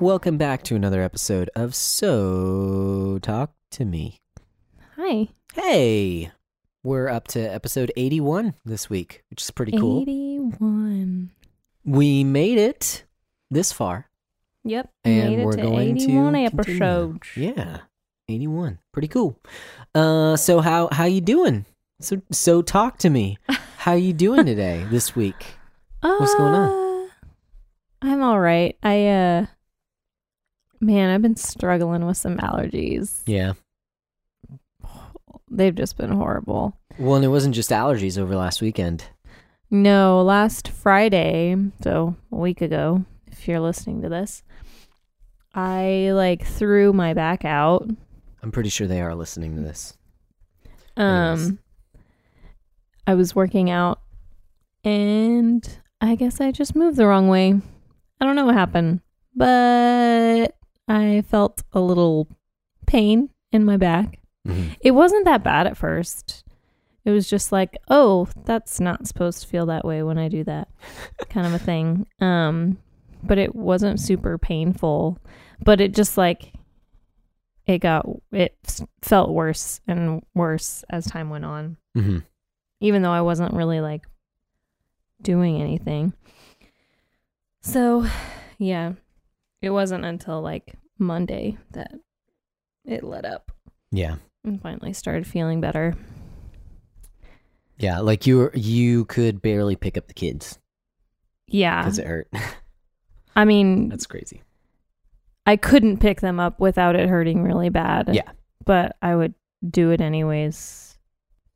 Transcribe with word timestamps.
Welcome 0.00 0.38
back 0.38 0.62
to 0.64 0.76
another 0.76 1.02
episode 1.02 1.50
of 1.54 1.74
So 1.74 3.18
Talk 3.20 3.52
to 3.72 3.84
Me. 3.84 4.18
Hi. 4.96 5.28
Hey, 5.54 6.30
we're 6.82 7.08
up 7.08 7.28
to 7.28 7.40
episode 7.40 7.92
81 7.96 8.54
this 8.64 8.88
week, 8.88 9.22
which 9.28 9.42
is 9.42 9.50
pretty 9.50 9.72
cool. 9.76 10.02
81. 10.02 11.30
We 11.84 12.24
made 12.24 12.56
it 12.58 13.04
this 13.50 13.72
far, 13.72 14.08
Yep. 14.64 14.90
and 15.04 15.44
we're 15.44 15.52
to 15.52 15.62
going 15.62 15.98
81 15.98 16.32
to 16.32 16.50
continue. 16.50 16.76
episodes. 16.76 17.28
Yeah, 17.36 17.78
81. 18.28 18.78
Pretty 18.92 19.08
cool. 19.08 19.38
Uh, 19.94 20.36
so 20.36 20.60
how 20.60 20.88
how 20.92 21.04
you 21.04 21.20
doing? 21.20 21.66
So 22.00 22.22
so 22.32 22.62
talk 22.62 22.96
to 22.98 23.10
me. 23.10 23.36
How 23.80 23.94
you 23.94 24.12
doing 24.12 24.44
today 24.44 24.84
this 24.90 25.16
week? 25.16 25.54
What's 26.02 26.34
going 26.34 26.52
on? 26.54 27.06
Uh, 27.06 27.08
I'm 28.02 28.22
all 28.22 28.38
right. 28.38 28.76
I 28.82 29.06
uh 29.06 29.46
man, 30.80 31.10
I've 31.10 31.22
been 31.22 31.36
struggling 31.36 32.06
with 32.06 32.16
some 32.16 32.38
allergies. 32.38 33.22
Yeah. 33.26 33.54
They've 35.50 35.74
just 35.74 35.96
been 35.96 36.12
horrible. 36.12 36.76
Well, 36.98 37.16
and 37.16 37.24
it 37.24 37.28
wasn't 37.28 37.54
just 37.54 37.70
allergies 37.70 38.18
over 38.18 38.36
last 38.36 38.62
weekend. 38.62 39.04
No, 39.70 40.22
last 40.22 40.68
Friday, 40.68 41.56
so 41.82 42.16
a 42.32 42.36
week 42.36 42.60
ago, 42.60 43.04
if 43.26 43.46
you're 43.46 43.60
listening 43.60 44.02
to 44.02 44.08
this, 44.08 44.42
I 45.54 46.10
like 46.12 46.44
threw 46.46 46.92
my 46.92 47.14
back 47.14 47.44
out. 47.44 47.88
I'm 48.42 48.52
pretty 48.52 48.68
sure 48.68 48.86
they 48.86 49.00
are 49.00 49.14
listening 49.14 49.56
to 49.56 49.62
this. 49.62 49.96
Anyways. 50.96 51.48
Um 51.48 51.58
I 53.06 53.14
was 53.14 53.34
working 53.34 53.70
out 53.70 54.00
and 54.84 55.68
I 56.00 56.14
guess 56.14 56.40
I 56.40 56.52
just 56.52 56.76
moved 56.76 56.96
the 56.96 57.06
wrong 57.06 57.28
way. 57.28 57.54
I 58.20 58.24
don't 58.24 58.36
know 58.36 58.46
what 58.46 58.54
happened, 58.54 59.00
but 59.34 60.54
I 60.90 61.22
felt 61.22 61.62
a 61.72 61.80
little 61.80 62.26
pain 62.86 63.30
in 63.52 63.64
my 63.64 63.76
back. 63.76 64.18
Mhm. 64.46 64.76
It 64.80 64.90
wasn't 64.92 65.24
that 65.26 65.44
bad 65.44 65.66
at 65.66 65.76
first. 65.76 66.44
It 67.04 67.10
was 67.12 67.28
just 67.30 67.52
like, 67.52 67.76
"Oh, 67.88 68.28
that's 68.44 68.80
not 68.80 69.06
supposed 69.06 69.42
to 69.42 69.48
feel 69.48 69.66
that 69.66 69.84
way 69.84 70.02
when 70.02 70.18
I 70.18 70.28
do 70.28 70.44
that." 70.44 70.68
kind 71.30 71.46
of 71.46 71.54
a 71.54 71.58
thing. 71.58 72.06
Um 72.20 72.78
but 73.22 73.36
it 73.38 73.54
wasn't 73.54 74.00
super 74.00 74.38
painful, 74.38 75.18
but 75.64 75.80
it 75.80 75.94
just 75.94 76.16
like 76.18 76.54
it 77.66 77.78
got 77.78 78.06
it 78.32 78.80
felt 79.02 79.30
worse 79.30 79.80
and 79.86 80.22
worse 80.34 80.84
as 80.90 81.04
time 81.06 81.28
went 81.30 81.44
on 81.44 81.76
Mhm. 81.96 82.24
even 82.80 83.02
though 83.02 83.12
I 83.12 83.20
wasn't 83.20 83.52
really 83.54 83.80
like 83.80 84.06
doing 85.22 85.60
anything. 85.60 86.14
So, 87.62 88.06
yeah, 88.58 88.94
it 89.62 89.70
wasn't 89.70 90.04
until 90.04 90.40
like 90.42 90.74
Monday 90.98 91.56
that 91.72 91.92
it 92.84 93.02
let 93.04 93.24
up 93.24 93.50
Yeah. 93.90 94.16
and 94.44 94.60
finally 94.60 94.92
started 94.92 95.26
feeling 95.26 95.60
better. 95.60 95.94
Yeah, 97.78 98.00
like 98.00 98.26
you 98.26 98.36
were, 98.38 98.52
you 98.54 99.04
could 99.06 99.40
barely 99.40 99.76
pick 99.76 99.96
up 99.96 100.06
the 100.08 100.14
kids 100.14 100.58
Yeah. 101.46 101.82
because 101.82 101.98
it 101.98 102.06
hurt. 102.06 102.28
I 103.36 103.44
mean, 103.44 103.88
That's 103.88 104.06
crazy. 104.06 104.42
I 105.46 105.56
couldn't 105.56 105.98
pick 105.98 106.20
them 106.20 106.38
up 106.38 106.60
without 106.60 106.94
it 106.96 107.08
hurting 107.08 107.42
really 107.42 107.70
bad. 107.70 108.14
Yeah. 108.14 108.30
But 108.64 108.96
I 109.00 109.14
would 109.16 109.34
do 109.68 109.90
it 109.90 110.00
anyways 110.00 110.98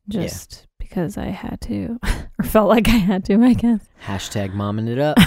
just 0.08 0.66
because 0.78 1.16
I 1.18 1.26
had 1.26 1.60
to 1.62 1.98
or 2.38 2.44
felt 2.44 2.68
like 2.68 2.88
I 2.88 2.92
had 2.92 3.24
to, 3.26 3.42
I 3.42 3.52
guess. 3.54 3.86
Hashtag 4.04 4.52
momming 4.54 4.88
it 4.88 4.98
up. 4.98 5.18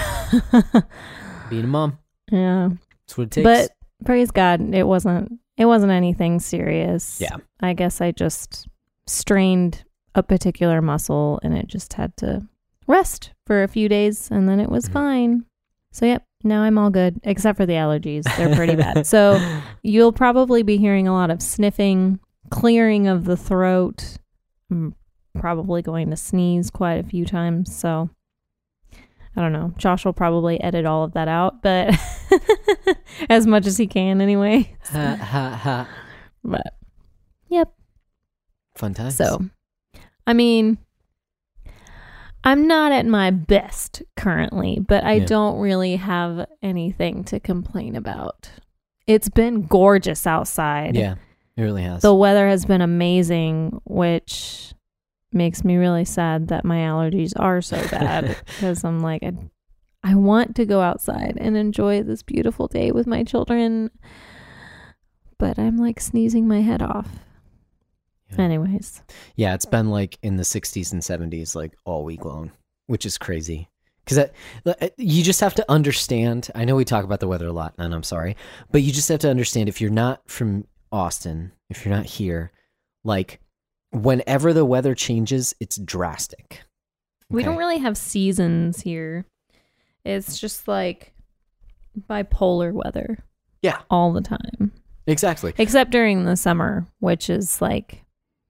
Being 1.50 1.64
a 1.64 1.68
mom. 1.68 1.98
Yeah. 2.30 2.70
That's 3.06 3.16
what 3.18 3.24
it 3.24 3.30
takes. 3.30 3.44
But 3.44 3.70
praise 4.04 4.30
God, 4.30 4.74
it 4.74 4.86
wasn't 4.86 5.32
it 5.56 5.64
wasn't 5.66 5.92
anything 5.92 6.38
serious. 6.40 7.20
Yeah. 7.20 7.36
I 7.60 7.72
guess 7.72 8.00
I 8.00 8.12
just 8.12 8.68
strained 9.06 9.84
a 10.14 10.22
particular 10.22 10.80
muscle 10.82 11.40
and 11.42 11.56
it 11.56 11.66
just 11.66 11.94
had 11.94 12.16
to 12.18 12.46
rest 12.86 13.32
for 13.46 13.62
a 13.62 13.68
few 13.68 13.88
days 13.88 14.30
and 14.30 14.48
then 14.48 14.60
it 14.60 14.70
was 14.70 14.88
Mhm. 14.88 14.92
fine. 14.92 15.44
So 15.92 16.06
yep, 16.06 16.24
now 16.44 16.62
I'm 16.62 16.78
all 16.78 16.90
good 16.90 17.20
except 17.24 17.56
for 17.56 17.66
the 17.66 17.72
allergies. 17.74 18.24
They're 18.36 18.54
pretty 18.54 18.76
bad. 18.76 19.06
So 19.06 19.40
you'll 19.82 20.12
probably 20.12 20.62
be 20.62 20.76
hearing 20.76 21.08
a 21.08 21.12
lot 21.12 21.30
of 21.30 21.42
sniffing, 21.42 22.20
clearing 22.50 23.08
of 23.08 23.24
the 23.24 23.36
throat. 23.36 24.18
I'm 24.70 24.94
probably 25.38 25.82
going 25.82 26.10
to 26.10 26.16
sneeze 26.16 26.70
quite 26.70 26.94
a 26.98 27.02
few 27.08 27.24
times, 27.24 27.74
so 27.74 28.10
I 29.38 29.40
don't 29.40 29.52
know. 29.52 29.72
Josh 29.78 30.04
will 30.04 30.12
probably 30.12 30.60
edit 30.60 30.84
all 30.84 31.04
of 31.04 31.12
that 31.12 31.28
out, 31.28 31.62
but 31.62 31.94
as 33.30 33.46
much 33.46 33.66
as 33.66 33.76
he 33.76 33.86
can 33.86 34.20
anyway. 34.20 34.74
ha 34.90 35.14
ha 35.14 35.50
ha. 35.62 35.88
But 36.42 36.74
yep. 37.48 37.72
Fun 38.76 38.94
times. 38.94 39.14
So, 39.16 39.44
I 40.26 40.32
mean, 40.32 40.78
I'm 42.42 42.66
not 42.66 42.90
at 42.90 43.06
my 43.06 43.30
best 43.30 44.02
currently, 44.16 44.80
but 44.80 45.04
I 45.04 45.14
Yeah. 45.14 45.26
don't 45.26 45.58
really 45.60 45.94
have 45.96 46.46
anything 46.60 47.22
to 47.24 47.38
complain 47.38 47.94
about. 47.94 48.50
It's 49.06 49.28
been 49.28 49.66
gorgeous 49.66 50.26
outside. 50.26 50.96
yeah, 50.96 51.14
it 51.56 51.62
really 51.62 51.82
has. 51.82 52.02
The 52.02 52.12
weather 52.14 52.48
has 52.48 52.64
been 52.64 52.80
amazing, 52.82 53.80
which 53.84 54.74
makes 55.32 55.64
me 55.64 55.76
really 55.76 56.04
sad 56.04 56.48
that 56.48 56.64
my 56.64 56.78
allergies 56.78 57.32
are 57.36 57.60
so 57.60 57.76
bad 57.88 58.36
because 58.46 58.84
I'm 58.84 59.00
like, 59.00 59.22
I, 59.22 59.32
I 60.02 60.14
want 60.14 60.56
to 60.56 60.64
go 60.64 60.80
outside 60.80 61.36
and 61.38 61.56
enjoy 61.56 62.02
this 62.02 62.22
beautiful 62.22 62.66
day 62.66 62.92
with 62.92 63.06
my 63.06 63.24
children, 63.24 63.90
but 65.38 65.58
I'm 65.58 65.76
like 65.76 66.00
sneezing 66.00 66.48
my 66.48 66.60
head 66.60 66.82
off. 66.82 67.08
Yeah. 68.30 68.42
Anyways, 68.42 69.02
yeah, 69.36 69.54
it's 69.54 69.66
been 69.66 69.90
like 69.90 70.18
in 70.22 70.36
the 70.36 70.42
60s 70.42 70.92
and 70.92 71.02
70s, 71.02 71.54
like 71.54 71.76
all 71.84 72.04
week 72.04 72.24
long, 72.24 72.52
which 72.86 73.06
is 73.06 73.18
crazy. 73.18 73.68
Because 74.04 74.30
eh, 74.80 74.88
you 74.96 75.22
just 75.22 75.40
have 75.40 75.54
to 75.54 75.70
understand. 75.70 76.50
I 76.54 76.64
know 76.64 76.76
we 76.76 76.84
talk 76.84 77.04
about 77.04 77.20
the 77.20 77.28
weather 77.28 77.46
a 77.46 77.52
lot, 77.52 77.74
and 77.78 77.94
I'm 77.94 78.02
sorry, 78.02 78.36
but 78.70 78.82
you 78.82 78.92
just 78.92 79.08
have 79.10 79.20
to 79.20 79.30
understand 79.30 79.68
if 79.68 79.80
you're 79.80 79.90
not 79.90 80.22
from 80.30 80.66
Austin, 80.90 81.52
if 81.68 81.84
you're 81.84 81.94
not 81.94 82.06
here, 82.06 82.50
like 83.04 83.40
whenever 83.90 84.52
the 84.52 84.64
weather 84.64 84.94
changes, 84.94 85.54
it's 85.60 85.76
drastic. 85.78 86.62
we 87.30 87.40
Okay? 87.40 87.48
don't 87.48 87.58
really 87.58 87.78
have 87.78 87.96
seasons 87.96 88.80
here. 88.82 89.24
It's 90.04 90.38
just 90.38 90.66
like 90.68 91.12
bipolar 92.08 92.72
weather 92.72 93.18
Yeah, 93.62 93.80
all 93.90 94.12
the 94.12 94.20
time, 94.20 94.72
exactly. 95.06 95.52
except 95.58 95.90
during 95.90 96.24
the 96.24 96.36
summer, 96.36 96.86
which 97.00 97.28
is 97.28 97.60
like, 97.60 98.04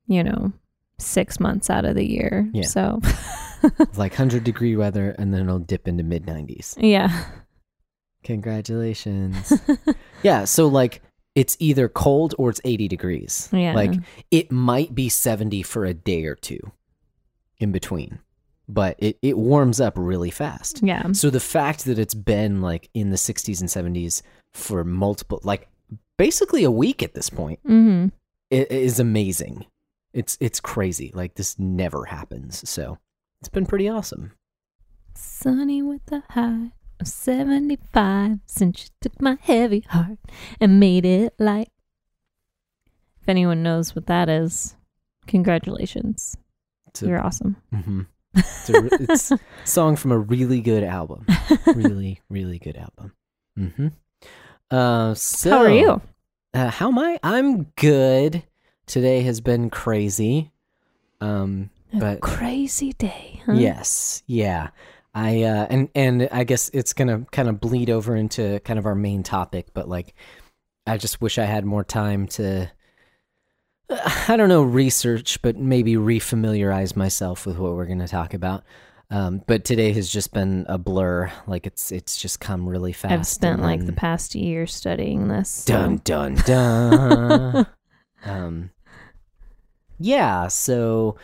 you 0.07 0.23
know, 0.23 0.53
six 0.99 1.41
months 1.41 1.71
out 1.71 1.85
of 1.85 1.95
the 1.97 2.09
year. 2.09 2.49
Yeah. 2.53 2.67
So, 2.67 3.01
like 3.97 4.13
100 4.13 4.45
degree 4.45 4.77
weather, 4.77 5.15
and 5.19 5.33
then 5.35 5.43
it'll 5.43 5.59
dip 5.59 5.89
into 5.89 6.05
mid 6.05 6.27
90s. 6.27 6.75
yeah. 6.79 7.25
Congratulations. 8.25 9.53
yeah, 10.23 10.45
so 10.45 10.67
like 10.69 11.01
it's 11.39 11.57
either 11.61 11.89
cold 11.89 12.35
or 12.39 12.51
it's 12.51 12.61
80 12.65 12.89
degrees. 12.89 13.49
Yeah. 13.53 13.75
Like 13.75 13.95
it 14.31 14.51
might 14.51 14.95
be 14.95 15.09
70 15.09 15.63
for 15.63 15.85
a 15.85 15.95
day 15.95 16.25
or 16.25 16.35
two 16.35 16.61
in 17.59 17.71
between, 17.73 18.19
but 18.69 18.97
it, 18.99 19.19
it 19.23 19.37
warms 19.39 19.81
up 19.81 19.95
really 19.97 20.31
fast. 20.31 20.81
yeah. 20.83 21.13
So 21.13 21.31
the 21.31 21.41
fact 21.41 21.85
that 21.85 21.99
it's 21.99 22.15
been 22.15 22.61
like 22.61 22.89
in 22.95 23.11
the 23.11 23.17
60s 23.17 23.61
and 23.61 23.69
70s 23.97 24.23
for 24.53 24.83
multiple, 24.85 25.41
like 25.45 25.69
basically 26.17 26.65
a 26.65 26.71
week 26.71 27.03
at 27.03 27.15
this 27.15 27.31
point, 27.31 27.61
Mm-hmm. 27.65 28.09
i- 28.53 28.67
is 28.71 28.99
amazing. 29.01 29.67
It's 30.15 30.37
it's 30.41 30.59
crazy. 30.61 31.13
Like 31.15 31.35
this 31.35 31.59
never 31.59 32.07
happens. 32.07 32.69
So 32.69 32.99
it's 33.41 33.49
been 33.51 33.67
pretty 33.67 33.89
awesome. 33.89 34.33
Sunny 35.15 35.83
with 35.83 36.11
a 36.13 36.23
high 36.31 36.73
of 37.01 37.09
75 37.09 38.39
since 38.47 38.85
you 38.85 38.91
took 39.01 39.21
my 39.21 39.37
heavy 39.41 39.81
heart 39.89 40.19
and 40.61 40.81
made 40.81 41.05
it 41.05 41.35
light. 41.39 41.71
If 43.23 43.29
anyone 43.29 43.63
knows 43.63 43.95
what 43.95 44.07
that 44.07 44.29
is, 44.29 44.77
congratulations. 45.27 46.37
A, 47.03 47.07
You're 47.07 47.25
awesome. 47.25 47.57
mhm. 47.73 48.07
it's, 48.35 48.69
a, 48.71 48.81
re- 48.83 48.89
it's 48.93 49.33
song 49.65 49.97
from 49.97 50.13
a 50.13 50.19
really 50.19 50.61
good 50.61 50.85
album. 50.85 51.27
Really, 51.67 52.21
really 52.29 52.59
good 52.59 52.77
album. 52.77 53.13
Mm-hmm. 53.59 53.89
Uh, 54.71 55.15
so 55.15 55.51
How 55.51 55.59
are 55.59 55.71
you? 55.71 56.01
Uh, 56.53 56.71
how 56.71 56.89
am 56.89 56.99
I? 56.99 57.19
I'm 57.23 57.65
good. 57.77 58.43
Today 58.87 59.23
has 59.23 59.41
been 59.41 59.71
crazy. 59.71 60.53
Um, 61.21 61.71
A 61.93 61.99
but 61.99 62.21
crazy 62.21 62.93
day, 62.95 63.41
huh? 63.47 63.53
yes, 63.53 64.23
yeah. 64.27 64.69
I 65.15 65.43
uh, 65.43 65.67
and 65.71 65.89
and 65.95 66.29
I 66.31 66.45
guess 66.45 66.71
it's 66.73 66.93
gonna 66.93 67.27
kind 67.33 67.49
of 67.49 67.61
bleed 67.61 67.91
over 67.91 68.15
into 68.15 68.61
kind 68.61 68.79
of 68.79 68.87
our 68.87 68.95
main 68.95 69.23
topic, 69.23 69.69
but 69.75 69.89
like, 69.89 70.15
I 70.87 70.97
just 70.99 71.21
wish 71.21 71.39
I 71.39 71.45
had 71.45 71.65
more 71.65 71.85
time 71.85 72.27
to. 72.29 72.71
I 74.29 74.37
don't 74.37 74.49
know 74.51 74.63
research, 74.63 75.41
but 75.43 75.57
maybe 75.57 75.95
refamiliarize 75.95 76.95
myself 76.95 77.47
with 77.47 77.57
what 77.59 77.73
we're 77.73 77.87
going 77.87 78.01
to 78.01 78.09
talk 78.09 78.35
about. 78.35 78.65
Um, 79.11 79.43
but 79.47 79.65
today 79.65 79.93
has 79.95 80.11
just 80.11 80.35
been 80.35 80.67
a 80.69 80.77
blur. 80.77 81.33
Like 81.47 81.67
it's 81.67 81.91
it's 81.91 82.17
just 82.21 82.41
come 82.41 82.69
really 82.69 82.93
fast. 82.93 83.13
I've 83.13 83.27
spent 83.27 83.63
like 83.63 83.87
the 83.87 83.93
past 83.95 84.35
year 84.35 84.67
studying 84.67 85.29
this. 85.29 85.49
so- 85.49 85.73
dun 85.73 85.97
dun 86.05 86.35
dun. 86.45 87.67
um, 88.27 88.71
yeah. 89.99 90.49
So, 90.49 91.17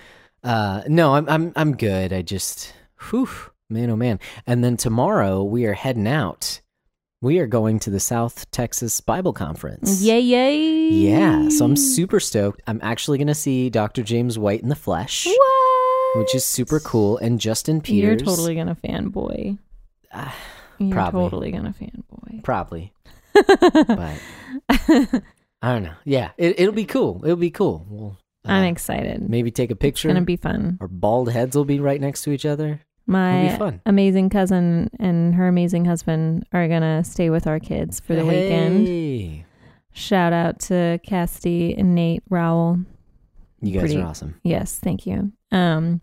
uh, 0.43 0.83
no, 0.89 1.15
I'm 1.15 1.29
I'm 1.29 1.53
I'm 1.57 1.77
good. 1.77 2.15
I 2.15 2.23
just, 2.23 2.73
whew, 3.11 3.29
man, 3.70 3.90
oh 3.90 3.96
man. 3.96 4.20
And 4.46 4.62
then 4.64 4.76
tomorrow 4.76 5.43
we 5.43 5.66
are 5.66 5.72
heading 5.75 6.06
out. 6.08 6.61
We 7.20 7.38
are 7.38 7.46
going 7.46 7.78
to 7.81 7.90
the 7.90 8.00
South 8.00 8.50
Texas 8.50 9.00
Bible 9.00 9.32
Conference. 9.32 10.02
Yay, 10.02 10.20
yay. 10.20 10.88
Yeah. 10.90 11.49
So 11.49 11.64
I'm 11.64 11.76
super 11.76 12.20
stoked. 12.20 12.61
I'm 12.66 12.81
actually 12.82 13.16
going 13.16 13.28
to 13.28 13.34
see 13.34 13.70
Dr. 13.70 14.02
James 14.02 14.38
White 14.38 14.61
in 14.62 14.69
the 14.69 14.75
flesh, 14.76 15.26
What? 15.26 16.19
which 16.19 16.34
is 16.34 16.44
super 16.44 16.81
cool. 16.81 17.16
And 17.19 17.40
Justin 17.40 17.81
Peters. 17.81 18.02
You're 18.02 18.16
totally 18.16 18.55
gonna 18.55 18.76
fanboy. 18.76 19.58
Ah, 20.12 20.37
You're 20.78 20.93
Probably. 20.93 21.22
totally 21.22 21.50
gonna 21.50 21.75
fanboy. 21.81 22.44
probably. 22.44 22.93
but 23.34 24.19
I 25.61 25.72
don't 25.72 25.82
know. 25.82 25.94
Yeah, 26.05 26.31
it, 26.37 26.61
it'll 26.61 26.75
be 26.75 26.84
cool. 26.84 27.20
It'll 27.25 27.37
be 27.37 27.50
cool. 27.50 27.84
We'll 27.88 28.16
uh, 28.46 28.52
I'm 28.52 28.64
excited. 28.64 29.28
maybe 29.28 29.50
take 29.50 29.70
a 29.70 29.76
picture. 29.76 30.08
It's 30.08 30.14
gonna 30.14 30.25
be 30.26 30.37
fun. 30.37 30.76
Our 30.81 30.88
bald 30.88 31.32
heads 31.32 31.56
will 31.56 31.64
be 31.64 31.81
right 31.81 32.00
next 32.00 32.22
to 32.25 32.31
each 32.32 32.44
other. 32.46 32.81
My 33.06 33.79
amazing 33.85 34.31
cousin 34.31 34.91
and 34.99 35.35
her 35.35 35.47
amazing 35.49 35.85
husband 35.85 36.47
are 36.53 36.67
gonna 36.69 37.05
stay 37.05 37.29
with 37.31 37.47
our 37.47 37.61
kids 37.61 38.01
for 38.01 38.15
the 38.15 38.25
weekend. 38.25 39.45
Shout 39.93 40.33
out 40.33 40.59
to 40.61 40.99
Cassidy 41.06 41.75
and 41.77 41.95
Nate 41.95 42.23
Rowell. 42.31 42.79
You 43.61 43.73
guys 43.75 43.81
Pretty- 43.83 44.01
are 44.01 44.06
awesome. 44.06 44.41
Yes, 44.43 44.79
thank 44.79 45.06
you. 45.06 45.33
Um, 45.53 46.01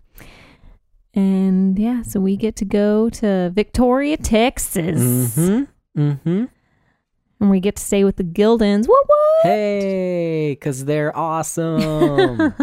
and 1.14 1.78
yeah, 1.78 2.04
so 2.04 2.20
we 2.22 2.38
get 2.38 2.56
to 2.58 2.66
go 2.66 3.10
to 3.10 3.52
Victoria, 3.54 4.16
Texas, 4.18 5.36
Mm-hmm. 5.36 6.02
Mm-hmm. 6.02 6.46
and 7.42 7.50
we 7.50 7.60
get 7.60 7.76
to 7.76 7.84
stay 7.84 8.04
with 8.06 8.16
the 8.16 8.24
Gildens. 8.24 8.88
What? 8.88 9.06
What? 9.08 9.44
Hey, 9.44 10.52
because 10.54 10.86
they're 10.86 11.16
awesome. 11.18 12.54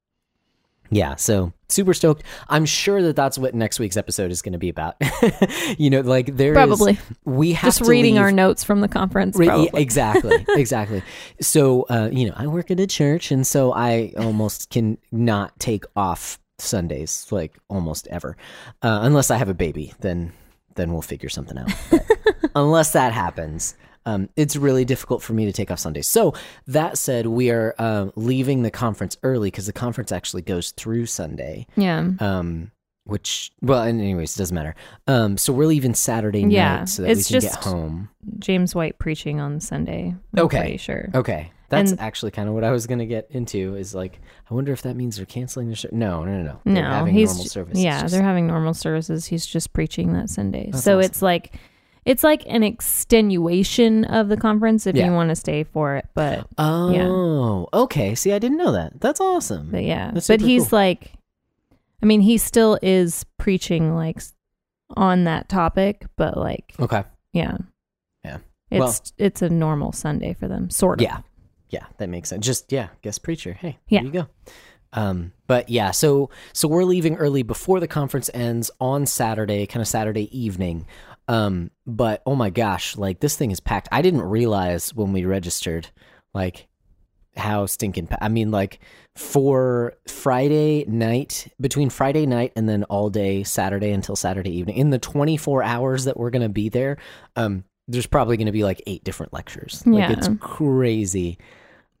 yeah, 0.90 1.14
so 1.16 1.52
super 1.68 1.94
stoked. 1.94 2.22
I'm 2.48 2.64
sure 2.64 3.02
that 3.02 3.16
that's 3.16 3.38
what 3.38 3.54
next 3.54 3.78
week's 3.78 3.96
episode 3.96 4.30
is 4.30 4.42
going 4.42 4.52
to 4.52 4.58
be 4.58 4.68
about. 4.68 4.96
you 5.78 5.90
know, 5.90 6.00
like 6.00 6.36
there 6.36 6.52
Probably 6.54 6.98
we 7.24 7.52
have 7.52 7.68
just 7.68 7.78
to 7.78 7.84
reading 7.84 8.14
leave- 8.14 8.22
our 8.22 8.32
notes 8.32 8.64
from 8.64 8.80
the 8.80 8.88
conference. 8.88 9.36
Probably. 9.36 9.70
exactly, 9.80 10.44
exactly. 10.56 11.02
So, 11.40 11.82
uh, 11.90 12.08
you 12.12 12.26
know, 12.28 12.34
I 12.36 12.46
work 12.46 12.70
at 12.70 12.80
a 12.80 12.86
church, 12.86 13.30
and 13.30 13.46
so 13.46 13.72
I 13.72 14.12
almost 14.18 14.70
can 14.70 14.98
not 15.12 15.58
take 15.58 15.84
off 15.96 16.38
Sundays, 16.58 17.26
like 17.30 17.56
almost 17.68 18.06
ever, 18.08 18.36
uh, 18.82 19.00
unless 19.02 19.30
I 19.30 19.36
have 19.36 19.48
a 19.48 19.54
baby. 19.54 19.94
Then, 20.00 20.32
then 20.74 20.92
we'll 20.92 21.02
figure 21.02 21.28
something 21.28 21.58
out. 21.58 21.70
Unless 22.54 22.92
that 22.92 23.12
happens, 23.12 23.74
um, 24.06 24.28
it's 24.36 24.56
really 24.56 24.84
difficult 24.84 25.22
for 25.22 25.32
me 25.32 25.44
to 25.46 25.52
take 25.52 25.70
off 25.70 25.78
Sundays. 25.78 26.06
So 26.06 26.34
that 26.66 26.98
said, 26.98 27.26
we 27.26 27.50
are 27.50 27.74
um, 27.78 28.12
leaving 28.16 28.62
the 28.62 28.70
conference 28.70 29.16
early 29.22 29.50
because 29.50 29.66
the 29.66 29.72
conference 29.72 30.12
actually 30.12 30.42
goes 30.42 30.70
through 30.72 31.06
Sunday. 31.06 31.66
yeah. 31.76 32.10
Um, 32.20 32.70
which, 33.04 33.50
well, 33.62 33.82
and 33.84 34.02
anyways, 34.02 34.36
it 34.36 34.38
doesn't 34.38 34.54
matter. 34.54 34.74
Um, 35.06 35.38
so 35.38 35.50
we're 35.50 35.64
leaving 35.64 35.94
Saturday 35.94 36.42
Yeah, 36.42 36.80
night 36.80 36.88
so 36.90 37.02
that 37.04 37.16
we 37.16 37.22
can 37.22 37.40
get 37.40 37.54
home. 37.54 38.10
James 38.38 38.74
White 38.74 38.98
preaching 38.98 39.40
on 39.40 39.60
Sunday. 39.60 40.14
I'm 40.36 40.44
Okay. 40.44 40.58
pretty 40.60 40.76
sure. 40.76 41.08
Okay. 41.14 41.50
That's 41.70 41.90
And- 41.92 42.00
actually 42.00 42.32
kind 42.32 42.48
of 42.50 42.54
what 42.54 42.64
I 42.64 42.70
was 42.70 42.86
going 42.86 42.98
to 42.98 43.06
get 43.06 43.28
into 43.30 43.76
is 43.76 43.94
like, 43.94 44.20
I 44.50 44.52
wonder 44.54 44.72
if 44.72 44.82
that 44.82 44.94
means 44.94 45.16
they're 45.16 45.24
canceling 45.24 45.68
their 45.68 45.76
show. 45.76 45.88
No, 45.90 46.22
no, 46.24 46.36
no, 46.36 46.42
no. 46.42 46.60
They're 46.66 46.82
No, 46.82 46.90
having 46.90 47.14
he's 47.14 47.30
normal 47.30 47.44
j- 47.44 47.48
service. 47.48 47.72
It's 47.72 47.80
Yeah, 47.82 48.00
just- 48.02 48.12
they're 48.12 48.22
having 48.22 48.46
normal 48.46 48.74
services. 48.74 49.24
He's 49.24 49.46
just 49.46 49.72
preaching 49.72 50.12
that 50.12 50.28
Sunday. 50.28 50.68
That's 50.70 50.84
so 50.84 50.98
it's 50.98 51.22
like 51.22 51.54
it's 52.08 52.24
like 52.24 52.42
an 52.46 52.62
extenuation 52.62 54.04
of 54.06 54.28
the 54.28 54.36
conference 54.36 54.86
if 54.86 54.96
Yeah. 54.96 55.06
you 55.06 55.12
want 55.12 55.28
to 55.28 55.36
stay 55.36 55.62
for 55.64 55.96
it. 55.96 56.06
But 56.14 56.46
Oh, 56.56 57.68
okay. 57.72 58.14
See, 58.14 58.32
I 58.32 58.38
didn't 58.38 58.56
know 58.56 58.72
that. 58.72 59.00
That's 59.00 59.20
awesome. 59.20 59.68
but 59.70 59.84
yeah, 59.84 60.10
but 60.12 60.40
he's 60.40 60.68
cool. 60.68 60.78
like, 60.78 61.12
I 62.02 62.06
mean, 62.06 62.20
he 62.20 62.38
still 62.38 62.78
is 62.82 63.24
preaching 63.38 63.94
like 63.94 64.20
on 64.96 65.24
that 65.24 65.48
topic, 65.48 66.06
but 66.16 66.36
like 66.36 66.72
Okay. 66.80 67.04
yeah, 67.32 67.58
Yeah. 68.24 68.38
It's 68.70 68.80
Well- 68.80 68.94
it's 69.18 69.42
a 69.42 69.48
normal 69.48 69.92
Sunday 69.92 70.34
for 70.34 70.48
them, 70.48 70.70
sort 70.70 71.00
of. 71.00 71.02
Yeah. 71.02 71.18
Yeah, 71.70 71.84
that 71.98 72.08
makes 72.08 72.30
sense. 72.30 72.44
Just 72.46 72.72
yeah, 72.72 72.88
guest 73.02 73.22
preacher. 73.22 73.52
Hey, 73.52 73.78
Yeah. 73.88 74.02
you 74.02 74.10
go. 74.10 74.26
Um, 74.94 75.32
but 75.46 75.68
yeah, 75.68 75.90
so 75.90 76.30
so 76.54 76.66
we're 76.66 76.84
leaving 76.84 77.16
early 77.16 77.42
before 77.42 77.78
the 77.78 77.86
conference 77.88 78.30
ends 78.32 78.70
on 78.80 79.04
Saturday, 79.04 79.66
kind 79.66 79.82
of 79.82 79.86
Saturday 79.88 80.28
evening. 80.38 80.86
Um, 81.28 81.70
but 81.86 82.22
oh 82.26 82.34
my 82.34 82.50
gosh, 82.50 82.96
like 82.96 83.20
this 83.20 83.36
thing 83.36 83.50
is 83.50 83.60
packed. 83.60 83.88
I 83.92 84.02
didn't 84.02 84.22
realize 84.22 84.94
when 84.94 85.12
we 85.12 85.24
registered, 85.24 85.88
like 86.34 86.66
how 87.36 87.66
stinking. 87.66 88.06
Pa- 88.08 88.18
I 88.20 88.28
mean, 88.28 88.50
like 88.50 88.80
for 89.14 89.94
Friday 90.08 90.84
night, 90.88 91.48
between 91.60 91.90
Friday 91.90 92.24
night 92.26 92.52
and 92.56 92.68
then 92.68 92.84
all 92.84 93.10
day 93.10 93.44
Saturday 93.44 93.90
until 93.92 94.16
Saturday 94.16 94.56
evening, 94.56 94.76
in 94.76 94.90
the 94.90 94.98
24 94.98 95.62
hours 95.62 96.04
that 96.04 96.16
we're 96.16 96.30
gonna 96.30 96.48
be 96.48 96.68
there, 96.68 96.96
um, 97.36 97.64
there's 97.86 98.06
probably 98.06 98.36
gonna 98.36 98.52
be 98.52 98.64
like 98.64 98.82
eight 98.86 99.04
different 99.04 99.32
lectures. 99.32 99.82
Like 99.86 100.00
Yeah. 100.08 100.12
it's 100.12 100.28
crazy 100.40 101.38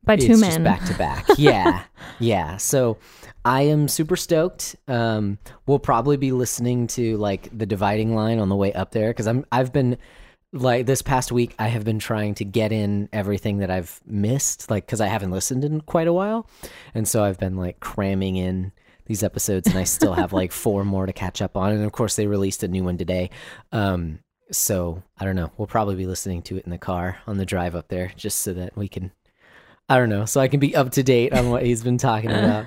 By 0.08 0.16
two 0.16 0.32
it's 0.32 0.40
men. 0.40 0.50
just 0.50 0.64
back 0.64 0.84
to 0.86 0.94
back. 0.94 1.26
Yeah, 1.38 1.84
yeah. 2.18 2.56
So 2.56 2.96
I 3.44 3.62
am 3.62 3.88
super 3.88 4.16
stoked. 4.16 4.74
Um, 4.88 5.36
we'll 5.66 5.78
probably 5.78 6.16
be 6.16 6.32
listening 6.32 6.86
to 6.88 7.18
like 7.18 7.50
the 7.56 7.66
dividing 7.66 8.14
line 8.14 8.38
on 8.38 8.48
the 8.48 8.56
way 8.56 8.72
up 8.72 8.90
there 8.92 9.10
because 9.10 9.26
I'm 9.26 9.44
I've 9.52 9.70
been 9.70 9.98
like 10.50 10.86
this 10.86 11.02
past 11.02 11.30
week 11.30 11.54
I 11.58 11.68
have 11.68 11.84
been 11.84 11.98
trying 11.98 12.34
to 12.36 12.46
get 12.46 12.72
in 12.72 13.10
everything 13.12 13.58
that 13.58 13.70
I've 13.70 14.00
missed 14.06 14.70
like 14.70 14.86
because 14.86 15.02
I 15.02 15.08
haven't 15.08 15.30
listened 15.30 15.62
in 15.62 15.82
quite 15.82 16.08
a 16.08 16.12
while, 16.14 16.48
and 16.94 17.06
so 17.06 17.22
I've 17.22 17.38
been 17.38 17.58
like 17.58 17.78
cramming 17.80 18.36
in 18.36 18.72
these 19.04 19.22
episodes 19.22 19.68
and 19.68 19.76
I 19.76 19.84
still 19.84 20.14
have 20.14 20.32
like 20.32 20.52
four 20.64 20.86
more 20.86 21.04
to 21.04 21.12
catch 21.12 21.42
up 21.42 21.54
on 21.54 21.72
and 21.72 21.84
of 21.84 21.92
course 21.92 22.16
they 22.16 22.26
released 22.26 22.62
a 22.62 22.68
new 22.68 22.82
one 22.82 22.96
today. 22.96 23.28
Um, 23.72 24.20
so 24.50 25.02
I 25.18 25.26
don't 25.26 25.36
know. 25.36 25.52
We'll 25.58 25.66
probably 25.66 25.96
be 25.96 26.06
listening 26.06 26.40
to 26.44 26.56
it 26.56 26.64
in 26.64 26.70
the 26.70 26.78
car 26.78 27.18
on 27.26 27.36
the 27.36 27.44
drive 27.44 27.74
up 27.74 27.88
there 27.88 28.10
just 28.16 28.38
so 28.38 28.54
that 28.54 28.74
we 28.74 28.88
can 28.88 29.12
I 29.88 29.96
don't 29.96 30.08
know, 30.08 30.24
so 30.26 30.40
I 30.40 30.48
can 30.48 30.60
be 30.60 30.76
up 30.76 30.90
to 30.92 31.02
date 31.02 31.32
on 31.32 31.50
what 31.50 31.64
he's 31.64 31.82
been 31.82 31.98
talking 31.98 32.30
about. 32.30 32.66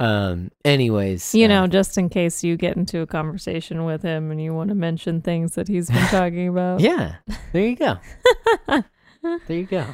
Um, 0.00 0.52
anyways, 0.64 1.34
you 1.34 1.46
uh, 1.46 1.48
know, 1.48 1.66
just 1.66 1.98
in 1.98 2.08
case 2.08 2.44
you 2.44 2.56
get 2.56 2.76
into 2.76 3.00
a 3.00 3.06
conversation 3.06 3.84
with 3.84 4.02
him 4.02 4.30
and 4.30 4.40
you 4.40 4.54
want 4.54 4.68
to 4.68 4.74
mention 4.74 5.20
things 5.22 5.54
that 5.54 5.66
he's 5.66 5.90
been 5.90 6.06
talking 6.10 6.48
about. 6.48 6.80
yeah, 6.80 7.16
there 7.52 7.66
you 7.66 7.76
go. 7.76 7.98
there 8.68 8.84
you 9.48 9.64
go. 9.64 9.84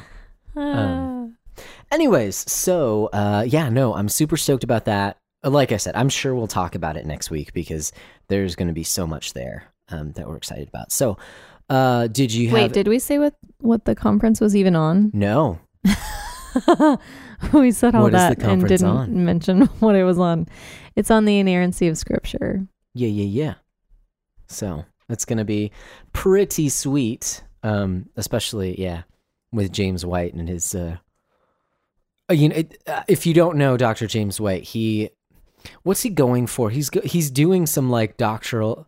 Um, 0.55 1.37
Anyways, 1.91 2.51
so 2.51 3.07
uh, 3.13 3.45
yeah, 3.47 3.69
no, 3.69 3.95
I'm 3.95 4.09
super 4.09 4.37
stoked 4.37 4.63
about 4.63 4.85
that. 4.85 5.17
Like 5.43 5.71
I 5.71 5.77
said, 5.77 5.95
I'm 5.95 6.09
sure 6.09 6.35
we'll 6.35 6.47
talk 6.47 6.75
about 6.75 6.97
it 6.97 7.05
next 7.05 7.29
week 7.31 7.53
because 7.53 7.91
there's 8.27 8.55
going 8.55 8.67
to 8.67 8.73
be 8.73 8.83
so 8.83 9.05
much 9.07 9.33
there 9.33 9.71
um, 9.89 10.11
that 10.13 10.27
we're 10.27 10.37
excited 10.37 10.67
about. 10.67 10.91
So, 10.91 11.17
uh, 11.69 12.07
did 12.07 12.33
you 12.33 12.51
Wait, 12.51 12.73
did 12.73 12.87
we 12.87 12.99
say 12.99 13.17
what 13.17 13.35
what 13.59 13.85
the 13.85 13.95
conference 13.95 14.41
was 14.41 14.55
even 14.55 14.75
on? 14.75 15.11
no. 15.13 15.59
we 17.53 17.71
said 17.71 17.95
all 17.95 18.03
What 18.03 18.13
that 18.13 18.41
and 18.41 18.67
didn't 18.67 18.87
on? 18.87 19.25
mention 19.25 19.61
what 19.79 19.95
it 19.95 20.03
was 20.03 20.17
on. 20.19 20.47
It's 20.95 21.11
on 21.11 21.25
the 21.25 21.39
inerrancy 21.39 21.87
of 21.87 21.97
Scripture. 21.97 22.65
Yeah, 22.93 23.09
yeah, 23.09 23.25
yeah. 23.25 23.53
So 24.47 24.85
it's 25.09 25.25
gonna 25.25 25.45
be 25.45 25.71
pretty 26.13 26.69
sweet. 26.69 27.43
Um, 27.63 28.09
especially 28.15 28.79
yeah, 28.79 29.03
with 29.51 29.71
James 29.71 30.05
White 30.05 30.33
and 30.33 30.47
his. 30.47 30.75
Uh, 30.75 30.97
uh, 32.29 32.33
you 32.33 32.49
know, 32.49 32.55
it, 32.55 32.81
uh, 32.87 33.03
if 33.07 33.25
you 33.25 33.33
don't 33.33 33.57
know 33.57 33.77
Dr. 33.77 34.07
James 34.07 34.39
White, 34.39 34.63
he, 34.63 35.09
what's 35.83 36.01
he 36.01 36.09
going 36.09 36.47
for? 36.47 36.69
He's 36.71 36.89
go, 36.89 37.01
he's 37.01 37.29
doing 37.29 37.65
some 37.67 37.89
like 37.89 38.17
doctoral, 38.17 38.87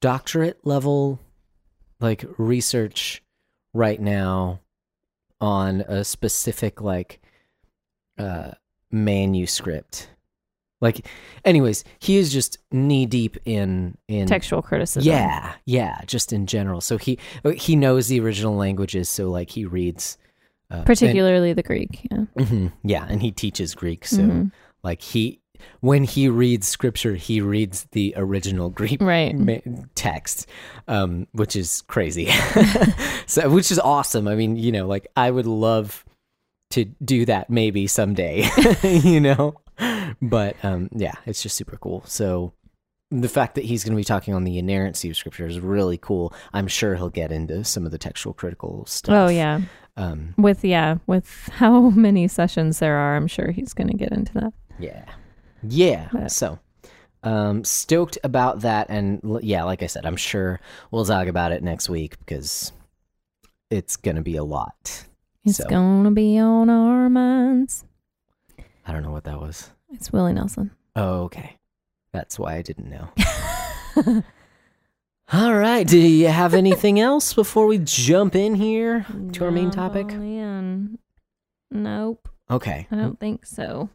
doctorate 0.00 0.64
level, 0.66 1.20
like 2.00 2.24
research 2.36 3.22
right 3.72 4.00
now 4.00 4.60
on 5.44 5.82
a 5.82 6.02
specific 6.04 6.80
like 6.80 7.20
uh 8.18 8.52
manuscript 8.90 10.08
like 10.80 11.06
anyways 11.44 11.84
he 11.98 12.16
is 12.16 12.32
just 12.32 12.56
knee 12.72 13.04
deep 13.06 13.36
in 13.44 13.96
in 14.08 14.26
Textual 14.26 14.62
criticism. 14.62 15.06
yeah 15.12 15.54
yeah 15.66 16.00
just 16.06 16.32
in 16.32 16.46
general 16.46 16.80
so 16.80 16.96
he 16.96 17.18
he 17.56 17.76
knows 17.76 18.08
the 18.08 18.20
original 18.20 18.54
languages 18.56 19.08
so 19.10 19.28
like 19.30 19.50
he 19.50 19.64
reads 19.64 20.16
uh, 20.70 20.76
and- 20.76 20.86
Particularly 20.86 21.52
the 21.52 21.62
Greek. 21.62 22.06
Yeah. 22.10 22.24
Mhm, 22.38 22.72
yeah 22.82 23.06
and 23.08 23.20
he 23.20 23.30
teaches 23.30 23.74
greek 23.74 24.06
so 24.06 24.22
Mhm. 24.22 24.52
like 24.82 25.02
he 25.02 25.40
when 25.80 26.04
he 26.04 26.28
reads 26.28 26.66
scripture 26.68 27.14
he 27.14 27.40
reads 27.40 27.86
the 27.92 28.12
original 28.16 28.70
greek 28.70 29.00
Right. 29.00 29.34
ma- 29.38 29.58
text 29.94 30.46
um 30.88 31.26
which 31.32 31.56
is 31.56 31.82
crazy 31.82 32.26
so 33.26 33.48
which 33.50 33.70
is 33.70 33.78
awesome 33.78 34.28
i 34.28 34.34
mean 34.34 34.56
you 34.56 34.72
know 34.72 34.86
like 34.86 35.06
i 35.16 35.30
would 35.30 35.46
love 35.46 36.04
to 36.70 36.84
do 37.04 37.24
that 37.26 37.50
maybe 37.50 37.86
someday 37.86 38.48
you 38.82 39.20
know 39.20 39.54
but 40.22 40.56
um 40.64 40.88
yeah 40.92 41.14
it's 41.26 41.42
just 41.42 41.56
super 41.56 41.76
cool 41.76 42.02
so 42.06 42.52
the 43.10 43.28
fact 43.28 43.54
that 43.54 43.64
he's 43.64 43.84
going 43.84 43.92
to 43.92 43.96
be 44.00 44.02
talking 44.04 44.34
on 44.34 44.42
the 44.42 44.58
inerrancy 44.58 45.08
of 45.08 45.16
scripture 45.16 45.46
is 45.46 45.60
really 45.60 45.98
cool. 45.98 46.32
I'm 46.52 46.66
sure 46.66 46.96
he'll 46.96 47.10
get 47.10 47.30
into 47.30 47.62
some 47.62 47.86
of 47.86 47.92
the 47.92 47.98
textual 47.98 48.32
critical 48.32 48.84
stuff. 48.86 49.14
Oh 49.14 49.28
yeah. 49.28 49.60
Um, 49.96 50.34
With 50.36 50.64
yeah, 50.64 50.96
with 51.06 51.48
how 51.52 51.90
many 51.90 52.26
sessions 52.26 52.80
there 52.80 52.96
are, 52.96 53.14
I'm 53.14 53.28
sure 53.28 53.52
he's 53.52 53.72
going 53.72 53.86
to 53.88 53.96
get 53.96 54.10
into 54.10 54.32
that. 54.34 54.52
yeah. 54.80 55.04
Yeah. 55.68 56.08
But- 56.12 56.30
So, 56.32 56.58
um, 57.22 57.64
stoked 57.64 58.18
about 58.24 58.60
that. 58.60 58.86
And 58.90 59.20
l- 59.24 59.40
yeah, 59.42 59.64
like 59.64 59.82
I 59.82 59.86
said, 59.86 60.04
I'm 60.06 60.16
sure 60.16 60.60
we'll 60.90 61.04
talk 61.04 61.26
about 61.26 61.52
it 61.52 61.62
next 61.62 61.88
week 61.88 62.18
because 62.18 62.72
it's 63.70 63.96
going 63.96 64.16
to 64.16 64.22
be 64.22 64.36
a 64.36 64.44
lot. 64.44 65.04
It's 65.44 65.56
So- 65.58 65.68
going 65.68 66.04
to 66.04 66.10
be 66.10 66.38
on 66.38 66.70
our 66.70 67.08
minds. 67.08 67.84
I 68.86 68.92
don't 68.92 69.02
know 69.02 69.10
what 69.12 69.24
that 69.24 69.40
was. 69.40 69.70
It's 69.92 70.12
Willie 70.12 70.32
Nelson. 70.34 70.70
Oh, 70.96 71.22
okay. 71.24 71.56
That's 72.12 72.38
why 72.38 72.56
I 72.56 72.62
didn't 72.62 72.90
know. 72.90 73.08
All 75.32 75.54
right. 75.54 75.86
Do 75.86 75.98
you 75.98 76.28
have 76.28 76.54
anything 76.54 77.00
else 77.00 77.32
before 77.34 77.66
we 77.66 77.78
jump 77.78 78.36
in 78.36 78.54
here 78.54 79.06
to 79.32 79.44
our 79.44 79.50
main 79.50 79.70
topic? 79.70 80.08
Man. 80.08 80.98
Nope, 81.70 82.28
Okay. 82.50 82.86
I 82.90 82.94
don't 82.96 83.18
think 83.18 83.46
so. 83.46 83.88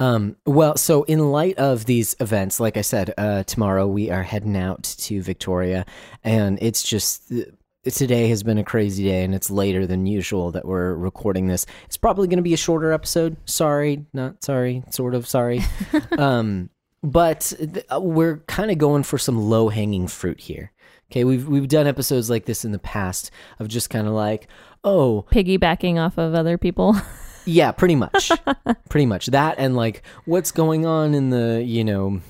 Um, 0.00 0.36
well, 0.44 0.76
so 0.76 1.04
in 1.04 1.30
light 1.30 1.56
of 1.58 1.84
these 1.84 2.16
events, 2.18 2.58
like 2.58 2.76
I 2.76 2.80
said, 2.82 3.14
uh, 3.16 3.44
tomorrow 3.44 3.86
we 3.86 4.10
are 4.10 4.22
heading 4.22 4.56
out 4.56 4.82
to 4.82 5.22
Victoria, 5.22 5.86
and 6.24 6.58
it's 6.60 6.82
just 6.82 7.30
uh, 7.32 7.42
today 7.90 8.28
has 8.28 8.42
been 8.42 8.58
a 8.58 8.64
crazy 8.64 9.04
day, 9.04 9.22
and 9.22 9.34
it's 9.34 9.50
later 9.50 9.86
than 9.86 10.06
usual 10.06 10.50
that 10.50 10.64
we're 10.64 10.94
recording 10.94 11.46
this. 11.46 11.64
It's 11.86 11.96
probably 11.96 12.26
going 12.26 12.38
to 12.38 12.42
be 12.42 12.54
a 12.54 12.58
shorter 12.58 12.92
episode. 12.92 13.36
Sorry, 13.44 14.04
not 14.12 14.42
sorry, 14.42 14.82
sort 14.90 15.14
of 15.14 15.28
sorry. 15.28 15.62
um, 16.18 16.70
but 17.02 17.52
th- 17.58 17.86
uh, 17.94 18.00
we're 18.00 18.38
kind 18.48 18.72
of 18.72 18.78
going 18.78 19.04
for 19.04 19.18
some 19.18 19.38
low 19.38 19.68
hanging 19.68 20.08
fruit 20.08 20.40
here. 20.40 20.72
Okay, 21.10 21.22
we've 21.22 21.46
we've 21.46 21.68
done 21.68 21.86
episodes 21.86 22.28
like 22.28 22.46
this 22.46 22.64
in 22.64 22.72
the 22.72 22.78
past 22.80 23.30
of 23.60 23.68
just 23.68 23.90
kind 23.90 24.08
of 24.08 24.14
like, 24.14 24.48
oh, 24.82 25.24
Piggybacking 25.30 26.04
off 26.04 26.18
of 26.18 26.34
other 26.34 26.58
people. 26.58 26.96
yeah, 27.44 27.72
pretty 27.72 27.96
much. 27.96 28.30
pretty 28.88 29.06
much. 29.06 29.26
That 29.26 29.56
and 29.58 29.76
like 29.76 30.02
what's 30.24 30.52
going 30.52 30.86
on 30.86 31.14
in 31.14 31.30
the, 31.30 31.62
you 31.62 31.84
know, 31.84 32.20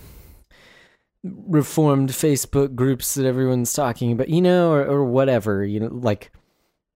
reformed 1.23 2.11
Facebook 2.11 2.75
groups 2.75 3.15
that 3.15 3.27
everyone's 3.27 3.73
talking 3.73 4.13
about, 4.13 4.29
you 4.29 4.43
know, 4.43 4.73
or, 4.73 4.85
or 4.85 5.05
whatever, 5.05 5.65
you 5.65 5.81
know, 5.81 5.89
like 5.91 6.31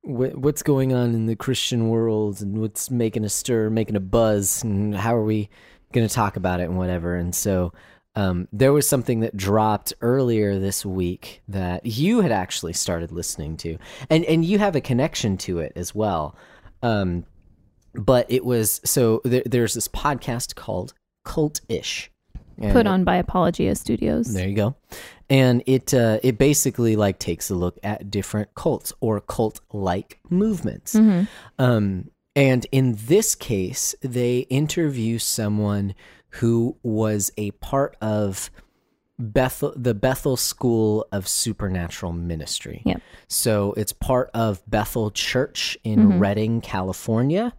wh- 0.02 0.34
what's 0.34 0.62
going 0.62 0.92
on 0.92 1.14
in 1.14 1.26
the 1.26 1.36
Christian 1.36 1.88
world 1.88 2.40
and 2.40 2.58
what's 2.58 2.90
making 2.90 3.24
a 3.24 3.28
stir, 3.28 3.70
making 3.70 3.96
a 3.96 4.00
buzz, 4.00 4.62
and 4.62 4.94
how 4.94 5.16
are 5.16 5.24
we 5.24 5.48
going 5.92 6.06
to 6.06 6.14
talk 6.14 6.36
about 6.36 6.60
it 6.60 6.64
and 6.64 6.76
whatever. 6.76 7.14
And 7.14 7.34
so 7.34 7.72
um, 8.14 8.48
there 8.52 8.72
was 8.72 8.88
something 8.88 9.20
that 9.20 9.36
dropped 9.36 9.92
earlier 10.00 10.58
this 10.58 10.84
week 10.84 11.40
that 11.48 11.86
you 11.86 12.20
had 12.20 12.32
actually 12.32 12.72
started 12.72 13.12
listening 13.12 13.56
to, 13.58 13.78
and 14.10 14.24
and 14.24 14.44
you 14.44 14.58
have 14.58 14.74
a 14.74 14.80
connection 14.80 15.36
to 15.38 15.60
it 15.60 15.72
as 15.76 15.94
well. 15.94 16.34
Um, 16.82 17.24
but 17.98 18.26
it 18.30 18.44
was 18.44 18.80
so 18.84 19.20
there, 19.24 19.42
there's 19.44 19.74
this 19.74 19.88
podcast 19.88 20.54
called 20.54 20.94
Cult-ish. 21.24 22.10
Put 22.60 22.88
on 22.88 23.04
by 23.04 23.16
Apologia 23.16 23.76
Studios. 23.76 24.32
there 24.34 24.48
you 24.48 24.56
go. 24.56 24.74
And 25.30 25.62
it 25.66 25.94
uh, 25.94 26.18
it 26.24 26.38
basically 26.38 26.96
like 26.96 27.18
takes 27.20 27.50
a 27.50 27.54
look 27.54 27.78
at 27.84 28.10
different 28.10 28.54
cults 28.54 28.92
or 29.00 29.20
cult 29.20 29.60
like 29.72 30.18
movements. 30.28 30.94
Mhm. 30.94 31.28
Um, 31.58 32.10
and 32.34 32.66
in 32.72 32.96
this 33.06 33.34
case, 33.34 33.94
they 34.00 34.40
interview 34.50 35.18
someone 35.18 35.94
who 36.30 36.76
was 36.82 37.30
a 37.36 37.52
part 37.52 37.96
of 38.00 38.50
Bethel, 39.20 39.72
the 39.76 39.94
Bethel 39.94 40.36
School 40.36 41.06
of 41.12 41.26
Supernatural 41.28 42.12
Ministry. 42.12 42.82
Yep. 42.84 43.02
So 43.28 43.72
it's 43.76 43.92
part 43.92 44.30
of 44.34 44.62
Bethel 44.68 45.10
Church 45.10 45.76
in 45.84 46.18
Redding, 46.18 46.60
California. 46.60 47.52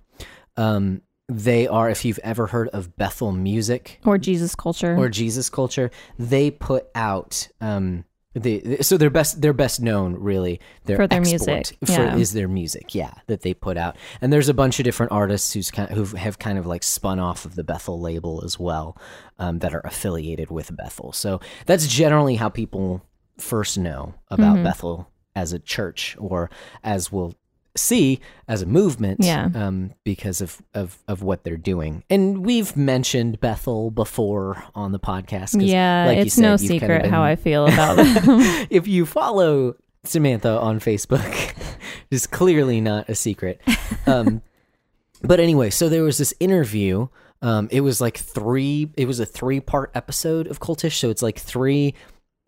Um, 0.59 1.01
they 1.27 1.67
are, 1.67 1.89
if 1.89 2.05
you've 2.05 2.19
ever 2.23 2.47
heard 2.47 2.69
of 2.69 2.95
Bethel 2.95 3.31
Music, 3.31 3.99
Or 4.03 4.17
Jesus 4.17 4.55
Culture. 4.55 4.95
or 4.97 5.09
Jesus 5.09 5.49
culture, 5.49 5.91
they 6.17 6.49
put 6.51 6.87
out 6.95 7.47
um 7.61 8.03
the 8.35 8.77
so 8.81 8.95
they're 8.97 9.09
best 9.09 9.41
they're 9.41 9.53
best 9.53 9.81
known 9.81 10.13
really 10.15 10.59
their 10.85 10.97
For 10.97 11.07
their 11.07 11.19
music, 11.21 11.77
for, 11.83 11.91
yeah. 11.91 12.15
is 12.15 12.33
their 12.33 12.47
music 12.47 12.93
yeah 12.93 13.11
that 13.25 13.41
they 13.41 13.55
put 13.55 13.75
out 13.75 13.97
and 14.21 14.31
there's 14.31 14.49
a 14.49 14.53
bunch 14.53 14.79
of 14.79 14.83
different 14.85 15.11
artists 15.11 15.51
who's 15.53 15.71
kind 15.71 15.89
who 15.89 16.05
have 16.15 16.37
kind 16.37 16.59
of 16.59 16.67
like 16.67 16.83
spun 16.83 17.19
off 17.19 17.43
of 17.45 17.55
the 17.55 17.63
Bethel 17.63 17.99
label 17.99 18.43
as 18.45 18.59
well 18.59 18.95
um, 19.39 19.59
that 19.59 19.73
are 19.73 19.81
affiliated 19.83 20.51
with 20.51 20.75
Bethel 20.75 21.11
so 21.11 21.39
that's 21.65 21.87
generally 21.87 22.35
how 22.35 22.49
people 22.49 23.01
first 23.37 23.77
know 23.79 24.13
about 24.29 24.55
Mm-hmm. 24.57 24.63
Bethel 24.63 25.09
as 25.35 25.51
a 25.51 25.59
church 25.59 26.15
or 26.19 26.51
as 26.83 27.11
we'll 27.11 27.33
see 27.79 28.19
as 28.47 28.61
a 28.61 28.65
movement 28.65 29.19
Yeah. 29.23 29.49
um, 29.55 29.93
because 30.03 30.41
of, 30.41 30.61
of, 30.73 30.97
of 31.07 31.23
what 31.23 31.43
they're 31.43 31.57
doing. 31.57 32.03
And 32.09 32.45
we've 32.45 32.75
mentioned 32.77 33.39
Bethel 33.39 33.91
before 33.91 34.63
on 34.75 34.91
the 34.91 34.99
podcast. 34.99 35.55
yeah, 35.65 36.05
like 36.07 36.17
you 36.17 36.21
it's 36.23 36.35
said, 36.35 36.41
no 36.41 36.51
you've 36.51 36.59
kind 36.59 36.71
of 36.71 36.81
secret 36.81 37.05
how 37.09 37.23
I 37.23 37.35
feel 37.35 37.65
about 37.67 37.95
them. 37.97 38.67
if 38.69 38.87
you 38.87 39.05
follow 39.05 39.75
Samantha 40.03 40.59
on 40.59 40.79
Facebook, 40.79 41.53
it's 42.11 42.27
clearly 42.27 42.81
not 42.81 43.09
a 43.09 43.15
secret. 43.15 43.61
Um, 44.07 44.41
but 45.23 45.39
anyway, 45.39 45.69
so 45.69 45.89
there 45.89 46.03
was 46.03 46.17
this 46.17 46.33
interview. 46.39 47.07
Um, 47.41 47.67
it 47.71 47.81
was 47.81 48.01
like 48.01 48.17
three. 48.17 48.89
It 48.97 49.05
was 49.05 49.19
a 49.19 49.25
three-part 49.25 49.91
episode 49.95 50.47
of 50.47 50.59
Cultish, 50.59 50.93
so 50.99 51.09
it's 51.09 51.21
like 51.21 51.37
three, 51.39 51.93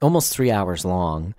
almost 0.02 0.34
three 0.34 0.52
hours 0.52 0.84
long, 0.84 1.34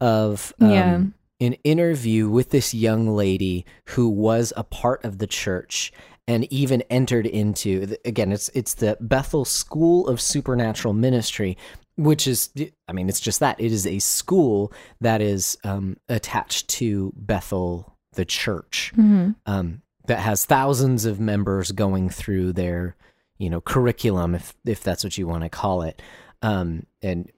of 0.00 0.52
um, 0.60 0.70
Yeah. 0.70 1.02
An 1.40 1.54
interview 1.64 2.28
with 2.28 2.50
this 2.50 2.72
young 2.74 3.08
lady 3.08 3.64
who 3.90 4.08
was 4.08 4.52
a 4.56 4.64
part 4.64 5.04
of 5.04 5.18
the 5.18 5.26
church 5.26 5.92
and 6.28 6.50
even 6.52 6.82
entered 6.90 7.26
into 7.26 7.96
again 8.04 8.32
it's 8.32 8.48
it's 8.54 8.74
the 8.74 8.96
Bethel 9.00 9.44
School 9.44 10.08
of 10.08 10.20
Supernatural 10.20 10.94
Ministry 10.94 11.56
which 11.96 12.26
is 12.26 12.50
I 12.88 12.92
mean 12.92 13.08
it's 13.08 13.20
just 13.20 13.40
that 13.40 13.60
it 13.60 13.72
is 13.72 13.86
a 13.86 13.98
school 13.98 14.72
that 15.00 15.20
is 15.20 15.56
um, 15.64 15.96
attached 16.08 16.68
to 16.68 17.12
Bethel 17.16 17.96
the 18.12 18.24
church 18.24 18.92
Mhm. 18.96 19.34
um, 19.46 19.82
that 20.06 20.20
has 20.20 20.44
thousands 20.46 21.04
of 21.04 21.20
members 21.20 21.70
going 21.72 22.08
through 22.08 22.54
their 22.54 22.96
you 23.38 23.50
know 23.50 23.60
curriculum 23.60 24.34
if 24.34 24.54
if 24.64 24.82
that's 24.82 25.04
what 25.04 25.18
you 25.18 25.26
want 25.26 25.42
to 25.44 25.48
call 25.50 25.82
it 25.82 26.00
um, 26.42 26.86
and 27.02 27.30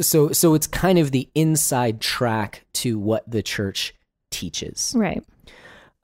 so 0.00 0.32
so 0.32 0.54
it's 0.54 0.66
kind 0.66 0.98
of 0.98 1.10
the 1.10 1.28
inside 1.34 2.00
track 2.00 2.64
to 2.74 2.98
what 2.98 3.28
the 3.30 3.42
church 3.42 3.94
teaches 4.30 4.92
Right. 4.96 5.24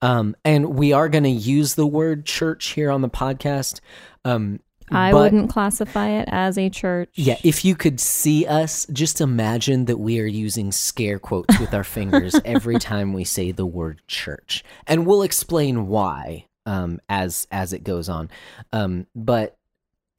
um, 0.01 0.35
and 0.45 0.75
we 0.77 0.93
are 0.93 1.09
going 1.09 1.25
to 1.25 1.31
use 1.31 1.75
the 1.75 1.87
word 1.87 2.25
church 2.25 2.69
here 2.69 2.91
on 2.91 3.01
the 3.03 3.11
podcast 3.11 3.81
um, 4.25 4.61
I 4.91 5.11
but- 5.13 5.23
wouldn't 5.23 5.51
classify 5.51 6.11
it 6.11 6.29
as 6.31 6.59
a 6.59 6.69
church. 6.69 7.09
yeah, 7.15 7.39
if 7.43 7.65
you 7.65 7.75
could 7.75 7.99
see 7.99 8.47
us, 8.47 8.87
just 8.93 9.21
imagine 9.23 9.87
that 9.87 9.97
we 9.99 10.21
are 10.21 10.27
using 10.27 10.71
scare 10.71 11.19
quotes 11.19 11.59
with 11.59 11.73
our 11.73 11.85
fingers 11.85 12.35
every 12.45 12.79
time 12.79 13.15
we 13.15 13.25
say 13.25 13.53
the 13.53 13.65
word 13.65 14.03
church, 14.07 14.63
and 14.87 15.07
we'll 15.07 15.23
explain 15.23 15.87
why 15.87 16.47
um, 16.67 17.01
as 17.09 17.47
as 17.51 17.73
it 17.73 17.85
goes 17.85 18.11
on. 18.11 18.29
Um, 18.73 19.07
but 19.15 19.57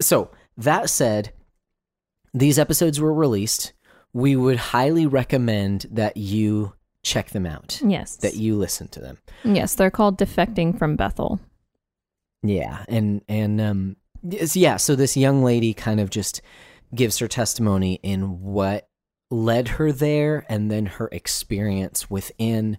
so 0.01 0.31
that 0.57 0.89
said, 0.89 1.31
these 2.33 2.57
episodes 2.59 2.99
were 2.99 3.13
released. 3.13 3.73
We 4.13 4.35
would 4.35 4.57
highly 4.57 5.05
recommend 5.07 5.85
that 5.91 6.17
you 6.17 6.73
check 7.03 7.29
them 7.31 7.45
out, 7.45 7.81
Yes. 7.85 8.15
that 8.17 8.35
you 8.35 8.55
listen 8.55 8.87
to 8.89 8.99
them. 8.99 9.17
yes, 9.43 9.75
they're 9.75 9.91
called 9.91 10.17
defecting 10.17 10.77
from 10.77 10.95
Bethel. 10.95 11.39
Yeah, 12.43 12.83
and 12.89 13.21
and 13.29 13.61
um, 13.61 13.95
yeah. 14.53 14.77
So 14.77 14.95
this 14.95 15.15
young 15.15 15.43
lady 15.43 15.73
kind 15.73 15.99
of 15.99 16.09
just 16.09 16.41
gives 16.93 17.17
her 17.19 17.27
testimony 17.27 17.99
in 18.03 18.41
what 18.41 18.87
led 19.31 19.67
her 19.69 19.91
there, 19.91 20.45
and 20.49 20.69
then 20.69 20.85
her 20.85 21.07
experience 21.11 22.09
within 22.09 22.77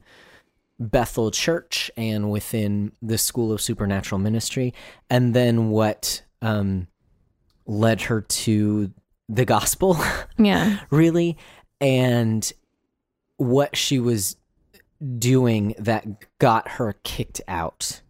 Bethel 0.78 1.30
Church 1.30 1.90
and 1.96 2.30
within 2.30 2.92
the 3.00 3.16
School 3.18 3.52
of 3.52 3.60
Supernatural 3.60 4.18
Ministry, 4.20 4.74
and 5.08 5.34
then 5.34 5.70
what 5.70 6.22
um 6.42 6.86
led 7.66 8.02
her 8.02 8.20
to 8.20 8.92
the 9.28 9.44
gospel, 9.44 9.96
Yeah. 10.38 10.80
really, 10.90 11.36
and 11.80 12.50
what 13.36 13.76
she 13.76 13.98
was 13.98 14.36
doing 15.18 15.74
that 15.78 16.04
got 16.38 16.68
her 16.68 16.94
kicked 17.02 17.40
out 17.48 18.00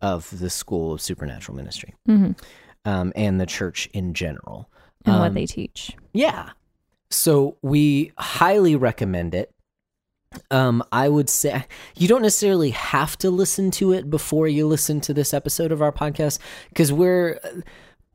of 0.00 0.38
the 0.38 0.50
School 0.50 0.92
of 0.92 1.00
Supernatural 1.00 1.56
Ministry 1.56 1.94
hmm 2.06 2.32
um, 2.84 3.12
and 3.14 3.40
the 3.40 3.46
church 3.46 3.88
in 3.92 4.12
general. 4.12 4.68
And 5.04 5.18
what 5.20 5.28
Um, 5.28 5.34
they 5.34 5.46
teach. 5.46 5.96
yeah. 6.12 6.50
So 7.10 7.56
we 7.62 8.10
highly 8.18 8.74
recommend 8.74 9.34
it. 9.36 9.54
Um, 10.50 10.82
I 10.90 11.08
would 11.08 11.28
say 11.28 11.66
you 11.94 12.08
don't 12.08 12.22
necessarily 12.22 12.70
have 12.70 13.16
to 13.18 13.30
listen 13.30 13.70
to 13.72 13.92
it 13.92 14.08
before 14.10 14.48
you 14.48 14.66
listen 14.66 15.00
to 15.02 15.14
this 15.14 15.32
episode 15.34 15.70
of 15.70 15.80
our 15.82 15.92
podcast 15.92 16.38
because 16.70 16.90
we're 16.92 17.38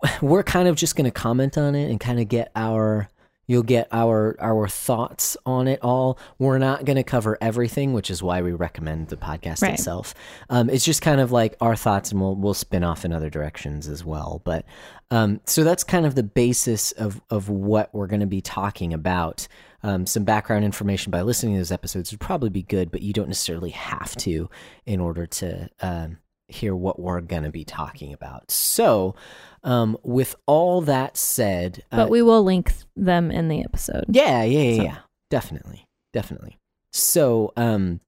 we're 0.21 0.43
kind 0.43 0.67
of 0.67 0.75
just 0.75 0.95
going 0.95 1.05
to 1.05 1.11
comment 1.11 1.57
on 1.57 1.75
it 1.75 1.89
and 1.89 1.99
kind 1.99 2.19
of 2.19 2.27
get 2.27 2.51
our 2.55 3.09
you'll 3.49 3.63
get 3.63 3.87
our 3.93 4.35
our 4.41 4.67
thoughts 4.67 5.37
on 5.45 5.67
it 5.69 5.79
all. 5.81 6.19
We're 6.37 6.57
not 6.57 6.83
going 6.83 6.97
to 6.97 7.03
cover 7.03 7.37
everything 7.39 7.93
which 7.93 8.09
is 8.11 8.21
why 8.21 8.41
we 8.41 8.51
recommend 8.51 9.07
the 9.07 9.15
podcast 9.15 9.61
Right. 9.61 9.73
itself. 9.73 10.13
Um, 10.49 10.69
it's 10.69 10.83
just 10.83 11.01
kind 11.01 11.21
of 11.21 11.31
like 11.31 11.55
our 11.61 11.75
thoughts 11.75 12.11
and 12.11 12.19
we'll 12.19 12.35
we'll 12.35 12.53
spin 12.53 12.83
off 12.83 13.05
in 13.05 13.13
other 13.13 13.29
directions 13.29 13.87
as 13.87 14.03
well. 14.03 14.41
But 14.43 14.65
um, 15.11 15.39
so 15.45 15.63
that's 15.63 15.85
kind 15.85 16.05
of 16.05 16.15
the 16.15 16.23
basis 16.23 16.91
of 16.93 17.21
of 17.29 17.47
what 17.49 17.93
we're 17.93 18.07
going 18.07 18.19
to 18.19 18.25
be 18.27 18.41
talking 18.41 18.93
about. 18.93 19.47
Um, 19.83 20.05
some 20.07 20.23
background 20.23 20.65
information 20.65 21.11
by 21.11 21.21
listening 21.21 21.53
to 21.53 21.59
those 21.59 21.71
episodes 21.71 22.11
would 22.11 22.19
probably 22.19 22.49
be 22.49 22.63
good 22.63 22.91
but 22.91 23.03
you 23.03 23.13
don't 23.13 23.27
necessarily 23.27 23.69
have 23.69 24.15
to 24.17 24.49
in 24.87 24.99
order 24.99 25.27
to 25.27 25.69
um, 25.81 26.17
hear 26.47 26.75
what 26.75 26.99
we're 26.99 27.21
going 27.21 27.43
to 27.43 27.49
be 27.51 27.63
talking 27.65 28.13
about 28.13 28.49
so 28.51 29.15
um, 29.63 29.97
with 30.03 30.35
all 30.45 30.81
that 30.81 31.17
said 31.17 31.83
uh, 31.91 31.97
But 31.97 32.09
we 32.09 32.21
will 32.21 32.43
link 32.43 32.71
them 32.95 33.31
in 33.31 33.49
the 33.49 33.63
episode. 33.63 34.05
yeah, 34.09 34.43
yeah, 34.43 34.61
yeah, 34.61 34.75
So- 34.77 34.83
yeah. 34.83 34.97
Definitely. 35.29 35.85
Definitely. 36.13 36.57
So, 36.93 37.51
um 37.57 37.99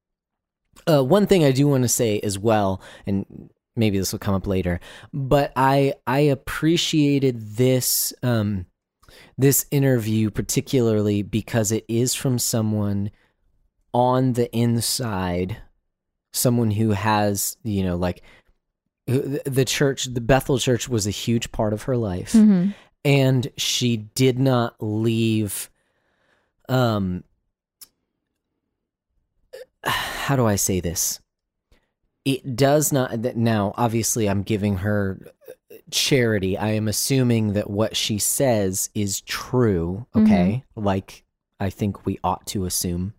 uh 0.87 1.03
one 1.03 1.27
thing 1.27 1.43
I 1.43 1.51
do 1.51 1.67
want 1.67 1.83
to 1.83 1.89
say 1.89 2.19
as 2.21 2.39
well 2.39 2.81
and 3.05 3.49
maybe 3.75 3.97
this 3.99 4.13
will 4.13 4.19
come 4.19 4.35
up 4.35 4.47
later, 4.47 4.79
but 5.13 5.51
I 5.57 5.93
I 6.07 6.19
appreciated 6.21 7.57
this 7.57 8.13
um 8.23 8.65
this 9.37 9.65
interview 9.71 10.29
particularly 10.29 11.21
because 11.23 11.71
it 11.73 11.83
is 11.89 12.13
from 12.15 12.39
someone 12.39 13.11
on 13.93 14.33
the 14.33 14.49
inside, 14.55 15.57
someone 16.31 16.71
who 16.71 16.91
has, 16.91 17.57
you 17.63 17.83
know, 17.83 17.95
like 17.95 18.21
the 19.07 19.65
church, 19.65 20.05
the 20.05 20.21
Bethel 20.21 20.59
church 20.59 20.87
was 20.87 21.07
a 21.07 21.11
huge 21.11 21.51
part 21.51 21.73
of 21.73 21.83
her 21.83 21.97
life. 21.97 22.33
Mhm. 22.33 22.73
and 23.05 23.49
she 23.57 23.95
did 23.97 24.37
not 24.37 24.75
leave 24.81 25.69
um 26.67 27.23
how 29.83 30.35
do 30.35 30.45
i 30.45 30.55
say 30.55 30.79
this? 30.79 31.19
It 32.25 32.55
does 32.55 32.91
not 32.91 33.21
that 33.23 33.37
now 33.37 33.73
obviously 33.77 34.27
i'm 34.29 34.43
giving 34.43 34.77
her 34.77 35.17
charity. 35.91 36.57
I 36.57 36.71
am 36.71 36.87
assuming 36.87 37.53
that 37.53 37.69
what 37.69 37.95
she 37.95 38.19
says 38.19 38.89
is 38.93 39.21
true 39.21 40.05
okay? 40.15 40.63
Like 40.75 41.23
i 41.59 41.69
think 41.69 42.05
we 42.05 42.19
ought 42.23 42.45
to 42.47 42.65
assume 42.65 43.13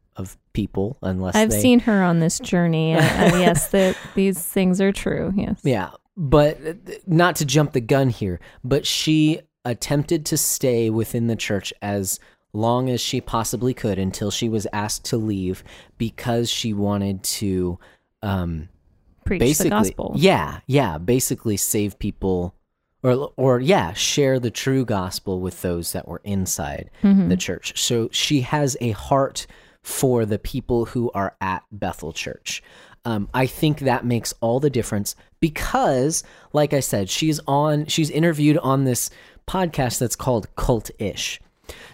people 0.52 0.99
unless 1.02 1.35
I've 1.37 1.50
they, 1.50 1.61
seen 1.61 1.80
her 1.80 2.02
on 2.02 2.21
this 2.21 2.38
journey. 2.40 2.92
and, 2.92 3.35
uh, 3.35 3.37
yes, 3.38 3.69
that 3.69 3.97
these 4.14 4.38
things 4.45 4.80
are 4.80 4.92
true. 4.92 5.33
Yes. 5.37 5.61
Yeah, 5.64 5.90
but 6.16 6.59
uh, 6.66 6.73
not 7.07 7.37
to 7.37 7.45
jump 7.45 7.73
the 7.73 7.80
gun 7.80 8.11
here, 8.11 8.40
but 8.64 8.87
she 8.87 9.40
attempted 9.64 10.25
to 10.26 10.37
stay 10.37 10.88
within 10.90 11.26
the 11.26 11.37
church 11.37 11.73
as 11.83 12.19
long 12.52 12.88
as 12.90 13.00
she 13.00 13.21
possibly 13.21 13.73
could 13.75 13.99
until 13.99 14.30
she 14.30 14.49
was 14.49 14.66
asked 14.73 15.04
to 15.04 15.16
leave 15.16 15.62
because 15.99 16.50
she 16.50 16.73
wanted 16.73 17.23
to 17.23 17.78
um 18.23 18.69
Preach 19.25 19.38
basically 19.38 19.71
the 19.71 19.76
gospel. 19.76 20.12
yeah 20.16 20.61
yeah 20.66 20.98
basically 20.98 21.57
save 21.57 21.96
people 22.01 22.55
or 23.05 23.33
or 23.37 23.61
yeah 23.61 23.92
share 23.92 24.40
the 24.40 24.51
true 24.51 24.85
gospel 24.85 25.40
with 25.40 25.62
those 25.62 25.92
that 25.92 26.09
were 26.09 26.20
inside 26.24 26.90
Mm-hmm. 27.03 27.29
the 27.29 27.37
church 27.37 27.79
so 27.81 28.09
she 28.11 28.40
has 28.40 28.77
a 28.81 28.90
heart 28.92 29.46
for 29.83 30.25
the 30.27 30.38
people 30.38 30.87
who 30.87 31.11
are 31.12 31.37
at 31.40 31.62
bethel 31.71 32.12
church 32.12 32.62
um, 33.05 33.29
i 33.33 33.47
think 33.47 33.81
that 33.81 34.05
makes 34.05 34.35
all 34.40 34.61
the 34.61 34.71
difference 34.71 35.14
because 35.40 36.23
like 36.53 36.73
i 36.73 36.81
said 36.81 37.09
she's 37.09 37.40
on 37.47 37.87
she's 37.87 38.11
interviewed 38.11 38.59
on 38.59 38.85
this 38.85 39.11
podcast 39.47 39.99
that's 39.99 40.16
called 40.16 40.55
cult-ish 40.57 41.40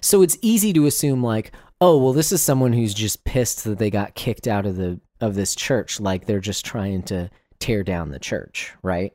so 0.00 0.22
it's 0.22 0.38
easy 0.42 0.72
to 0.72 0.86
assume 0.86 1.22
like, 1.22 1.52
oh, 1.80 1.98
well, 1.98 2.12
this 2.12 2.32
is 2.32 2.42
someone 2.42 2.72
who's 2.72 2.94
just 2.94 3.24
pissed 3.24 3.64
that 3.64 3.78
they 3.78 3.90
got 3.90 4.14
kicked 4.14 4.46
out 4.46 4.66
of 4.66 4.76
the 4.76 5.00
of 5.20 5.34
this 5.34 5.54
church, 5.54 5.98
like 5.98 6.26
they're 6.26 6.40
just 6.40 6.64
trying 6.64 7.02
to 7.02 7.30
tear 7.58 7.82
down 7.82 8.10
the 8.10 8.18
church, 8.18 8.74
right? 8.82 9.12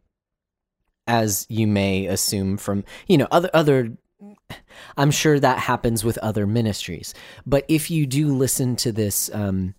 As 1.07 1.45
you 1.49 1.67
may 1.67 2.07
assume 2.07 2.57
from, 2.57 2.83
you 3.07 3.17
know, 3.17 3.27
other 3.31 3.49
other 3.53 3.91
I'm 4.97 5.11
sure 5.11 5.39
that 5.39 5.59
happens 5.59 6.03
with 6.03 6.17
other 6.19 6.45
ministries. 6.47 7.13
But 7.45 7.65
if 7.67 7.89
you 7.91 8.05
do 8.05 8.27
listen 8.35 8.75
to 8.77 8.91
this 8.91 9.29
um 9.33 9.75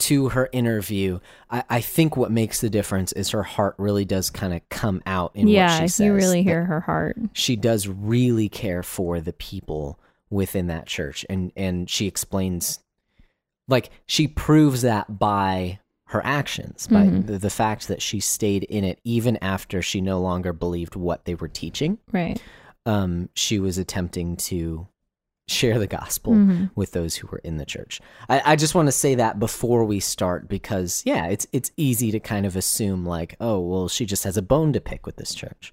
to 0.00 0.30
her 0.30 0.48
interview, 0.52 1.20
I, 1.50 1.62
I 1.68 1.80
think 1.82 2.16
what 2.16 2.30
makes 2.30 2.62
the 2.62 2.70
difference 2.70 3.12
is 3.12 3.30
her 3.30 3.42
heart 3.42 3.74
really 3.76 4.06
does 4.06 4.30
kind 4.30 4.54
of 4.54 4.66
come 4.70 5.02
out 5.04 5.32
in 5.34 5.46
what 5.46 5.52
yeah, 5.52 5.80
she 5.80 5.88
says. 5.88 6.06
you 6.06 6.14
really 6.14 6.42
hear 6.42 6.64
her 6.64 6.80
heart. 6.80 7.18
she 7.34 7.54
does 7.54 7.86
really 7.86 8.48
care 8.48 8.82
for 8.82 9.20
the 9.20 9.34
people 9.34 9.98
within 10.30 10.68
that 10.68 10.86
church 10.86 11.26
and 11.28 11.52
and 11.56 11.90
she 11.90 12.06
explains 12.06 12.78
like 13.68 13.90
she 14.06 14.26
proves 14.28 14.82
that 14.82 15.18
by 15.18 15.78
her 16.04 16.24
actions 16.24 16.86
by 16.86 17.04
Mhm. 17.06 17.26
the, 17.26 17.38
the 17.38 17.50
fact 17.50 17.86
that 17.88 18.00
she 18.00 18.20
stayed 18.20 18.64
in 18.64 18.84
it 18.84 18.98
even 19.04 19.36
after 19.38 19.82
she 19.82 20.00
no 20.00 20.20
longer 20.20 20.52
believed 20.52 20.96
what 20.96 21.24
they 21.24 21.34
were 21.34 21.48
teaching 21.48 21.98
Right. 22.12 22.40
Um 22.90 23.28
she 23.34 23.58
was 23.58 23.78
attempting 23.78 24.36
to 24.36 24.86
share 25.48 25.78
the 25.80 25.86
gospel 25.86 26.32
Mhm. 26.34 26.70
with 26.76 26.92
those 26.92 27.16
who 27.16 27.26
were 27.26 27.40
in 27.42 27.56
the 27.56 27.64
church. 27.66 28.00
I, 28.28 28.52
I 28.52 28.56
just 28.56 28.74
want 28.76 28.86
to 28.86 28.92
say 28.92 29.16
that 29.16 29.38
before 29.40 29.84
we 29.84 29.98
start 30.00 30.48
because 30.48 31.02
yeah, 31.04 31.26
it's 31.26 31.46
it's 31.52 31.70
easy 31.76 32.10
to 32.12 32.20
kind 32.20 32.46
of 32.46 32.54
assume 32.56 33.04
like, 33.04 33.34
oh 33.40 33.58
well, 33.60 33.88
she 33.88 34.06
just 34.06 34.24
has 34.24 34.36
a 34.36 34.42
bone 34.42 34.72
to 34.74 34.80
pick 34.80 35.06
with 35.06 35.16
this 35.16 35.34
church. 35.34 35.72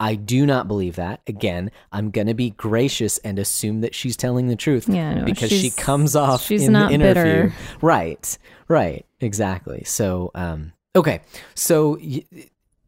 I 0.00 0.16
do 0.16 0.44
not 0.44 0.66
believe 0.68 0.96
that. 0.96 1.20
Again, 1.26 1.70
I'm 1.92 2.10
gonna 2.10 2.34
be 2.34 2.50
gracious 2.50 3.16
and 3.18 3.38
assume 3.38 3.80
that 3.80 3.94
she's 3.94 4.16
telling 4.16 4.48
the 4.48 4.56
truth 4.56 4.88
Yeah, 4.88 5.14
no, 5.14 5.24
because 5.24 5.50
she 5.50 5.70
comes 5.70 6.14
off 6.16 6.42
she's 6.42 6.64
in 6.64 6.72
not 6.72 6.88
the 6.88 6.94
interview. 6.94 7.22
bitter. 7.44 7.52
Right, 7.80 8.38
right, 8.68 9.06
exactly. 9.20 9.84
So, 9.84 10.32
um, 10.34 10.72
okay, 10.94 11.20
so 11.54 11.96
y- 12.02 12.24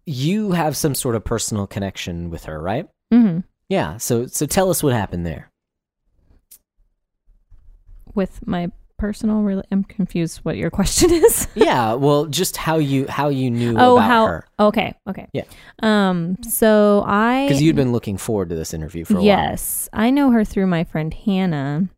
you 0.04 0.52
have 0.52 0.76
some 0.76 0.94
sort 0.94 1.14
of 1.16 1.24
personal 1.24 1.66
connection 1.66 2.28
with 2.30 2.44
her, 2.44 2.60
right? 2.60 2.86
hmm 3.10 3.38
Yeah. 3.68 3.96
So, 3.96 4.26
so 4.26 4.46
tell 4.46 4.70
us 4.70 4.82
what 4.82 4.92
happened 4.92 5.26
there. 5.26 5.50
With 8.14 8.46
my 8.46 8.70
personal, 8.96 9.42
really, 9.42 9.64
I'm 9.70 9.84
confused 9.84 10.38
what 10.38 10.56
your 10.56 10.70
question 10.80 11.12
is. 11.12 11.48
yeah 11.54 11.92
well 11.94 12.26
just 12.26 12.56
how 12.56 12.78
you 12.78 13.06
how 13.08 13.28
you 13.28 13.50
knew 13.50 13.76
oh, 13.78 13.96
about 13.96 14.06
how? 14.06 14.26
her 14.26 14.46
Okay, 14.58 14.94
okay. 15.08 15.28
Yeah. 15.32 15.44
Um. 15.82 16.36
So 16.42 17.04
I 17.06 17.46
because 17.46 17.62
you'd 17.62 17.76
been 17.76 17.92
looking 17.92 18.16
forward 18.16 18.48
to 18.48 18.54
this 18.54 18.72
interview 18.72 19.04
for 19.04 19.14
a 19.14 19.16
while. 19.16 19.24
yes, 19.24 19.88
I 19.92 20.10
know 20.10 20.30
her 20.30 20.44
through 20.44 20.66
my 20.66 20.84
friend 20.84 21.12
Hannah. 21.12 21.88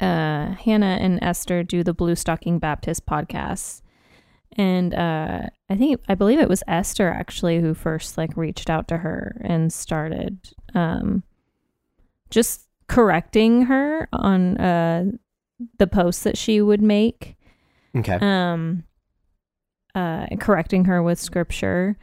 Uh, 0.00 0.54
Hannah 0.54 0.96
and 0.98 1.22
Esther 1.22 1.62
do 1.62 1.84
the 1.84 1.92
Blue 1.92 2.14
Stocking 2.14 2.58
Baptist 2.58 3.04
podcast, 3.04 3.82
and 4.56 4.94
uh, 4.94 5.42
I 5.68 5.76
think 5.76 6.00
I 6.08 6.14
believe 6.14 6.38
it 6.38 6.48
was 6.48 6.62
Esther 6.66 7.10
actually 7.10 7.60
who 7.60 7.74
first 7.74 8.16
like 8.16 8.34
reached 8.34 8.70
out 8.70 8.88
to 8.88 8.98
her 8.98 9.36
and 9.44 9.70
started 9.70 10.38
um, 10.74 11.22
just 12.30 12.66
correcting 12.88 13.62
her 13.66 14.08
on 14.12 14.56
uh 14.58 15.04
the 15.78 15.86
posts 15.86 16.22
that 16.24 16.36
she 16.38 16.60
would 16.60 16.82
make. 16.82 17.36
Okay. 17.96 18.18
Um 18.20 18.84
uh 19.94 20.26
correcting 20.40 20.86
her 20.86 21.02
with 21.02 21.18
scripture 21.18 21.96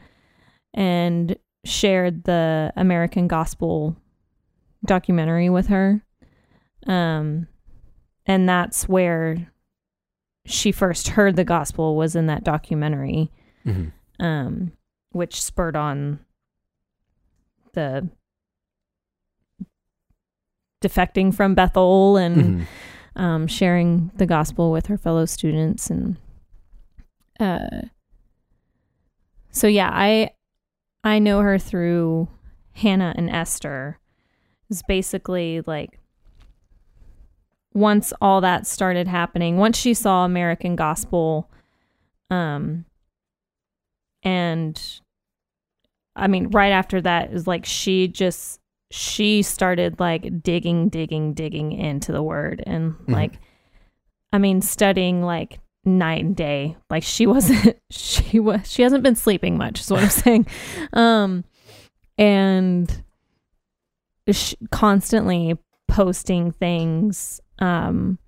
and 0.74 1.36
shared 1.64 2.24
the 2.24 2.72
American 2.76 3.26
Gospel 3.28 3.96
documentary 4.86 5.50
with 5.50 5.66
her. 5.66 6.02
Um 6.86 7.48
and 8.26 8.48
that's 8.48 8.88
where 8.88 9.50
she 10.46 10.72
first 10.72 11.08
heard 11.08 11.36
the 11.36 11.44
gospel 11.44 11.96
was 11.96 12.16
in 12.16 12.26
that 12.28 12.44
documentary 12.44 13.30
Mhm. 13.66 13.92
um 14.20 14.72
which 15.12 15.42
spurred 15.42 15.76
on 15.76 16.20
the 17.74 18.08
defecting 20.82 21.34
from 21.34 21.54
Bethel 21.54 22.16
and 22.16 22.36
Mhm. 22.36 22.66
um, 23.16 23.46
sharing 23.46 24.10
the 24.16 24.26
gospel 24.26 24.70
with 24.70 24.86
her 24.86 24.96
fellow 24.98 25.24
students 25.24 25.90
and 25.90 26.16
uh, 27.40 27.82
so 29.50 29.66
yeah 29.66 29.90
i 29.92 30.30
i 31.04 31.18
know 31.18 31.40
her 31.40 31.58
through 31.58 32.28
hannah 32.72 33.12
and 33.16 33.28
esther 33.30 33.98
is 34.70 34.82
basically 34.86 35.62
like 35.66 35.98
once 37.74 38.12
all 38.20 38.40
that 38.40 38.66
started 38.66 39.06
happening 39.08 39.56
once 39.56 39.76
she 39.78 39.94
saw 39.94 40.24
american 40.24 40.76
gospel 40.76 41.48
um 42.30 42.84
and 44.22 45.00
i 46.16 46.26
mean 46.26 46.48
right 46.50 46.72
after 46.72 47.00
that 47.00 47.32
is 47.32 47.46
like 47.46 47.64
she 47.64 48.06
just 48.08 48.57
she 48.90 49.42
started 49.42 50.00
like 50.00 50.42
digging 50.42 50.88
digging 50.88 51.34
digging 51.34 51.72
into 51.72 52.10
the 52.12 52.22
word 52.22 52.62
and 52.66 52.94
Mhm. 52.94 53.12
like 53.12 53.38
i 54.32 54.38
mean 54.38 54.60
studying 54.62 55.22
like 55.22 55.60
night 55.84 56.24
and 56.24 56.36
day 56.36 56.76
like 56.90 57.02
she 57.02 57.26
wasn't 57.26 57.76
she 57.90 58.38
was 58.40 58.70
she 58.70 58.82
hasn't 58.82 59.02
been 59.02 59.14
sleeping 59.16 59.56
much 59.58 59.80
is 59.80 59.90
what 59.90 60.02
i'm 60.02 60.08
saying 60.08 60.46
um 60.94 61.44
and 62.16 63.02
sh- 64.30 64.54
constantly 64.70 65.56
posting 65.86 66.50
things 66.52 67.40
um 67.60 68.18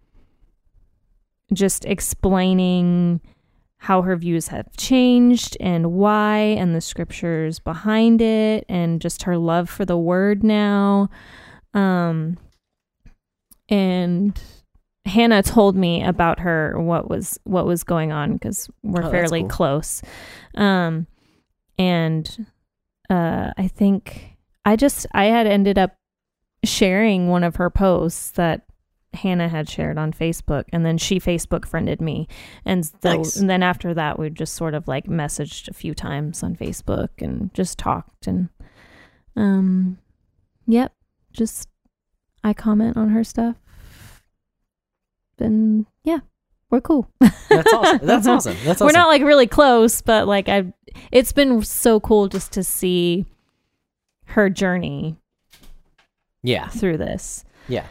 just 1.52 1.84
explaining 1.84 3.20
how 3.84 4.02
her 4.02 4.14
views 4.14 4.48
have 4.48 4.70
changed 4.76 5.56
and 5.58 5.92
why 5.92 6.36
and 6.36 6.74
the 6.74 6.80
scriptures 6.80 7.58
behind 7.58 8.20
it 8.20 8.64
and 8.68 9.00
just 9.00 9.22
her 9.22 9.36
love 9.38 9.68
for 9.70 9.84
the 9.86 9.96
word 9.96 10.44
now 10.44 11.08
um 11.74 12.36
and 13.68 14.38
Hannah 15.06 15.42
told 15.42 15.76
me 15.76 16.02
about 16.04 16.40
her 16.40 16.78
what 16.80 17.08
was 17.08 17.38
what 17.44 17.66
was 17.66 17.82
going 17.84 18.12
on 18.12 18.34
because 18.34 18.68
we're 18.82 19.04
Oh, 19.04 19.10
fairly 19.10 19.40
cool. 19.40 19.48
close 19.48 20.02
um 20.56 21.06
and 21.78 22.46
uh 23.08 23.52
I 23.56 23.68
think 23.68 24.36
I 24.64 24.76
just 24.76 25.06
I 25.12 25.24
had 25.26 25.46
ended 25.46 25.78
up 25.78 25.96
sharing 26.64 27.28
one 27.28 27.44
of 27.44 27.56
her 27.56 27.70
posts 27.70 28.32
that 28.32 28.66
Hannah 29.12 29.48
had 29.48 29.68
shared 29.68 29.98
on 29.98 30.12
Facebook 30.12 30.64
and 30.72 30.86
then 30.86 30.96
she 30.96 31.18
Facebook 31.18 31.66
friended 31.66 32.00
me 32.00 32.28
and, 32.64 32.86
so, 32.86 32.92
Nice. 33.02 33.36
and 33.36 33.50
then 33.50 33.62
after 33.62 33.92
that 33.94 34.18
we 34.18 34.30
just 34.30 34.54
sort 34.54 34.74
of 34.74 34.86
like 34.86 35.06
messaged 35.06 35.68
a 35.68 35.74
few 35.74 35.94
times 35.94 36.42
on 36.42 36.54
Facebook 36.54 37.08
and 37.18 37.52
just 37.52 37.76
talked 37.78 38.26
and 38.26 38.48
um 39.36 39.98
yep 40.66 40.92
just 41.32 41.68
I 42.44 42.52
comment 42.52 42.96
on 42.96 43.08
her 43.10 43.24
stuff 43.24 43.56
and 45.38 45.86
yeah 46.04 46.20
we're 46.70 46.80
cool 46.80 47.10
That's 47.48 47.72
awesome. 47.72 47.98
That's 48.06 48.26
awesome. 48.28 48.56
That's 48.64 48.80
awesome. 48.80 48.86
we're 48.86 48.92
not 48.92 49.08
like 49.08 49.22
really 49.22 49.46
close 49.48 50.00
but 50.02 50.28
like 50.28 50.48
I 50.48 50.72
it's 51.10 51.32
been 51.32 51.62
so 51.62 51.98
cool 51.98 52.28
just 52.28 52.52
to 52.52 52.62
see 52.62 53.26
her 54.26 54.48
journey 54.48 55.16
yeah. 56.42 56.68
through 56.68 56.98
this 56.98 57.44
Yeah. 57.66 57.86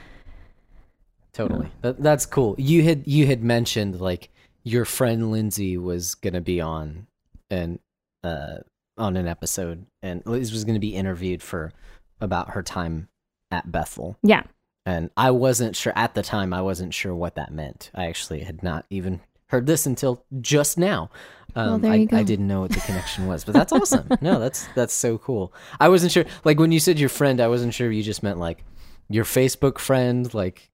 Totally. 1.40 1.72
That, 1.84 2.04
that's 2.04 2.26
cool. 2.26 2.54
You 2.58 2.84
had 2.84 3.08
you 3.08 3.26
had 3.26 3.42
mentioned 3.42 4.02
like 4.02 4.28
your 4.64 4.84
friend 4.84 5.32
Lindsay 5.32 5.78
was 5.78 6.16
gonna 6.16 6.42
be 6.42 6.60
on 6.60 7.08
and 7.50 7.80
uh 8.26 8.58
on 8.98 9.16
an 9.16 9.26
episode 9.26 9.86
and 10.04 10.22
Liz 10.26 10.52
was 10.52 10.66
gonna 10.66 10.80
be 10.80 10.94
interviewed 10.94 11.42
for 11.42 11.72
about 12.20 12.50
her 12.50 12.62
time 12.62 13.08
at 13.52 13.72
Bethel. 13.72 14.18
yeah 14.22 14.44
And 14.86 15.12
I 15.16 15.32
wasn't 15.32 15.78
sure 15.78 15.94
at 15.96 16.14
the 16.14 16.24
time 16.24 16.54
I 16.54 16.62
wasn't 16.62 16.94
sure 16.94 17.16
what 17.16 17.36
that 17.36 17.54
meant. 17.54 17.90
I 17.96 18.08
actually 18.08 18.42
had 18.42 18.62
not 18.62 18.86
even 18.90 19.22
heard 19.48 19.66
this 19.66 19.86
until 19.86 20.26
just 20.42 20.78
now. 20.78 21.10
Um, 21.56 21.68
Well, 21.68 21.78
there 21.80 21.92
I. 21.94 22.08
I 22.12 22.24
didn't 22.24 22.48
know 22.50 22.60
what 22.60 22.72
the 22.72 22.82
connection 22.82 23.28
was, 23.28 23.46
but 23.46 23.54
that's 23.54 23.72
awesome. 23.72 24.10
No, 24.22 24.40
that's 24.40 24.68
that's 24.76 24.94
so 24.94 25.18
cool. 25.18 25.54
I 25.80 25.88
wasn't 25.88 26.12
sure. 26.12 26.26
Like 26.44 26.60
when 26.60 26.74
you 26.74 26.82
said 26.82 27.00
your 27.00 27.08
friend, 27.08 27.40
I 27.40 27.48
wasn't 27.48 27.74
sure 27.74 27.90
you 27.90 28.04
just 28.04 28.24
meant 28.24 28.40
like 28.40 28.66
your 29.08 29.24
Facebook 29.24 29.80
friend. 29.80 30.32
Like 30.34 30.70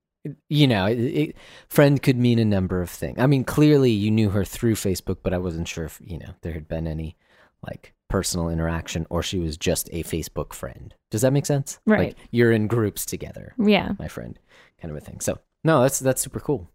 you 0.49 0.67
know, 0.67 0.85
it, 0.85 0.99
it, 0.99 1.37
friend 1.67 2.01
could 2.01 2.17
mean 2.17 2.39
a 2.39 2.45
number 2.45 2.81
of 2.81 2.89
things. 2.89 3.19
I 3.19 3.27
mean, 3.27 3.43
clearly 3.43 3.91
you 3.91 4.11
knew 4.11 4.29
her 4.29 4.45
through 4.45 4.75
Facebook, 4.75 5.17
but 5.23 5.33
I 5.33 5.37
wasn't 5.37 5.67
sure 5.67 5.85
if 5.85 5.99
you 6.03 6.17
know 6.17 6.33
there 6.41 6.53
had 6.53 6.67
been 6.67 6.87
any 6.87 7.17
like 7.65 7.93
personal 8.09 8.49
interaction 8.49 9.07
or 9.09 9.23
she 9.23 9.39
was 9.39 9.57
just 9.57 9.89
a 9.91 10.03
Facebook 10.03 10.53
friend. 10.53 10.93
Does 11.09 11.21
that 11.21 11.33
make 11.33 11.45
sense? 11.45 11.79
Right. 11.85 12.09
Like 12.09 12.17
you're 12.31 12.51
in 12.51 12.67
groups 12.67 13.05
together 13.05 13.53
yeah 13.57 13.91
my 13.99 14.07
friend 14.07 14.39
kind 14.81 14.91
of 14.91 14.97
a 14.97 15.01
thing 15.01 15.19
so 15.19 15.39
no 15.63 15.81
that's 15.81 15.99
that's 15.99 16.21
super 16.21 16.39
cool 16.39 16.69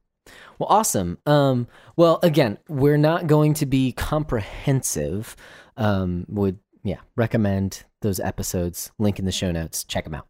well 0.58 0.68
awesome 0.68 1.18
um 1.26 1.66
well 1.96 2.18
again 2.22 2.58
we're 2.68 2.98
not 2.98 3.26
going 3.26 3.54
to 3.54 3.66
be 3.66 3.92
comprehensive 3.92 5.36
um 5.76 6.24
would 6.28 6.58
yeah 6.82 6.98
recommend 7.16 7.84
those 8.02 8.20
episodes 8.20 8.90
link 8.98 9.18
in 9.18 9.24
the 9.24 9.32
show 9.32 9.50
notes 9.50 9.84
check 9.84 10.04
them 10.04 10.14
out 10.14 10.26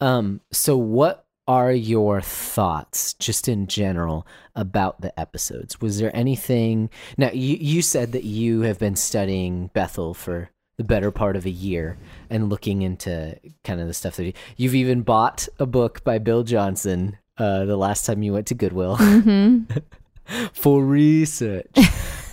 um 0.00 0.40
so 0.52 0.76
what 0.76 1.25
are 1.48 1.72
your 1.72 2.20
thoughts 2.20 3.14
just 3.14 3.48
in 3.48 3.66
general 3.66 4.26
about 4.54 5.00
the 5.00 5.18
episodes? 5.18 5.80
Was 5.80 5.98
there 5.98 6.14
anything 6.14 6.90
now 7.16 7.30
you 7.32 7.56
you 7.60 7.82
said 7.82 8.12
that 8.12 8.24
you 8.24 8.62
have 8.62 8.78
been 8.78 8.96
studying 8.96 9.70
bethel 9.74 10.14
for 10.14 10.50
the 10.76 10.84
better 10.84 11.10
part 11.10 11.36
of 11.36 11.46
a 11.46 11.50
year 11.50 11.96
and 12.28 12.50
looking 12.50 12.82
into 12.82 13.38
kind 13.64 13.80
of 13.80 13.86
the 13.86 13.94
stuff 13.94 14.16
that 14.16 14.24
you, 14.24 14.32
you've 14.56 14.74
even 14.74 15.02
bought 15.02 15.48
a 15.58 15.64
book 15.64 16.04
by 16.04 16.18
Bill 16.18 16.42
Johnson 16.42 17.16
uh, 17.38 17.64
the 17.64 17.76
last 17.76 18.04
time 18.04 18.22
you 18.22 18.32
went 18.34 18.46
to 18.48 18.54
Goodwill. 18.54 18.96
Hmm 18.96 19.62
for 20.52 20.84
research. 20.84 21.66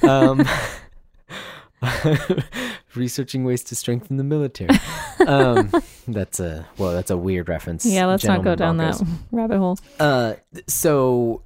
um, 0.03 0.45
researching 2.95 3.43
ways 3.43 3.63
to 3.65 3.75
strengthen 3.75 4.17
the 4.17 4.23
military. 4.23 4.69
Um, 5.25 5.71
that's 6.05 6.41
a 6.41 6.67
well, 6.77 6.91
that's 6.91 7.09
a 7.09 7.15
weird 7.15 7.47
reference. 7.47 7.85
yeah 7.85 8.05
let's 8.07 8.25
not 8.25 8.43
go 8.43 8.55
down 8.55 8.75
Broncos. 8.75 8.99
that 8.99 9.07
rabbit 9.31 9.57
hole 9.57 9.77
Uh, 9.97 10.33
so 10.67 11.43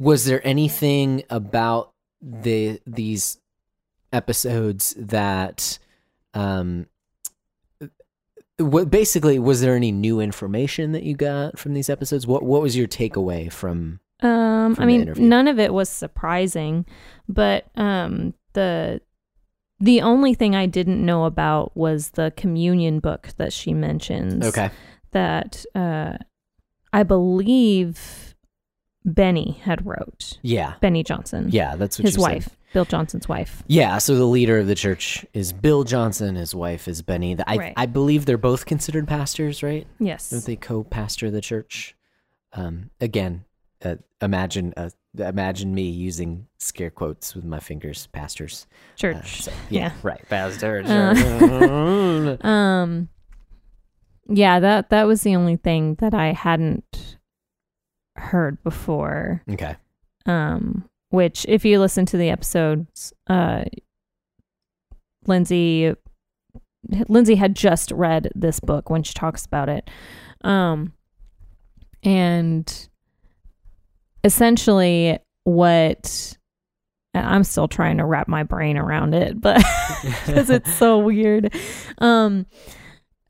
was 0.00 0.24
there 0.24 0.44
anything 0.44 1.22
about 1.30 1.92
the 2.20 2.80
these 2.84 3.38
episodes 4.12 4.94
that 4.98 5.78
um 6.34 6.86
what 8.58 8.90
basically 8.90 9.38
was 9.38 9.60
there 9.60 9.76
any 9.76 9.92
new 9.92 10.18
information 10.18 10.92
that 10.92 11.02
you 11.04 11.14
got 11.14 11.58
from 11.58 11.74
these 11.74 11.90
episodes 11.90 12.26
what 12.26 12.42
what 12.42 12.62
was 12.62 12.76
your 12.76 12.88
takeaway 12.88 13.52
from 13.52 14.00
Um, 14.20 14.74
from 14.74 14.82
I 14.82 14.86
mean, 14.86 15.12
none 15.18 15.46
of 15.46 15.58
it 15.60 15.72
was 15.74 15.88
surprising, 15.90 16.86
but 17.28 17.66
um, 17.76 18.32
the 18.54 19.02
the 19.80 20.00
only 20.02 20.34
thing 20.34 20.54
I 20.54 20.66
didn't 20.66 21.04
know 21.04 21.24
about 21.24 21.76
was 21.76 22.10
the 22.10 22.32
communion 22.36 22.98
book 23.00 23.28
that 23.36 23.52
she 23.52 23.74
mentions. 23.74 24.44
okay 24.46 24.70
that 25.12 25.64
uh, 25.74 26.16
I 26.92 27.02
believe 27.02 28.34
Beni 29.04 29.52
had 29.62 29.86
wrote. 29.86 30.38
yeah 30.42 30.74
Beni 30.80 31.02
Johnson, 31.04 31.48
yeah 31.50 31.76
that's 31.76 31.98
what 31.98 32.04
his 32.06 32.18
wife, 32.18 32.48
Bill 32.74 32.84
Johnson's 32.84 33.28
wife. 33.28 33.62
yeah 33.68 33.98
so 33.98 34.14
the 34.16 34.24
leader 34.24 34.58
of 34.58 34.66
the 34.66 34.74
church 34.74 35.24
is 35.32 35.52
bill 35.52 35.84
johnson 35.84 36.34
his 36.34 36.54
wife 36.54 36.88
is 36.88 37.00
beni 37.02 37.36
I, 37.46 37.56
Right. 37.56 37.72
I 37.76 37.86
believe 37.86 38.26
they're 38.26 38.36
both 38.36 38.66
considered 38.66 39.06
pastors 39.08 39.62
right 39.62 39.86
Yes. 40.00 40.30
Don't 40.30 40.44
they 40.44 40.56
co-pastor 40.56 41.30
the 41.30 41.40
church? 41.40 41.94
Um, 42.52 42.90
again, 43.00 43.44
uh, 43.84 43.96
imagine 44.22 44.72
uh, 44.76 44.90
imagine 45.18 45.74
me 45.74 45.88
using 45.88 46.46
scare 46.58 46.90
quotes 46.90 47.34
with 47.34 47.44
my 47.44 47.58
fingers, 47.60 48.06
pastors. 48.08 48.66
Uh, 48.70 48.96
Church. 48.96 49.42
so- 49.42 49.52
yeah, 49.70 49.80
Yeah. 49.80 49.92
right, 50.02 50.28
pastors. 50.28 50.86
Uh. 50.88 52.36
Um 52.46 53.08
yeah, 54.28 54.58
that 54.60 54.90
that 54.90 55.04
was 55.06 55.22
the 55.22 55.36
only 55.36 55.56
thing 55.56 55.94
that 56.00 56.12
I 56.14 56.32
hadn't 56.32 57.16
heard 58.16 58.62
before. 58.64 59.42
okay, 59.50 59.76
Um 60.26 60.88
which 61.10 61.46
if 61.48 61.64
you 61.64 61.78
listen 61.80 62.04
to 62.06 62.16
the 62.16 62.30
episodes 62.30 63.12
uh 63.28 63.64
Lindsay 65.26 65.94
Lindsay 67.08 67.34
had 67.34 67.54
just 67.56 67.90
read 67.90 68.30
this 68.34 68.60
book 68.60 68.90
when 68.90 69.02
she 69.02 69.12
talks 69.14 69.44
about 69.46 69.68
it. 69.68 69.88
Um 70.42 70.92
and 72.02 72.88
essentially 74.26 75.18
what 75.44 76.36
I'm 77.14 77.44
still 77.44 77.68
trying 77.68 77.96
to 77.98 78.04
wrap 78.04 78.28
my 78.28 78.42
brain 78.42 78.76
around 78.76 79.14
it, 79.14 79.40
but 79.40 79.56
because 80.26 80.50
it's 80.50 80.74
so 80.74 80.98
weird. 80.98 81.54
Um, 81.98 82.44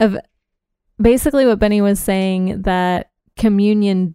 of 0.01 0.17
basically 1.01 1.47
what 1.47 1.59
Beni 1.61 1.81
was 1.83 2.01
saying 2.01 2.63
that 2.63 3.11
communion 3.39 4.15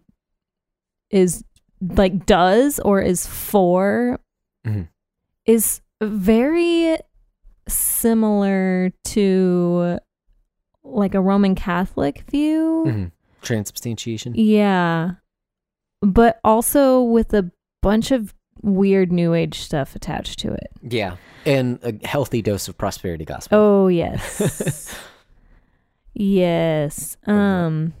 is 1.10 1.42
like 1.80 2.26
does 2.26 2.78
or 2.80 3.00
is 3.00 3.26
for 3.26 4.18
Mhm. 4.66 4.88
is 5.46 5.80
very 6.02 6.96
similar 7.68 8.92
to 9.04 9.98
like 10.84 11.14
a 11.14 11.20
Roman 11.20 11.54
Catholic 11.54 12.24
view. 12.30 12.84
Mhm. 12.86 13.12
transubstantiation. 13.42 14.34
Yeah. 14.36 15.12
But 16.02 16.40
also 16.44 17.00
with 17.00 17.32
a 17.32 17.50
bunch 17.80 18.10
of 18.10 18.34
weird 18.62 19.10
new 19.12 19.34
age 19.34 19.60
stuff 19.60 19.96
attached 19.96 20.38
to 20.40 20.52
it. 20.52 20.70
Yeah, 20.82 21.16
and 21.46 21.78
a 21.82 22.06
healthy 22.06 22.42
dose 22.42 22.68
of 22.68 22.76
prosperity 22.76 23.24
gospel. 23.24 23.58
Oh, 23.58 23.88
yes. 23.88 24.94
yes. 26.14 27.16
Um 27.26 27.94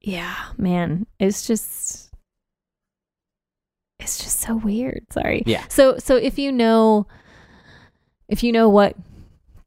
Yeah, 0.00 0.34
man. 0.56 1.06
It's 1.18 1.46
just 1.46 2.10
it's 3.98 4.18
just 4.18 4.40
so 4.40 4.56
weird. 4.56 5.04
Sorry. 5.10 5.42
Yeah. 5.46 5.64
So 5.68 5.98
so 5.98 6.16
if 6.16 6.38
you 6.38 6.52
know 6.52 7.06
if 8.28 8.42
you 8.42 8.52
know 8.52 8.68
what 8.68 8.96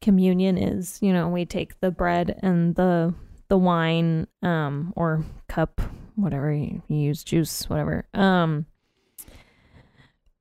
communion 0.01 0.57
is, 0.57 0.99
you 1.01 1.11
know, 1.13 1.27
we 1.27 1.45
take 1.45 1.79
the 1.79 1.91
bread 1.91 2.39
and 2.41 2.75
the 2.75 3.13
the 3.49 3.57
wine 3.57 4.27
um 4.41 4.93
or 4.95 5.23
cup, 5.47 5.81
whatever 6.15 6.51
you, 6.51 6.81
use, 6.87 7.23
juice, 7.23 7.69
whatever. 7.69 8.05
Um 8.13 8.65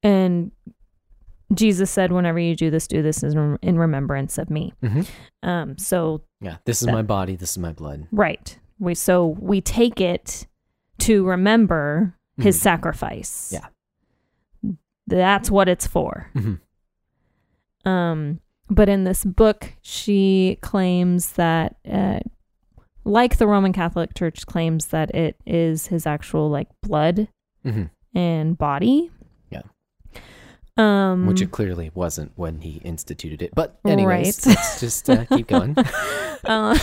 and 0.02 0.52
Jesus 1.54 1.90
said, 1.90 2.10
"Whenever 2.12 2.38
you 2.38 2.56
do 2.56 2.70
this, 2.70 2.86
do 2.88 3.02
this 3.02 3.22
in, 3.22 3.56
in 3.62 3.78
remembrance 3.78 4.36
of 4.38 4.50
me." 4.50 4.72
Mhm. 4.82 5.08
Um, 5.42 5.78
so 5.78 6.22
Yeah, 6.40 6.56
this 6.64 6.82
is 6.82 6.86
That- 6.86 6.92
my 6.92 7.02
body. 7.02 7.36
This 7.36 7.52
is 7.52 7.58
my 7.58 7.72
blood. 7.72 8.06
right, 8.12 8.58
we 8.78 8.94
so 8.94 9.26
we 9.40 9.60
take 9.60 10.00
it 10.00 10.46
to 10.98 11.24
remember 11.24 12.14
his 12.36 12.58
Mhm. 12.58 12.62
sacrifice. 12.62 13.50
Yeah. 13.52 13.66
that's 15.08 15.52
what 15.52 15.68
it's 15.68 15.86
for. 15.86 16.28
Mhm. 16.34 16.60
Um, 17.88 18.40
but 18.68 18.88
in 18.88 19.04
this 19.04 19.24
book, 19.24 19.74
she 19.80 20.58
claims 20.62 21.34
that, 21.34 21.76
uh, 21.88 22.18
like 23.06 23.36
the 23.38 23.46
Roman 23.46 23.72
Catholic 23.72 24.14
Church 24.14 24.44
claims 24.46 24.86
that 24.86 25.14
it 25.14 25.36
is 25.46 25.86
his 25.86 26.06
actual 26.06 26.50
like 26.50 26.68
blood 26.82 27.28
Mhm. 27.64 27.90
and 28.14 28.58
body. 28.58 29.10
Yeah. 29.50 29.62
Um, 30.76 31.26
Which 31.26 31.40
it 31.40 31.52
clearly 31.52 31.90
wasn't 31.94 32.32
when 32.36 32.60
he 32.60 32.80
instituted 32.84 33.40
it. 33.42 33.54
But 33.54 33.78
anyways, 33.86 34.44
Right. 34.46 34.56
let's 34.56 34.80
just 34.86 35.08
uh, 35.08 35.24
keep 35.26 35.46
going. 35.46 35.76
uh, 36.44 36.76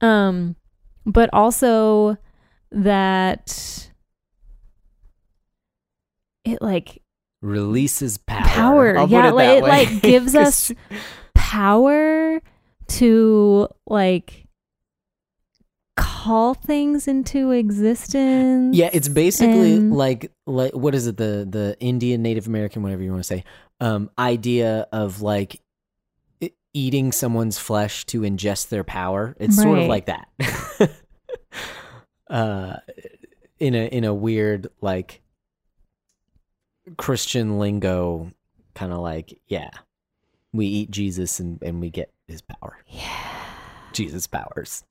um, 0.00 0.56
but 1.04 1.28
also 1.34 2.16
that 2.72 3.90
it 6.44 6.62
like 6.62 7.02
Releases 7.40 8.18
power. 8.18 8.42
Power, 8.48 8.98
I'll 8.98 9.08
yeah, 9.08 9.28
it, 9.28 9.58
it, 9.58 9.62
like, 9.62 10.02
gives 10.02 10.34
us- 10.34 10.72
power 11.34 12.40
to 12.88 13.68
like 13.86 14.47
call 15.98 16.54
things 16.54 17.08
into 17.08 17.50
existence. 17.50 18.76
Yeah, 18.76 18.90
it's 18.92 19.08
basically 19.08 19.74
and- 19.74 19.94
like 19.94 20.32
like 20.46 20.72
what 20.72 20.94
is 20.94 21.06
it 21.06 21.16
the 21.16 21.46
the 21.48 21.76
Indian 21.80 22.22
Native 22.22 22.46
American 22.46 22.82
whatever 22.82 23.02
you 23.02 23.10
want 23.10 23.24
to 23.24 23.26
say 23.26 23.44
um 23.80 24.08
idea 24.18 24.86
of 24.92 25.20
like 25.20 25.60
eating 26.72 27.10
someone's 27.10 27.58
flesh 27.58 28.04
to 28.06 28.20
ingest 28.20 28.68
their 28.68 28.84
power. 28.84 29.34
It's 29.40 29.56
sort 29.56 29.80
of 29.80 29.88
like 29.88 30.06
that. 30.06 30.28
uh 32.30 32.76
in 33.58 33.74
a 33.74 33.86
in 33.88 34.04
a 34.04 34.14
weird 34.14 34.68
like 34.80 35.20
Christian 36.96 37.58
lingo 37.58 38.30
kind 38.74 38.92
of 38.92 39.00
like 39.00 39.40
yeah. 39.48 39.70
We 40.52 40.66
eat 40.66 40.90
Jesus 40.90 41.40
and 41.40 41.60
and 41.62 41.80
we 41.80 41.90
get 41.90 42.12
his 42.28 42.42
power. 42.42 42.78
Yeah. 42.86 43.34
Jesus 43.92 44.26
powers. 44.28 44.84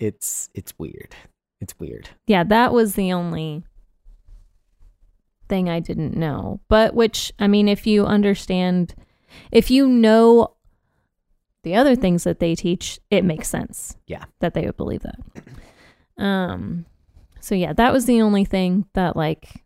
It's 0.00 0.48
it's 0.54 0.72
weird. 0.78 1.14
It's 1.60 1.78
weird. 1.78 2.08
Yeah, 2.26 2.42
that 2.44 2.72
was 2.72 2.94
the 2.94 3.12
only 3.12 3.64
thing 5.48 5.68
I 5.68 5.78
didn't 5.78 6.16
know. 6.16 6.60
But 6.68 6.94
which 6.94 7.32
I 7.38 7.46
mean 7.46 7.68
if 7.68 7.86
you 7.86 8.06
understand 8.06 8.94
if 9.52 9.70
you 9.70 9.86
know 9.86 10.56
the 11.62 11.74
other 11.74 11.94
things 11.94 12.24
that 12.24 12.40
they 12.40 12.54
teach, 12.54 12.98
it 13.10 13.24
makes 13.24 13.48
sense. 13.48 13.96
Yeah. 14.06 14.24
That 14.40 14.54
they 14.54 14.64
would 14.64 14.78
believe 14.78 15.02
that. 15.02 15.20
Um 16.16 16.86
so 17.40 17.54
yeah, 17.54 17.74
that 17.74 17.92
was 17.92 18.06
the 18.06 18.22
only 18.22 18.46
thing 18.46 18.86
that 18.94 19.16
like 19.16 19.62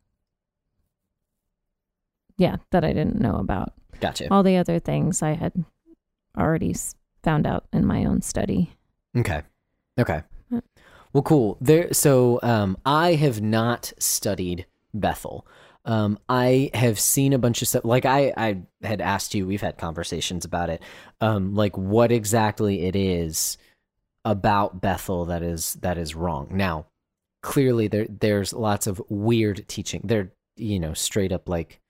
yeah, 2.37 2.57
that 2.73 2.85
I 2.85 2.93
didn't 2.93 3.21
know 3.21 3.37
about. 3.37 3.75
Gotcha. 4.01 4.27
All 4.33 4.43
the 4.43 4.57
other 4.57 4.81
things 4.81 5.23
I 5.23 5.35
had 5.35 5.53
already 6.37 6.75
found 7.23 7.47
out 7.47 7.67
in 7.73 7.87
my 7.87 8.05
own 8.05 8.23
study. 8.23 8.73
Okay. 9.17 9.43
Okay. 9.99 10.23
Mm. 10.53 10.63
Well, 11.13 11.23
cool. 11.23 11.57
There. 11.61 11.93
So, 11.93 12.41
um, 12.43 12.77
I 12.85 13.15
have 13.15 13.41
not 13.41 13.93
studied 13.99 14.67
Bethel. 14.93 15.47
Um, 15.87 16.19
I 16.29 16.71
have 16.75 16.99
seen 16.99 17.33
a 17.35 17.39
bunch 17.39 17.61
of 17.63 17.69
stuff. 17.69 17.85
Like 17.85 18.07
I, 18.07 18.33
I 18.37 18.63
had 18.83 19.01
asked 19.01 19.35
you. 19.35 19.47
We've 19.47 19.61
had 19.61 19.77
conversations 19.77 20.45
about 20.45 20.71
it. 20.71 20.83
Um, 21.21 21.55
like 21.55 21.77
what 21.77 22.11
exactly 22.11 22.85
it 22.87 22.97
is 22.97 23.59
about 24.25 24.81
Bethel 24.81 25.27
that 25.27 25.43
is 25.43 25.75
that 25.83 25.99
is 25.99 26.15
wrong. 26.15 26.49
Now, 26.51 26.87
clearly 27.43 27.89
there 27.89 28.07
there's 28.09 28.53
lots 28.55 28.87
of 28.87 29.01
weird 29.11 29.69
teaching. 29.69 30.01
They're 30.05 30.33
you 30.57 30.81
know 30.81 30.95
straight 30.95 31.33
up 31.33 31.49
like 31.51 31.81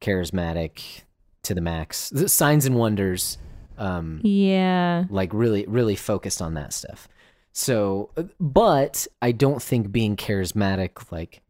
charismatic 0.00 1.02
to 1.42 1.54
the 1.54 1.60
max. 1.60 2.10
The 2.10 2.28
signs 2.28 2.64
and 2.66 2.76
wonders. 2.76 3.38
Um, 3.78 4.20
Yeah. 4.22 5.04
like 5.10 5.32
really 5.32 5.64
really 5.66 5.96
focused 5.96 6.40
on 6.40 6.54
that 6.54 6.72
stuff 6.72 7.08
so 7.52 8.10
uh, 8.16 8.22
but 8.40 9.06
i 9.20 9.32
don't 9.32 9.62
think 9.62 9.92
being 9.92 10.16
charismatic 10.16 11.10
like 11.10 11.42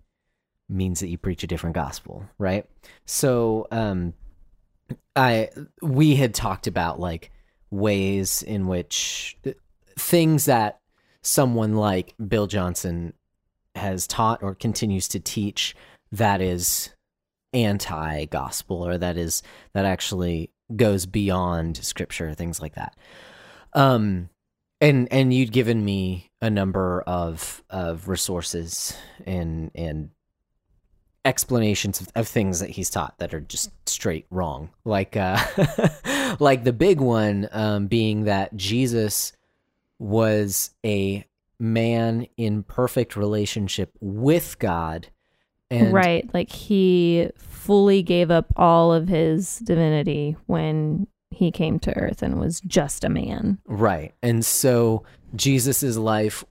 means 0.69 1.01
that 1.01 1.09
you 1.09 1.19
preach 1.19 1.43
a 1.43 1.47
different 1.47 1.75
gospel 1.75 2.25
right? 2.39 2.67
So 3.05 3.67
um 3.71 4.15
i 5.17 5.49
we 5.81 6.17
had 6.17 6.35
talked 6.35 6.67
about 6.67 6.99
like 6.99 7.31
ways 7.71 8.43
in 8.43 8.67
which 8.67 9.37
uh, 9.47 9.51
things 9.99 10.47
that 10.47 10.81
someone 11.23 11.75
like 11.75 12.15
bill 12.27 12.47
johnson 12.47 13.13
has 13.75 14.07
taught 14.07 14.43
or 14.43 14.55
continues 14.55 15.09
to 15.09 15.21
teach 15.21 15.75
that 16.11 16.41
is 16.41 16.91
anti 17.53 18.25
gospel 18.27 18.87
or 18.87 18.99
that 18.99 19.17
is 19.17 19.43
that 19.73 19.85
actually 19.85 20.51
goes 20.75 21.07
beyond 21.07 21.77
scripture 21.77 22.33
things 22.35 22.61
like 22.61 22.75
that. 22.75 22.97
Um 23.75 24.31
and 24.83 25.09
and 25.11 25.33
you'd 25.33 25.53
given 25.53 25.83
me 25.83 26.31
a 26.43 26.51
number 26.51 27.03
of 27.07 27.63
of 27.71 28.09
resources 28.09 28.95
and 29.25 29.71
and 29.75 30.11
explanations 31.25 32.01
of, 32.01 32.09
of 32.17 32.27
things 32.27 32.59
that 32.59 32.71
he's 32.71 32.91
taught 32.91 33.17
that 33.19 33.33
are 33.33 33.41
just 33.41 33.71
straight 33.89 34.27
wrong 34.29 34.71
like 34.85 35.17
uh 35.17 35.39
like 36.41 36.65
the 36.65 36.73
big 36.73 37.01
one 37.01 37.49
um 37.53 37.87
being 37.87 38.25
that 38.25 38.55
jesus 38.57 39.33
was 40.01 40.73
a 40.85 41.25
man 41.61 42.27
in 42.37 42.65
perfect 42.65 43.15
relationship 43.15 43.93
with 44.01 44.59
god 44.59 45.09
and 45.73 45.95
right. 45.95 46.29
Like 46.35 46.51
he 46.51 47.31
fully 47.39 48.03
gave 48.03 48.31
up 48.31 48.53
all 48.57 48.93
of 48.93 49.09
his 49.09 49.59
divinity 49.61 50.37
when 50.45 51.07
he 51.33 51.51
came 51.51 51.79
to 51.81 51.97
earth 51.97 52.23
and 52.23 52.39
was 52.39 52.61
just 52.61 53.05
a 53.05 53.09
man. 53.09 53.59
Right. 53.67 54.15
And 54.23 54.45
so 54.45 55.05
Jesus's 55.35 55.99
life 55.99 56.45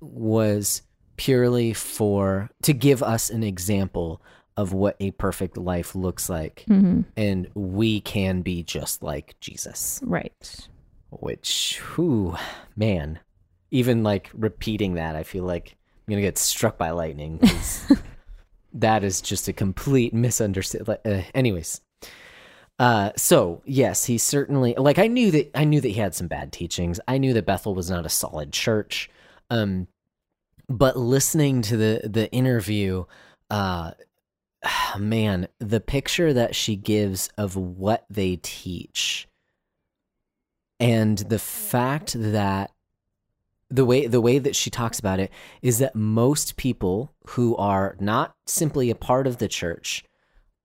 was 0.00 0.82
purely 1.16 1.72
for 1.72 2.48
to 2.62 2.72
give 2.72 3.02
us 3.02 3.28
an 3.30 3.42
example 3.42 4.22
of 4.56 4.72
what 4.72 4.96
a 5.00 5.10
perfect 5.12 5.56
life 5.56 5.94
looks 5.94 6.28
like 6.28 6.64
hmm 6.66 7.00
and 7.16 7.48
we 7.54 8.00
can 8.00 8.42
be 8.42 8.62
just 8.62 9.02
like 9.02 9.34
Jesus. 9.40 10.00
Right. 10.04 10.68
Which 11.10 11.80
whew, 11.94 12.36
man. 12.76 13.18
Even 13.70 14.02
like 14.02 14.30
repeating 14.32 14.94
that 14.94 15.16
I 15.16 15.24
feel 15.24 15.44
like 15.44 15.76
I'm 16.06 16.12
going 16.12 16.22
to 16.22 16.26
get 16.26 16.38
struck 16.38 16.78
by 16.78 16.90
lightning 16.90 17.40
that 18.72 19.04
is 19.04 19.20
just 19.20 19.48
a 19.48 19.52
complete 19.52 20.14
misunderstanding. 20.14 20.96
Uh, 21.04 21.22
anyways, 21.34 21.80
uh, 22.78 23.10
so 23.16 23.62
yes, 23.64 24.04
he 24.04 24.18
certainly 24.18 24.74
like 24.76 24.98
I 24.98 25.08
knew 25.08 25.30
that 25.32 25.50
I 25.54 25.64
knew 25.64 25.80
that 25.80 25.88
he 25.88 25.94
had 25.94 26.14
some 26.14 26.28
bad 26.28 26.52
teachings. 26.52 27.00
I 27.08 27.18
knew 27.18 27.32
that 27.34 27.46
Bethel 27.46 27.74
was 27.74 27.90
not 27.90 28.06
a 28.06 28.10
solid 28.10 28.52
church. 28.52 29.10
Um, 29.50 29.88
but 30.68 30.96
listening 30.96 31.62
to 31.62 31.76
the 31.76 32.00
the 32.04 32.30
interview, 32.30 33.04
uh, 33.50 33.92
man, 34.98 35.48
the 35.58 35.80
picture 35.80 36.32
that 36.32 36.54
she 36.54 36.76
gives 36.76 37.28
of 37.36 37.56
what 37.56 38.04
they 38.08 38.38
teach, 38.42 39.26
and 40.78 41.18
the 41.18 41.38
fact 41.40 42.12
that 42.14 42.70
the 43.70 43.84
way 43.84 44.06
the 44.06 44.20
way 44.20 44.38
that 44.38 44.54
she 44.54 44.70
talks 44.70 45.00
about 45.00 45.18
it 45.18 45.32
is 45.62 45.78
that 45.78 45.96
most 45.96 46.56
people 46.56 47.12
who 47.30 47.56
are 47.56 47.96
not 47.98 48.36
simply 48.46 48.88
a 48.88 48.94
part 48.94 49.26
of 49.26 49.38
the 49.38 49.48
church 49.48 50.04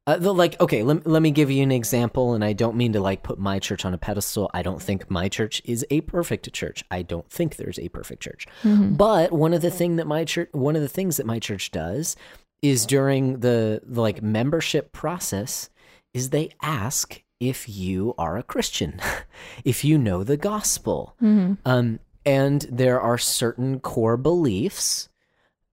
uh, 0.06 0.18
the, 0.18 0.34
like 0.34 0.60
okay 0.60 0.84
let, 0.84 1.06
let 1.08 1.22
me 1.22 1.32
give 1.32 1.50
you 1.50 1.64
an 1.64 1.72
example 1.72 2.34
and 2.34 2.44
i 2.44 2.52
don't 2.54 2.76
mean 2.76 2.92
to 2.94 3.00
like 3.00 3.24
put 3.24 3.40
my 3.40 3.58
church 3.60 3.86
on 3.86 3.94
a 3.94 3.98
pedestal 3.98 4.50
i 4.54 4.62
don't 4.62 4.82
think 4.82 5.10
my 5.10 5.30
church 5.30 5.62
is 5.66 5.86
a 5.90 6.02
perfect 6.02 6.52
church 6.54 6.84
i 6.92 7.02
don't 7.02 7.30
think 7.30 7.56
there's 7.56 7.80
a 7.80 7.88
perfect 7.90 8.22
church 8.22 8.46
Mhm. 8.64 8.98
but 8.98 9.32
one 9.32 9.54
of 9.54 9.62
the 9.62 9.72
thing 9.72 9.96
that 9.96 10.08
my 10.08 10.26
church 10.26 10.50
one 10.52 10.76
of 10.76 10.82
the 10.82 10.90
things 10.90 11.18
that 11.18 11.26
my 11.26 11.40
church 11.40 11.72
does 11.72 12.16
is 12.62 12.86
during 12.86 13.40
the, 13.40 13.82
the 13.86 14.02
like 14.02 14.22
membership 14.22 14.92
process 14.92 15.70
is 16.14 16.30
they 16.30 16.50
ask 16.62 17.22
if 17.40 17.68
you 17.68 18.14
are 18.18 18.38
a 18.38 18.44
christian 18.44 19.00
if 19.66 19.84
you 19.86 19.98
know 19.98 20.24
the 20.24 20.38
gospel 20.38 21.16
Mhm. 21.22 21.58
um, 21.66 22.00
and 22.26 22.66
there 22.72 23.02
are 23.02 23.18
certain 23.18 23.82
core 23.82 24.16
beliefs, 24.16 25.10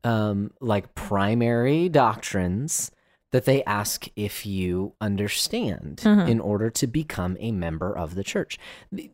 um, 0.03 0.51
like 0.61 0.97
primary 0.97 1.89
doctrines, 1.89 2.91
that 3.33 3.45
they 3.45 3.63
ask 3.65 4.09
if 4.17 4.45
you 4.45 4.93
understand 5.01 6.03
Uh-huh. 6.05 6.23
in 6.27 6.41
order 6.41 6.71
to 6.71 6.87
become 6.87 7.37
a 7.41 7.53
member 7.53 7.97
of 7.97 8.15
the 8.15 8.25
church. 8.25 8.59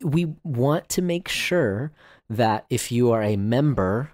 We 0.01 0.33
want 0.43 0.89
to 0.89 1.01
make 1.01 1.27
sure 1.27 1.91
that 2.29 2.65
if 2.69 2.91
you 2.91 3.11
are 3.11 3.21
a 3.23 3.37
member 3.37 4.11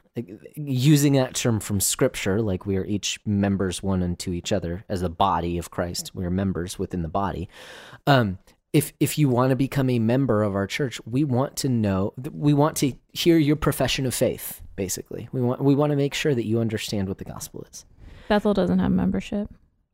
using 0.55 1.13
that 1.13 1.33
term 1.33 1.59
from 1.59 1.79
scripture, 1.79 2.41
like 2.41 2.65
we 2.65 2.77
are 2.77 2.85
each 2.85 3.19
members 3.25 3.81
one 3.81 4.03
unto 4.03 4.31
each 4.31 4.51
other 4.51 4.83
as 4.87 5.01
the 5.01 5.09
body 5.09 5.57
of 5.57 5.71
Christ. 5.71 6.11
We 6.13 6.23
are 6.25 6.29
members 6.29 6.77
within 6.77 7.01
the 7.01 7.07
body. 7.09 7.49
Um, 8.05 8.37
if 8.73 8.91
if 8.99 9.17
you 9.17 9.29
want 9.29 9.51
to 9.51 9.55
become 9.55 9.89
a 9.89 9.99
member 9.99 10.43
of 10.43 10.53
our 10.55 10.67
church, 10.67 10.99
we 11.05 11.23
want 11.23 11.55
to 11.57 11.69
know 11.69 12.13
we 12.31 12.53
want 12.53 12.75
to 12.77 12.93
hear 13.11 13.37
your 13.37 13.55
profession 13.55 14.05
of 14.05 14.13
faith. 14.13 14.61
Basically, 14.75 15.29
we 15.31 15.41
want 15.41 15.61
we 15.63 15.75
want 15.75 15.91
to 15.91 15.95
make 15.95 16.13
sure 16.13 16.35
that 16.35 16.45
you 16.45 16.59
understand 16.59 17.07
what 17.07 17.17
the 17.19 17.25
gospel 17.25 17.65
is. 17.71 17.85
Bethel 18.29 18.53
doesn't 18.53 18.79
have 18.79 18.91
membership. 18.91 19.49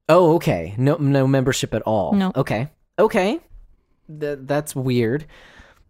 Oh, 0.10 0.36
okay. 0.36 0.74
No 0.78 0.96
no 0.98 1.28
membership 1.28 1.74
at 1.74 1.84
all. 1.84 2.14
No. 2.14 2.32
Okay. 2.36 2.70
Okay. 2.98 3.40
Th- 4.20 4.40
that's 4.42 4.76
weird. 4.76 5.26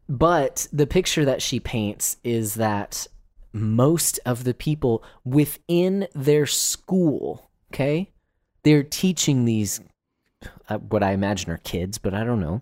But 0.10 0.68
the 0.74 0.88
picture 0.88 1.26
that 1.26 1.42
she 1.42 1.60
paints 1.60 2.18
is 2.24 2.56
that 2.56 3.08
most 3.54 4.20
of 4.26 4.44
the 4.44 4.54
people 4.54 5.04
within 5.24 6.08
their 6.14 6.46
school, 6.46 7.50
okay? 7.74 8.12
They're 8.64 8.84
teaching 8.84 9.46
these 9.46 9.82
uh, 10.68 10.78
what 10.80 11.04
I 11.04 11.12
imagine 11.12 11.52
are 11.52 11.58
kids, 11.58 11.98
but 11.98 12.14
I 12.14 12.24
don't 12.24 12.42
know. 12.42 12.62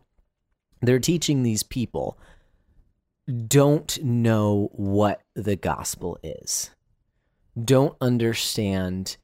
They're 0.82 1.00
teaching 1.00 1.44
these 1.44 1.64
people 1.64 2.18
don't 3.48 4.02
know 4.04 4.70
what 4.74 5.22
the 5.36 5.56
gospel 5.56 6.18
is. 6.24 6.70
Don't 7.62 7.96
understand 8.00 9.18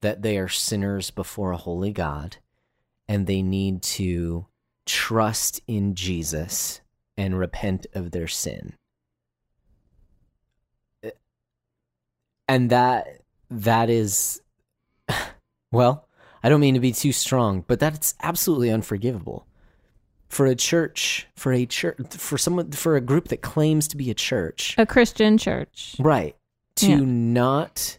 that 0.00 0.22
they 0.22 0.38
are 0.38 0.48
sinners 0.48 1.10
before 1.10 1.50
a 1.52 1.56
holy 1.56 1.92
God 1.92 2.36
and 3.08 3.26
they 3.26 3.42
need 3.42 3.82
to 3.82 4.46
trust 4.86 5.60
in 5.66 5.94
Jesus 5.94 6.80
and 7.16 7.38
repent 7.38 7.86
of 7.94 8.10
their 8.12 8.28
sin. 8.28 8.74
And 12.46 12.70
that 12.70 13.06
that 13.50 13.90
is 13.90 14.40
well, 15.72 16.06
I 16.42 16.48
don't 16.48 16.60
mean 16.60 16.74
to 16.74 16.80
be 16.80 16.92
too 16.92 17.12
strong, 17.12 17.64
but 17.66 17.80
that's 17.80 18.14
absolutely 18.22 18.70
unforgivable. 18.70 19.46
For 20.28 20.44
a 20.46 20.54
church, 20.54 21.26
for 21.36 21.52
a 21.52 21.64
church, 21.66 21.96
for 22.10 22.36
someone, 22.36 22.70
for 22.72 22.96
a 22.96 23.00
group 23.00 23.28
that 23.28 23.40
claims 23.40 23.88
to 23.88 23.96
be 23.96 24.10
a 24.10 24.14
church, 24.14 24.74
A 24.78 24.84
Christian 24.86 25.38
church. 25.38 25.96
right, 25.98 26.36
to 26.76 26.88
Yeah. 26.90 26.98
not 27.02 27.98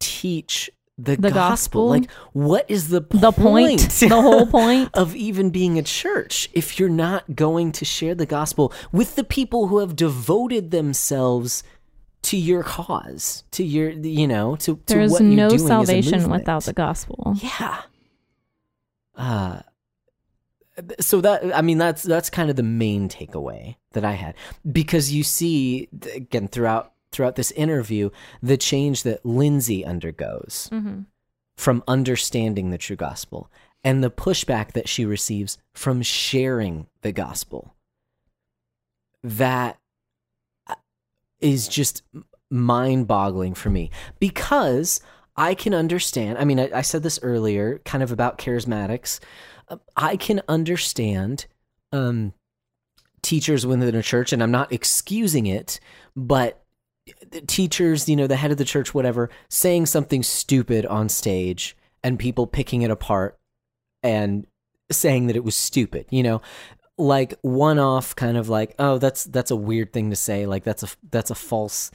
teach 0.00 0.68
the, 1.04 1.16
The 1.16 1.30
gospel. 1.30 1.88
gospel? 1.88 1.88
Like, 1.88 2.10
what 2.32 2.64
is 2.68 2.88
the 2.88 3.00
point? 3.00 3.20
The 3.20 3.32
point, 3.32 3.80
the 3.80 4.08
whole 4.08 4.46
point. 4.46 4.90
of 4.94 5.16
even 5.16 5.50
being 5.50 5.78
a 5.78 5.82
church 5.82 6.48
if 6.52 6.78
you're 6.78 6.88
not 6.88 7.34
going 7.34 7.72
to 7.72 7.84
share 7.84 8.14
the 8.14 8.26
gospel 8.26 8.72
with 8.92 9.16
the 9.16 9.24
people 9.24 9.68
who 9.68 9.78
have 9.78 9.96
devoted 9.96 10.70
themselves 10.70 11.62
to 12.22 12.36
your 12.36 12.62
cause, 12.62 13.42
to 13.50 13.64
your, 13.64 13.90
you 13.90 14.28
know, 14.28 14.56
to, 14.56 14.76
to 14.76 14.82
There 14.86 15.00
is 15.00 15.12
what 15.12 15.22
you're 15.22 15.30
no 15.30 15.56
salvation 15.56 16.30
without 16.30 16.64
the 16.64 16.72
gospel. 16.72 17.34
Yeah. 17.42 17.82
Uh 19.16 19.62
so 21.00 21.20
that 21.20 21.54
I 21.54 21.60
mean 21.60 21.78
that's 21.78 22.02
that's 22.02 22.30
kind 22.30 22.48
of 22.48 22.56
the 22.56 22.62
main 22.62 23.08
takeaway 23.08 23.76
that 23.92 24.04
I 24.04 24.12
had 24.12 24.34
because 24.70 25.12
you 25.12 25.22
see 25.22 25.88
again 26.14 26.48
throughout 26.48 26.91
throughout 27.12 27.36
this 27.36 27.50
interview 27.52 28.10
the 28.42 28.56
change 28.56 29.02
that 29.04 29.24
Lindsay 29.24 29.84
undergoes 29.84 30.68
Mm-hmm. 30.72 31.02
from 31.56 31.84
understanding 31.86 32.70
the 32.70 32.78
true 32.78 32.96
gospel 32.96 33.50
and 33.84 34.02
the 34.02 34.10
pushback 34.10 34.72
that 34.72 34.88
she 34.88 35.04
receives 35.04 35.58
from 35.74 36.02
sharing 36.02 36.86
the 37.02 37.12
gospel 37.12 37.74
that 39.22 39.78
uh, 40.66 40.74
just 41.40 42.02
mind-boggling 42.50 43.54
for 43.54 43.70
me 43.70 43.90
because 44.18 45.00
I 45.36 45.54
can 45.54 45.72
understand. 45.74 46.38
I 46.38 46.44
mean, 46.44 46.60
I, 46.60 46.70
I 46.74 46.82
said 46.82 47.02
this 47.02 47.18
earlier, 47.22 47.80
kind 47.84 48.02
of 48.02 48.12
about 48.12 48.38
charismatics. 48.38 49.18
Uh, 49.68 49.78
I 49.96 50.16
can 50.16 50.42
understand 50.48 51.46
um, 51.90 52.34
teachers 53.22 53.64
within 53.64 53.94
a 53.94 54.02
church, 54.02 54.32
and 54.32 54.42
I'm 54.42 54.50
not 54.50 54.72
excusing 54.72 55.46
it, 55.46 55.80
but 56.14 56.61
teachers, 57.46 58.08
you 58.08 58.16
know, 58.16 58.26
the 58.26 58.36
head 58.36 58.50
of 58.50 58.58
the 58.58 58.64
church, 58.64 58.94
whatever, 58.94 59.30
saying 59.48 59.86
something 59.86 60.22
stupid 60.22 60.86
on 60.86 61.08
stage 61.08 61.76
and 62.02 62.18
people 62.18 62.46
picking 62.46 62.82
it 62.82 62.90
apart 62.90 63.38
and 64.02 64.46
saying 64.90 65.26
that 65.26 65.36
it 65.36 65.44
was 65.44 65.56
stupid, 65.56 66.06
you 66.10 66.22
know, 66.22 66.42
like 66.98 67.34
one 67.42 67.78
off 67.78 68.14
kind 68.14 68.36
of 68.36 68.48
like, 68.48 68.74
oh, 68.78 68.98
that's 68.98 69.24
that's 69.24 69.50
a 69.50 69.56
weird 69.56 69.92
thing 69.92 70.10
to 70.10 70.16
say, 70.16 70.46
like 70.46 70.64
that's 70.64 70.82
a 70.82 70.88
that's 71.10 71.30
a 71.30 71.34
false 71.34 71.90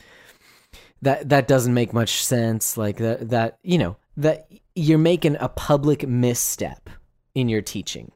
that 1.01 1.29
that 1.29 1.47
doesn't 1.47 1.73
make 1.73 1.93
much 1.93 2.23
sense. 2.23 2.77
Like 2.77 2.97
that 2.97 3.29
that 3.29 3.59
you 3.63 3.77
know 3.77 3.97
that 4.17 4.51
you're 4.75 4.97
making 4.97 5.37
a 5.39 5.49
public 5.49 6.07
misstep 6.07 6.89
in 7.35 7.49
your 7.49 7.61
teaching. 7.61 8.11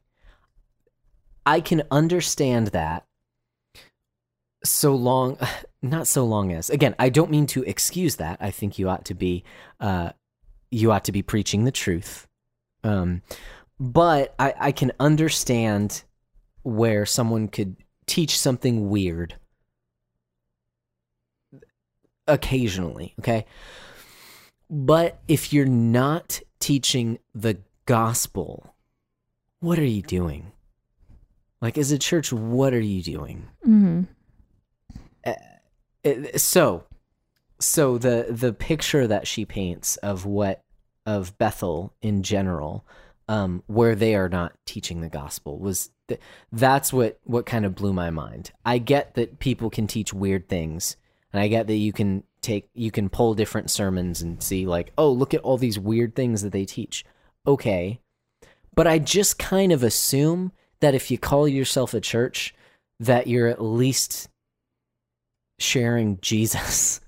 I 1.46 1.60
can 1.60 1.82
understand 1.90 2.68
that 2.68 3.04
so 4.64 4.94
long 4.94 5.38
not 5.82 6.06
so 6.06 6.24
long 6.24 6.52
as 6.52 6.70
again 6.70 6.94
i 6.98 7.08
don't 7.08 7.30
mean 7.30 7.46
to 7.46 7.62
excuse 7.64 8.16
that 8.16 8.36
i 8.40 8.50
think 8.50 8.78
you 8.78 8.88
ought 8.88 9.04
to 9.04 9.14
be 9.14 9.44
uh 9.80 10.10
you 10.70 10.92
ought 10.92 11.04
to 11.04 11.12
be 11.12 11.22
preaching 11.22 11.64
the 11.64 11.72
truth 11.72 12.26
um 12.84 13.22
but 13.80 14.34
i 14.38 14.54
i 14.58 14.72
can 14.72 14.92
understand 15.00 16.04
where 16.62 17.04
someone 17.04 17.48
could 17.48 17.76
teach 18.06 18.38
something 18.38 18.88
weird 18.88 19.34
occasionally, 22.26 23.14
okay? 23.20 23.44
But 24.70 25.20
if 25.28 25.52
you're 25.52 25.66
not 25.66 26.40
teaching 26.60 27.18
the 27.34 27.58
gospel, 27.86 28.74
what 29.60 29.78
are 29.78 29.84
you 29.84 30.02
doing? 30.02 30.52
Like, 31.60 31.78
as 31.78 31.92
a 31.92 31.98
church, 31.98 32.32
what 32.32 32.74
are 32.74 32.80
you 32.80 33.02
doing? 33.02 33.48
Mm-hmm. 33.66 34.02
So, 36.36 36.84
so 37.60 37.98
the 37.98 38.26
the 38.30 38.52
picture 38.52 39.06
that 39.06 39.26
she 39.26 39.44
paints 39.44 39.96
of 39.98 40.26
what 40.26 40.62
of 41.06 41.36
Bethel 41.38 41.94
in 42.02 42.22
general, 42.22 42.84
um, 43.28 43.62
where 43.66 43.94
they 43.94 44.14
are 44.14 44.28
not 44.28 44.52
teaching 44.66 45.00
the 45.00 45.08
gospel, 45.08 45.58
was 45.58 45.90
th- 46.08 46.20
that's 46.50 46.92
what 46.92 47.20
what 47.24 47.46
kind 47.46 47.64
of 47.64 47.74
blew 47.74 47.92
my 47.92 48.10
mind. 48.10 48.52
I 48.64 48.78
get 48.78 49.14
that 49.14 49.38
people 49.38 49.70
can 49.70 49.86
teach 49.86 50.12
weird 50.12 50.48
things, 50.48 50.96
and 51.32 51.40
I 51.40 51.48
get 51.48 51.66
that 51.68 51.76
you 51.76 51.92
can 51.92 52.24
take 52.40 52.68
you 52.74 52.90
can 52.90 53.08
pull 53.08 53.34
different 53.34 53.70
sermons 53.70 54.22
and 54.22 54.42
see 54.42 54.66
like, 54.66 54.92
oh, 54.98 55.10
look 55.10 55.34
at 55.34 55.42
all 55.42 55.58
these 55.58 55.78
weird 55.78 56.14
things 56.14 56.42
that 56.42 56.52
they 56.52 56.64
teach. 56.64 57.04
Okay, 57.46 58.00
but 58.74 58.86
I 58.86 58.98
just 58.98 59.38
kind 59.38 59.72
of 59.72 59.82
assume 59.82 60.52
that 60.80 60.94
if 60.94 61.10
you 61.10 61.18
call 61.18 61.46
yourself 61.46 61.94
a 61.94 62.00
church, 62.00 62.54
that 62.98 63.26
you're 63.26 63.48
at 63.48 63.62
least 63.62 64.28
sharing 65.62 66.18
Jesus. 66.20 67.00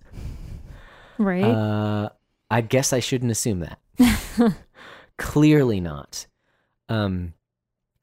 Right. 1.19 1.45
Uh, 1.45 2.11
I 2.51 2.61
guess 2.61 2.93
I 2.93 3.01
shouldn't 3.01 3.31
assume 3.31 3.61
that. 3.61 4.57
Clearly 5.19 5.81
not. 5.81 6.27
Um, 6.89 7.35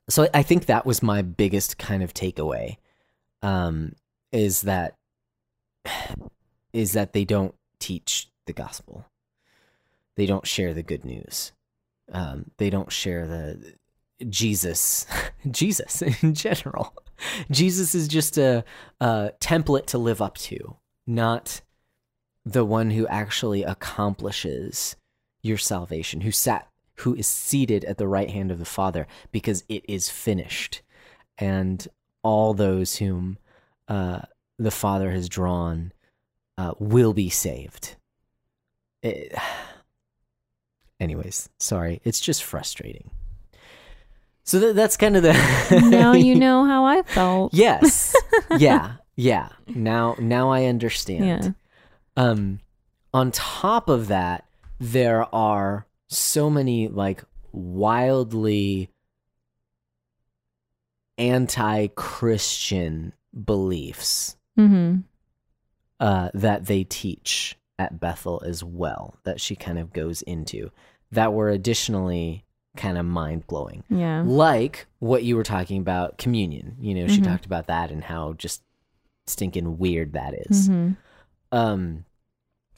so 0.10 0.28
I 0.34 0.44
think 0.44 0.66
that 0.66 0.86
was 0.86 1.02
my 1.02 1.22
biggest 1.22 1.78
kind 1.78 2.04
of 2.04 2.14
takeaway. 2.14 2.78
Um, 3.42 3.94
is 4.32 4.62
that 4.62 4.96
is 6.74 6.94
that 6.94 7.14
they 7.14 7.26
don't 7.26 7.56
teach 7.80 8.30
the 8.46 8.54
gospel. 8.54 9.06
They 10.16 10.26
don't 10.26 10.48
share 10.48 10.74
the 10.74 10.84
good 10.84 11.06
news. 11.06 11.52
Um, 12.12 12.52
they 12.58 12.70
don't 12.70 12.92
share 12.92 13.26
the 13.28 13.74
Jesus, 14.30 15.06
Jesus 15.52 16.02
in 16.22 16.34
general. 16.34 16.94
Jesus 17.50 17.94
is 17.94 18.08
just 18.08 18.38
a, 18.38 18.64
a 19.00 19.32
template 19.40 19.86
to 19.88 19.98
live 19.98 20.22
up 20.22 20.38
to, 20.40 20.76
not 21.06 21.62
the 22.46 22.66
one 22.66 22.92
who 22.92 23.08
actually 23.08 23.64
accomplishes 23.64 24.96
your 25.44 25.58
salvation, 25.58 26.22
who 26.22 26.32
sat, 26.32 26.68
who 26.98 27.16
is 27.16 27.28
seated 27.28 27.86
at 27.86 27.98
the 27.98 28.08
right 28.08 28.30
hand 28.30 28.52
of 28.52 28.60
the 28.60 28.66
Father, 28.66 29.08
because 29.32 29.64
it 29.70 29.84
is 29.88 30.10
finished, 30.10 30.82
and 31.38 31.88
all 32.24 32.54
those 32.54 32.98
whom 32.98 33.38
uh, 33.88 34.22
the 34.58 34.72
Father 34.72 35.12
has 35.12 35.30
drawn 35.30 35.92
uh, 36.58 36.74
will 36.80 37.14
be 37.14 37.30
saved. 37.30 37.96
It- 39.04 39.34
anyways, 41.00 41.50
sorry, 41.60 42.02
it's 42.04 42.20
just 42.20 42.44
frustrating. 42.44 43.12
So 44.44 44.60
that, 44.60 44.76
that's 44.76 44.98
kind 44.98 45.16
of 45.16 45.24
the 45.24 45.34
now 45.90 46.14
you 46.28 46.36
know 46.36 46.66
how 46.66 46.86
I 46.86 47.04
felt. 47.04 47.54
Yes. 47.54 48.16
yeah. 48.58 48.94
Yeah. 49.16 49.50
Now 49.68 50.16
now 50.20 50.50
I 50.52 50.66
understand. 50.66 51.26
Yeah. 51.26 51.52
Um 52.18 52.60
on 53.14 53.32
top 53.32 53.90
of 53.90 54.08
that, 54.08 54.46
there 54.80 55.34
are 55.34 55.86
so 56.08 56.50
many 56.50 56.88
like 56.88 57.24
wildly 57.52 58.90
anti-Christian 61.72 63.14
beliefs 63.46 64.38
Mm-hmm. 64.60 65.00
uh, 66.02 66.30
that 66.34 66.66
they 66.66 66.84
teach 66.84 67.58
at 67.80 68.00
Bethel 68.02 68.44
as 68.46 68.64
well 68.64 69.16
that 69.24 69.40
she 69.40 69.56
kind 69.56 69.80
of 69.80 69.94
goes 69.94 70.22
into 70.24 70.72
that 71.12 71.34
were 71.34 71.50
additionally 71.50 72.44
kind 72.78 72.98
of 72.98 73.06
mind 73.06 73.46
blowing. 73.48 73.84
Yeah. 73.90 74.24
Like 74.26 74.88
what 75.00 75.24
you 75.24 75.36
were 75.36 75.44
talking 75.44 75.80
about 75.82 76.18
communion. 76.18 76.78
You 76.80 76.96
know, 76.96 77.08
she 77.08 77.20
Mhm. 77.20 77.26
talked 77.26 77.46
about 77.46 77.68
that 77.68 77.92
and 77.92 78.04
how 78.04 78.34
just 78.34 78.62
stinking 79.28 79.78
weird 79.78 80.14
that 80.14 80.34
is. 80.50 80.70
Mhm. 80.70 80.96
Um 81.52 82.06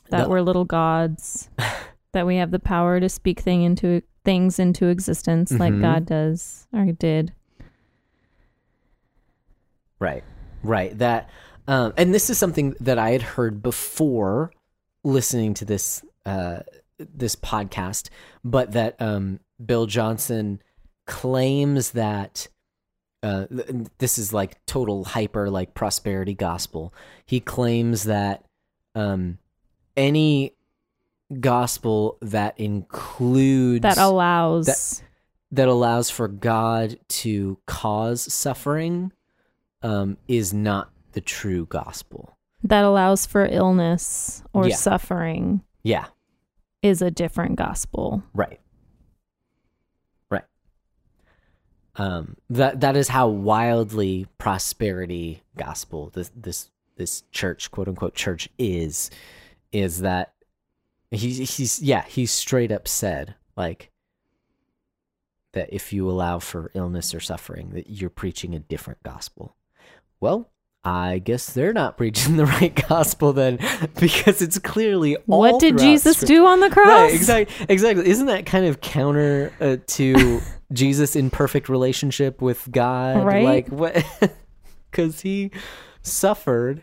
That 0.09 0.23
the- 0.23 0.29
we're 0.29 0.41
little 0.41 0.65
gods. 0.65 1.49
that 2.11 2.25
we 2.25 2.37
have 2.37 2.51
the 2.51 2.59
power 2.59 2.99
to 2.99 3.07
speak 3.09 3.39
thing 3.39 3.61
into 3.63 4.01
things 4.25 4.57
into 4.59 4.87
existence 4.87 5.51
like 5.51 5.73
Mhm. 5.73 5.81
God 5.81 6.05
does 6.05 6.67
or 6.73 6.85
did. 6.85 7.33
Right. 9.99 10.23
Right. 10.63 10.97
That 10.97 11.29
um 11.67 11.93
and 11.97 12.13
this 12.13 12.29
is 12.29 12.37
something 12.37 12.75
that 12.79 12.97
I 12.97 13.11
had 13.11 13.21
heard 13.21 13.61
before 13.61 14.51
listening 15.03 15.53
to 15.55 15.65
this 15.65 16.03
uh 16.25 16.59
this 16.97 17.35
podcast, 17.35 18.09
but 18.43 18.71
that 18.73 18.95
um 19.01 19.39
Bill 19.65 19.85
Johnson 19.85 20.61
claims 21.05 21.91
that 21.91 22.47
uh 23.21 23.45
this 23.99 24.17
is 24.17 24.33
like 24.33 24.63
total 24.65 25.03
hyper 25.05 25.49
like 25.49 25.73
prosperity 25.73 26.33
gospel. 26.33 26.93
He 27.25 27.39
claims 27.39 28.03
that 28.05 28.43
um 28.95 29.37
any 29.95 30.53
gospel 31.39 32.17
that 32.21 32.59
includes 32.59 33.81
That 33.81 33.97
allows 33.97 35.01
that 35.51 35.67
allows 35.67 36.09
for 36.09 36.27
God 36.27 36.97
to 37.07 37.57
cause 37.67 38.31
suffering 38.33 39.11
um, 39.83 40.17
is 40.27 40.53
not 40.53 40.89
the 41.11 41.21
true 41.21 41.65
gospel. 41.67 42.37
that 42.63 42.83
allows 42.85 43.25
for 43.25 43.45
illness 43.45 44.41
or 44.53 44.67
Yeah. 44.67 44.75
suffering 44.75 45.61
Yeah, 45.83 46.05
is 46.81 47.01
a 47.01 47.11
different 47.11 47.55
gospel. 47.57 48.23
right. 48.33 48.59
Um, 51.95 52.37
that 52.49 52.79
that 52.81 52.95
is 52.95 53.07
how 53.07 53.27
wildly 53.27 54.25
prosperity 54.39 55.43
gospel 55.55 56.09
this 56.13 56.31
this 56.35 56.71
this 56.95 57.23
church 57.31 57.69
quote 57.69 57.87
unquote 57.87 58.15
church 58.15 58.49
is 58.57 59.11
is 59.71 59.99
that 59.99 60.33
he's 61.11 61.57
he's 61.57 61.81
yeah 61.83 62.03
he's 62.05 62.31
straight 62.31 62.71
up 62.71 62.87
said 62.87 63.35
like 63.55 63.91
that 65.53 65.71
if 65.71 65.93
you 65.93 66.09
allow 66.09 66.39
for 66.39 66.71
illness 66.73 67.13
or 67.13 67.19
suffering 67.19 67.69
that 67.71 67.89
you're 67.89 68.09
preaching 68.09 68.55
a 68.55 68.59
different 68.59 69.03
gospel. 69.03 69.55
Well 70.19 70.49
i 70.85 71.19
guess 71.19 71.53
they're 71.53 71.73
not 71.73 71.97
preaching 71.97 72.37
the 72.37 72.45
right 72.45 72.87
gospel 72.89 73.33
then 73.33 73.59
because 73.99 74.41
it's 74.41 74.59
clearly 74.59 75.15
all 75.27 75.39
what 75.39 75.59
did 75.59 75.77
Jesus 75.77 76.17
Scripture. 76.17 76.33
do 76.35 76.45
on 76.45 76.59
the 76.59 76.69
cross? 76.69 76.87
Right, 76.87 77.13
exactly, 77.13 77.65
exactly. 77.69 78.07
Isn't 78.07 78.27
that 78.27 78.45
kind 78.45 78.65
of 78.65 78.81
counter 78.81 79.51
uh, 79.59 79.77
to 79.87 80.41
Jesus 80.73 81.15
in 81.15 81.29
perfect 81.29 81.69
relationship 81.69 82.41
with 82.41 82.67
God? 82.71 83.25
Right. 83.25 83.43
Like 83.43 83.67
what? 83.69 84.05
Because 84.89 85.21
he 85.21 85.51
suffered 86.01 86.81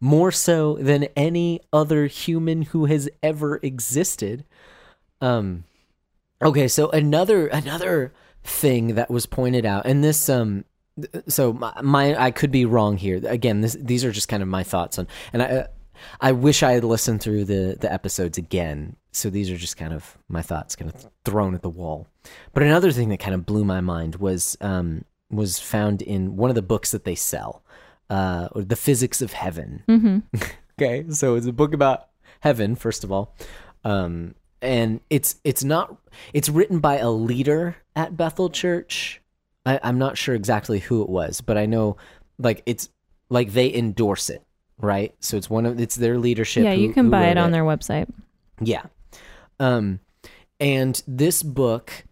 more 0.00 0.30
so 0.30 0.74
than 0.74 1.04
any 1.16 1.60
other 1.72 2.06
human 2.06 2.62
who 2.62 2.86
has 2.86 3.08
ever 3.22 3.60
existed. 3.62 4.44
Um. 5.20 5.64
Okay, 6.42 6.68
so 6.68 6.90
another 6.90 7.46
another 7.46 8.12
thing 8.42 8.94
that 8.96 9.10
was 9.10 9.26
pointed 9.26 9.64
out, 9.64 9.86
and 9.86 10.02
this 10.04 10.28
um. 10.28 10.64
So 11.28 11.52
my, 11.52 11.72
my 11.82 12.22
I 12.22 12.30
could 12.30 12.50
be 12.50 12.64
wrong 12.64 12.96
here. 12.96 13.20
Again, 13.26 13.60
this 13.60 13.76
these 13.80 14.04
are 14.04 14.12
just 14.12 14.28
kind 14.28 14.42
of 14.42 14.48
my 14.48 14.62
thoughts 14.62 14.98
on, 14.98 15.08
and 15.32 15.42
I 15.42 15.66
I 16.20 16.32
wish 16.32 16.62
I 16.62 16.72
had 16.72 16.84
listened 16.84 17.20
through 17.20 17.44
the 17.46 17.76
the 17.80 17.92
episodes 17.92 18.38
again. 18.38 18.96
So 19.12 19.30
these 19.30 19.50
are 19.50 19.56
just 19.56 19.76
kind 19.76 19.92
of 19.92 20.18
my 20.28 20.42
thoughts, 20.42 20.76
kind 20.76 20.92
of 20.92 21.10
thrown 21.24 21.54
at 21.54 21.62
the 21.62 21.70
wall. 21.70 22.08
But 22.52 22.62
another 22.62 22.90
thing 22.90 23.08
that 23.10 23.20
kind 23.20 23.34
of 23.34 23.46
blew 23.46 23.64
my 23.64 23.80
mind 23.80 24.16
was 24.16 24.56
um, 24.60 25.04
was 25.30 25.58
found 25.58 26.02
in 26.02 26.36
one 26.36 26.50
of 26.50 26.56
the 26.56 26.62
books 26.62 26.90
that 26.90 27.04
they 27.04 27.14
sell, 27.14 27.64
uh, 28.10 28.48
or 28.52 28.62
the 28.62 28.76
Physics 28.76 29.22
of 29.22 29.32
Heaven. 29.32 29.82
hmm 29.86 30.18
Okay, 30.76 31.04
so 31.10 31.36
it's 31.36 31.46
a 31.46 31.52
book 31.52 31.72
about 31.72 32.08
heaven, 32.40 32.74
first 32.74 33.04
of 33.04 33.12
all, 33.12 33.36
um, 33.84 34.34
and 34.60 35.00
it's 35.08 35.36
it's 35.44 35.62
not 35.62 35.96
it's 36.32 36.48
written 36.48 36.80
by 36.80 36.98
a 36.98 37.10
leader 37.10 37.76
at 37.94 38.16
Bethel 38.16 38.50
Church. 38.50 39.20
I, 39.66 39.80
I'm 39.82 39.98
not 39.98 40.18
sure 40.18 40.34
exactly 40.34 40.78
who 40.78 41.02
it 41.02 41.08
was, 41.08 41.40
but 41.40 41.56
I 41.56 41.66
know 41.66 41.96
like 42.38 42.62
it's 42.66 42.88
like 43.28 43.52
they 43.52 43.72
endorse 43.72 44.30
it, 44.30 44.42
right? 44.78 45.14
So 45.20 45.36
it's 45.36 45.50
one 45.50 45.66
of 45.66 45.80
it's 45.80 45.96
their 45.96 46.18
leadership. 46.18 46.64
Yeah, 46.64 46.72
you 46.72 46.92
can 46.92 47.06
who 47.06 47.10
buy 47.10 47.28
it 47.28 47.38
on 47.38 47.50
their 47.50 47.64
website. 47.64 48.10
yeah. 48.60 48.84
Um 49.58 50.00
and 50.60 51.02
this 51.06 51.42
book 51.42 52.04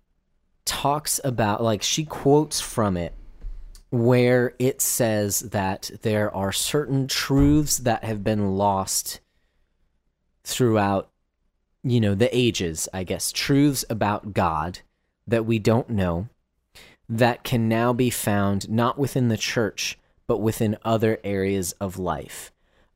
talks 0.64 1.20
about 1.24 1.62
like 1.62 1.82
she 1.82 2.05
quotes 2.05 2.61
from 2.61 2.96
it 2.96 3.14
where 3.90 4.55
it 4.59 4.80
says 4.80 5.40
that 5.40 5.90
there 6.00 6.34
are 6.34 6.53
certain 6.53 7.07
truths 7.07 7.78
that 7.78 8.05
have 8.05 8.24
been 8.24 8.57
lost 8.57 9.20
throughout 10.44 11.11
you 11.84 12.00
know 12.00 12.14
the 12.14 12.34
ages, 12.36 12.88
I 12.92 13.05
guess, 13.05 13.32
truths 13.32 13.84
about 13.90 14.32
God 14.32 14.78
that 15.26 15.46
we 15.46 15.59
don't 15.59 15.90
know 15.90 16.28
that 17.12 17.44
can 17.44 17.68
now 17.68 17.92
be 17.92 18.10
found 18.10 18.68
not 18.68 18.98
within 18.98 19.28
the 19.28 19.36
church 19.36 19.98
but 20.26 20.38
within 20.38 20.78
other 20.82 21.18
areas 21.24 21.72
of 21.72 21.98
life. 21.98 22.52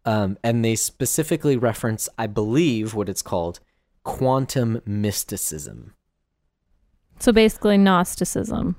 Um, 0.06 0.38
and 0.42 0.64
they 0.64 0.74
specifically 0.74 1.56
reference, 1.56 2.08
I 2.16 2.26
believe, 2.26 2.94
what 2.94 3.10
it's 3.10 3.20
called 3.20 3.60
quantum 4.04 4.80
mysticism. 4.86 5.92
So 7.18 7.32
basically, 7.32 7.76
Gnosticism. 7.76 8.76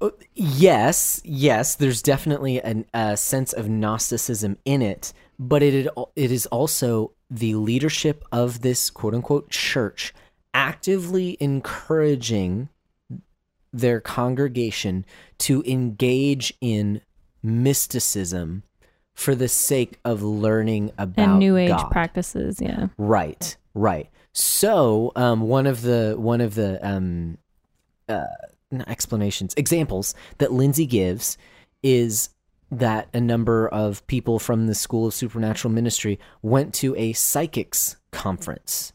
Uh, 0.00 0.10
Yes, 0.34 1.20
yes, 1.24 1.74
there's 1.74 2.02
definitely 2.02 2.60
an, 2.62 2.84
a 2.92 3.16
sense 3.16 3.52
of 3.52 3.68
Gnosticism 3.68 4.58
in 4.64 4.80
it, 4.82 5.12
but 5.38 5.62
it 5.62 5.88
it 6.14 6.30
is 6.30 6.46
also 6.46 7.12
the 7.28 7.56
leadership 7.56 8.24
of 8.30 8.60
this 8.60 8.90
quote 8.90 9.14
unquote 9.14 9.50
church 9.50 10.14
actively 10.54 11.36
encouraging 11.40 12.68
their 13.78 14.00
congregation 14.00 15.04
to 15.38 15.62
engage 15.66 16.52
in 16.60 17.00
mysticism 17.42 18.62
for 19.14 19.34
the 19.34 19.48
sake 19.48 19.98
of 20.04 20.22
learning 20.22 20.92
about 20.98 21.30
and 21.30 21.38
New 21.38 21.56
Age 21.56 21.70
God. 21.70 21.90
practices. 21.90 22.60
Yeah. 22.60 22.88
Right, 22.98 23.56
right. 23.74 24.10
So, 24.32 25.12
um, 25.16 25.42
one 25.42 25.66
of 25.66 25.80
the 25.82 26.14
one 26.18 26.42
of 26.42 26.54
the 26.54 26.86
um, 26.86 27.38
uh, 28.08 28.24
explanations, 28.86 29.54
examples 29.56 30.14
that 30.38 30.52
Lindsay 30.52 30.86
gives 30.86 31.38
is 31.82 32.30
that 32.70 33.08
a 33.14 33.20
number 33.20 33.68
of 33.68 34.06
people 34.06 34.38
from 34.38 34.66
the 34.66 34.74
School 34.74 35.06
of 35.06 35.14
Supernatural 35.14 35.72
Ministry 35.72 36.18
went 36.42 36.74
to 36.74 36.94
a 36.96 37.12
psychics 37.12 37.96
conference. 38.10 38.92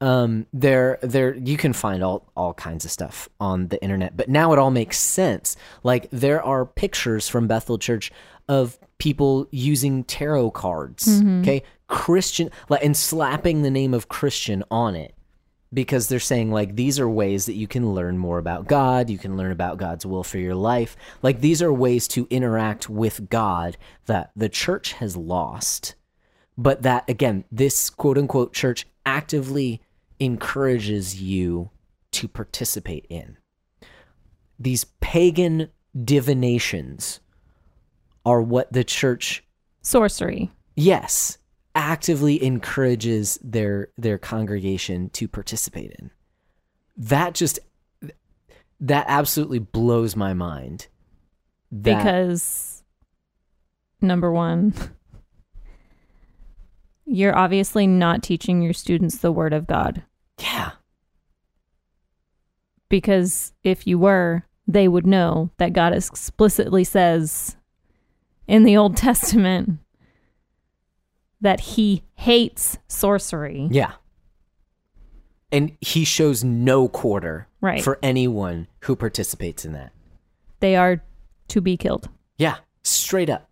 Um, 0.00 0.46
there, 0.52 0.98
there, 1.00 1.34
you 1.34 1.56
can 1.56 1.72
find 1.72 2.04
all 2.04 2.30
all 2.36 2.52
kinds 2.52 2.84
of 2.84 2.90
stuff 2.90 3.30
on 3.40 3.68
the 3.68 3.82
internet, 3.82 4.16
but 4.16 4.28
now 4.28 4.52
it 4.52 4.58
all 4.58 4.70
makes 4.70 4.98
sense. 4.98 5.56
Like 5.82 6.08
there 6.10 6.42
are 6.42 6.66
pictures 6.66 7.28
from 7.28 7.46
Bethel 7.46 7.78
Church 7.78 8.12
of 8.48 8.78
people 8.98 9.48
using 9.50 10.04
tarot 10.04 10.50
cards, 10.52 11.22
okay, 11.40 11.62
Christian, 11.88 12.50
like, 12.68 12.84
and 12.84 12.96
slapping 12.96 13.62
the 13.62 13.70
name 13.70 13.94
of 13.94 14.08
Christian 14.08 14.62
on 14.70 14.94
it 14.94 15.16
because 15.72 16.08
they're 16.08 16.20
saying 16.20 16.50
like 16.50 16.76
these 16.76 16.98
are 16.98 17.08
ways 17.08 17.46
that 17.46 17.54
you 17.54 17.66
can 17.66 17.92
learn 17.92 18.18
more 18.18 18.38
about 18.38 18.66
God, 18.66 19.10
you 19.10 19.18
can 19.18 19.36
learn 19.36 19.52
about 19.52 19.78
God's 19.78 20.06
will 20.06 20.24
for 20.24 20.38
your 20.38 20.54
life. 20.54 20.96
Like 21.22 21.40
these 21.40 21.62
are 21.62 21.72
ways 21.72 22.08
to 22.08 22.26
interact 22.30 22.88
with 22.88 23.28
God 23.28 23.76
that 24.06 24.30
the 24.36 24.48
church 24.48 24.92
has 24.94 25.16
lost. 25.16 25.94
But 26.56 26.82
that 26.82 27.08
again, 27.08 27.44
this 27.50 27.90
quote 27.90 28.16
unquote 28.16 28.52
church 28.52 28.86
actively 29.04 29.82
encourages 30.18 31.20
you 31.20 31.70
to 32.12 32.28
participate 32.28 33.06
in. 33.08 33.36
These 34.58 34.84
pagan 35.00 35.68
divinations 36.04 37.20
are 38.26 38.42
what 38.42 38.72
the 38.72 38.84
church 38.84 39.44
Sorcery. 39.82 40.50
yes 40.74 41.38
actively 41.74 42.42
encourages 42.44 43.38
their 43.42 43.88
their 43.96 44.18
congregation 44.18 45.08
to 45.10 45.28
participate 45.28 45.92
in 45.98 46.10
that 46.96 47.34
just 47.34 47.58
that 48.80 49.06
absolutely 49.08 49.58
blows 49.58 50.16
my 50.16 50.34
mind 50.34 50.88
that, 51.70 51.98
because 51.98 52.82
number 54.00 54.30
one 54.30 54.74
you're 57.06 57.36
obviously 57.36 57.86
not 57.86 58.22
teaching 58.22 58.60
your 58.60 58.72
students 58.72 59.18
the 59.18 59.32
word 59.32 59.52
of 59.52 59.66
god 59.66 60.02
yeah 60.40 60.72
because 62.88 63.52
if 63.64 63.86
you 63.86 63.98
were 63.98 64.44
they 64.66 64.88
would 64.88 65.06
know 65.06 65.50
that 65.58 65.72
god 65.72 65.92
explicitly 65.92 66.84
says 66.84 67.56
in 68.46 68.64
the 68.64 68.76
old 68.76 68.96
testament 69.08 69.78
that 71.40 71.60
he 71.60 72.02
hates 72.14 72.78
sorcery. 72.88 73.68
Yeah. 73.70 73.92
And 75.52 75.76
he 75.82 76.04
shows 76.04 76.42
no 76.42 76.88
quarter 76.88 77.46
Right. 77.60 77.82
for 77.82 77.98
anyone 78.02 78.68
who 78.80 78.96
participates 78.96 79.64
in 79.64 79.72
that. 79.74 79.92
They 80.60 80.76
are 80.76 81.02
to 81.48 81.60
be 81.60 81.76
killed. 81.76 82.08
Yeah, 82.38 82.56
straight 82.82 83.28
up. 83.28 83.50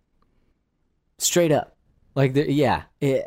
Straight 1.19 1.51
up. 1.51 1.75
Like 2.15 2.33
the 2.33 2.51
yeah. 2.51 2.83
It, 2.99 3.23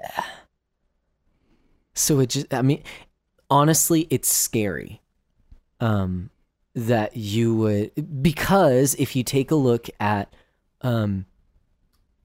so 1.95 2.19
it 2.21 2.31
just 2.31 2.53
I 2.53 2.63
mean 2.63 2.83
honestly 3.51 4.07
it's 4.11 4.29
scary. 4.29 5.01
Um 5.81 6.31
that 6.75 7.17
you 7.17 7.57
would 7.57 8.23
because 8.23 8.95
if 8.95 9.17
you 9.17 9.25
take 9.25 9.51
a 9.51 9.57
look 9.57 9.89
at 9.99 10.33
um 10.83 11.27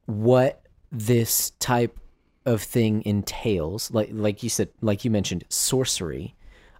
what 0.05 0.61
this 0.91 1.51
type 1.59 1.99
of 2.45 2.61
thing 2.61 3.01
entails 3.03 3.89
like 3.91 4.09
like 4.11 4.43
you 4.43 4.49
said 4.49 4.69
like 4.81 5.03
you 5.03 5.09
mentioned 5.09 5.43
sorcery 5.49 6.35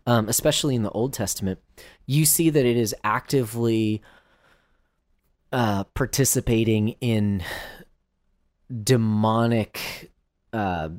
um 0.06 0.30
especially 0.30 0.76
in 0.76 0.84
the 0.84 0.92
old 0.92 1.14
testament 1.14 1.58
you 2.06 2.26
see 2.26 2.52
that 2.52 2.64
it 2.64 2.78
is 2.78 2.94
actively 3.04 4.04
uh 5.52 5.84
participating 5.96 6.90
in 7.02 7.42
demonic 8.84 10.12
uh 10.52 10.90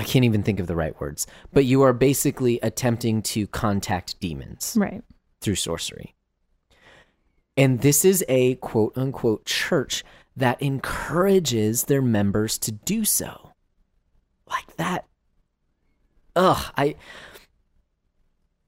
I 0.00 0.04
can't 0.04 0.24
even 0.24 0.42
think 0.42 0.60
of 0.60 0.66
the 0.66 0.74
right 0.74 0.98
words, 0.98 1.26
but 1.52 1.66
you 1.66 1.82
are 1.82 1.92
basically 1.92 2.58
attempting 2.62 3.20
to 3.22 3.46
contact 3.48 4.18
demons 4.18 4.74
Right. 4.78 5.02
through 5.42 5.56
sorcery. 5.56 6.14
And 7.54 7.82
this 7.82 8.02
is 8.06 8.24
a 8.26 8.54
quote 8.56 8.96
unquote 8.96 9.44
church 9.44 10.02
that 10.34 10.62
encourages 10.62 11.84
their 11.84 12.00
members 12.00 12.56
to 12.60 12.72
do 12.72 13.04
so. 13.04 13.52
Like 14.48 14.74
that. 14.78 15.04
Ugh, 16.34 16.72
I. 16.78 16.94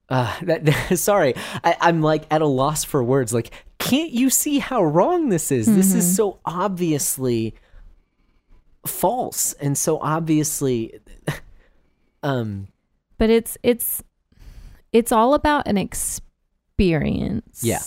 Uh, 0.09 0.31
that, 0.43 0.67
sorry, 0.99 1.33
I, 1.63 1.75
I'm 1.81 2.03
like 2.03 2.25
at 2.29 2.43
a 2.43 2.47
loss 2.47 2.83
for 2.83 3.03
words. 3.03 3.33
Like, 3.33 3.49
can't 3.79 4.11
you 4.11 4.29
see 4.29 4.59
how 4.59 4.83
wrong 4.83 5.29
this 5.29 5.51
is? 5.51 5.65
This 5.65 5.95
is 5.95 6.15
so 6.15 6.39
obviously 6.45 7.55
false 8.85 9.53
and 9.53 9.77
so 9.77 9.99
obviously. 9.99 10.99
Um, 12.25 12.69
But 13.17 13.29
it's 13.29 13.57
it's 13.63 14.01
it's 14.93 15.11
all 15.11 15.33
about 15.33 15.67
an 15.67 15.77
experience. 15.77 17.61
Yeah. 17.61 17.81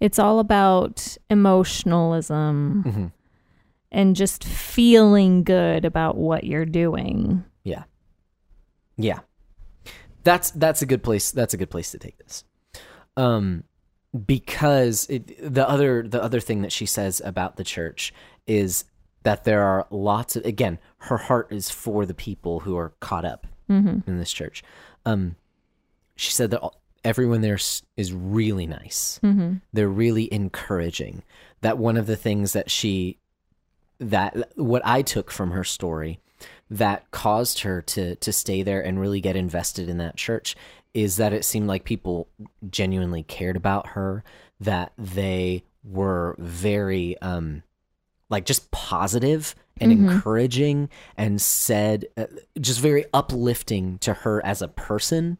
It's 0.00 0.18
all 0.18 0.38
about 0.38 1.18
emotionalism 1.28 2.82
mhm. 2.86 3.12
and 3.90 4.16
just 4.16 4.42
feeling 4.42 5.44
good 5.44 5.84
about 5.84 6.16
what 6.16 6.44
you're 6.44 6.64
doing. 6.64 7.44
Yeah. 7.62 7.84
Yeah. 8.96 9.20
That's 10.24 10.50
that's 10.52 10.80
a 10.80 10.86
good 10.86 11.02
place 11.02 11.30
that's 11.30 11.52
a 11.52 11.58
good 11.58 11.70
place 11.70 11.90
to 11.90 11.98
take 11.98 12.16
this. 12.16 12.44
Um 13.18 13.64
because 14.26 15.06
it, 15.10 15.54
the 15.54 15.68
other 15.68 16.08
the 16.08 16.22
other 16.22 16.40
thing 16.40 16.62
that 16.62 16.72
she 16.72 16.86
says 16.86 17.20
about 17.24 17.56
the 17.56 17.64
church 17.64 18.14
is 18.46 18.84
that 19.24 19.44
there 19.44 19.62
are 19.62 19.86
lots 19.90 20.36
of 20.36 20.44
again 20.44 20.78
her 20.98 21.16
heart 21.16 21.48
is 21.50 21.70
for 21.70 22.04
the 22.06 22.14
people 22.14 22.60
who 22.60 22.76
are 22.76 22.92
caught 23.00 23.24
up 23.24 23.46
Mm-hmm. 23.70 24.10
in 24.10 24.18
this 24.18 24.32
church. 24.32 24.62
Um 25.06 25.36
she 26.16 26.30
said 26.32 26.50
that 26.50 26.60
all, 26.60 26.80
everyone 27.04 27.40
there 27.40 27.58
is 27.96 28.12
really 28.12 28.66
nice. 28.66 29.18
Mm-hmm. 29.22 29.54
They're 29.72 29.88
really 29.88 30.32
encouraging. 30.32 31.22
That 31.62 31.78
one 31.78 31.96
of 31.96 32.06
the 32.06 32.16
things 32.16 32.52
that 32.52 32.70
she 32.70 33.18
that 33.98 34.50
what 34.56 34.82
I 34.84 35.02
took 35.02 35.30
from 35.30 35.52
her 35.52 35.64
story 35.64 36.18
that 36.70 37.10
caused 37.12 37.60
her 37.60 37.80
to 37.82 38.16
to 38.16 38.32
stay 38.32 38.62
there 38.62 38.84
and 38.84 39.00
really 39.00 39.20
get 39.20 39.36
invested 39.36 39.88
in 39.88 39.98
that 39.98 40.16
church 40.16 40.56
is 40.92 41.16
that 41.16 41.32
it 41.32 41.44
seemed 41.44 41.68
like 41.68 41.84
people 41.84 42.28
genuinely 42.68 43.22
cared 43.22 43.56
about 43.56 43.88
her 43.88 44.22
that 44.60 44.92
they 44.98 45.62
were 45.84 46.34
very 46.38 47.16
um 47.22 47.62
like 48.32 48.44
just 48.44 48.70
positive 48.72 49.54
and 49.80 49.92
encouraging 49.92 50.88
and 51.16 51.40
said 51.40 52.06
uh, 52.16 52.26
just 52.60 52.80
very 52.80 53.04
uplifting 53.14 53.98
to 53.98 54.12
her 54.12 54.44
as 54.44 54.62
a 54.62 54.68
person. 54.68 55.38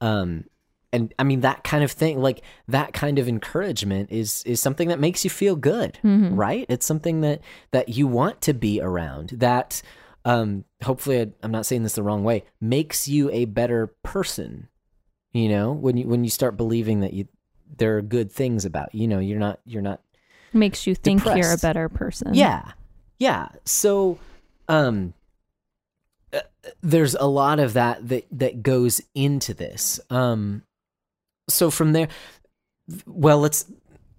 Um 0.00 0.44
and 0.92 1.12
i 1.18 1.24
mean 1.24 1.40
that 1.40 1.64
kind 1.64 1.82
of 1.82 1.90
thing 1.90 2.20
like 2.20 2.42
that 2.68 2.92
kind 2.92 3.18
of 3.18 3.26
encouragement 3.28 4.10
is 4.12 4.44
is 4.44 4.60
something 4.60 4.86
that 4.88 5.00
makes 5.00 5.24
you 5.24 5.30
feel 5.30 5.56
good 5.56 5.98
right? 6.36 6.64
It's 6.68 6.86
something 6.86 7.22
that 7.22 7.40
that 7.72 7.88
you 7.88 8.06
want 8.06 8.40
to 8.42 8.54
be 8.54 8.80
around 8.80 9.30
that 9.30 9.82
um 10.24 10.64
hopefully 10.82 11.20
I, 11.20 11.26
i'm 11.42 11.50
not 11.50 11.66
saying 11.66 11.82
this 11.82 11.94
the 11.94 12.02
wrong 12.04 12.22
way 12.22 12.44
makes 12.60 13.08
you 13.08 13.30
a 13.30 13.46
better 13.46 13.88
person 14.04 14.68
you 15.32 15.48
know 15.48 15.72
when 15.72 15.96
you 15.96 16.06
when 16.06 16.22
you 16.24 16.30
start 16.30 16.56
believing 16.56 17.00
that 17.00 17.12
you 17.12 17.26
there 17.78 17.96
are 17.96 18.02
good 18.02 18.30
things 18.30 18.64
about 18.64 18.94
you, 18.94 19.02
you 19.02 19.08
know 19.08 19.18
you're 19.18 19.40
not 19.40 19.60
you're 19.64 19.82
not 19.82 20.00
Makes 20.52 20.86
you 20.86 20.94
think 20.94 21.24
you're 21.24 21.52
a 21.52 21.58
better 21.58 21.88
person. 21.88 22.34
yeah. 22.34 22.72
Yeah. 23.18 23.48
So 23.64 24.18
um 24.68 25.14
uh, 26.32 26.40
there's 26.82 27.14
a 27.14 27.26
lot 27.26 27.58
of 27.60 27.72
that 27.74 28.08
that 28.08 28.26
that 28.30 28.62
goes 28.62 29.00
into 29.14 29.54
this. 29.54 30.00
Um 30.10 30.62
so 31.48 31.70
from 31.70 31.92
there 31.92 32.08
well, 33.06 33.38
let's 33.38 33.66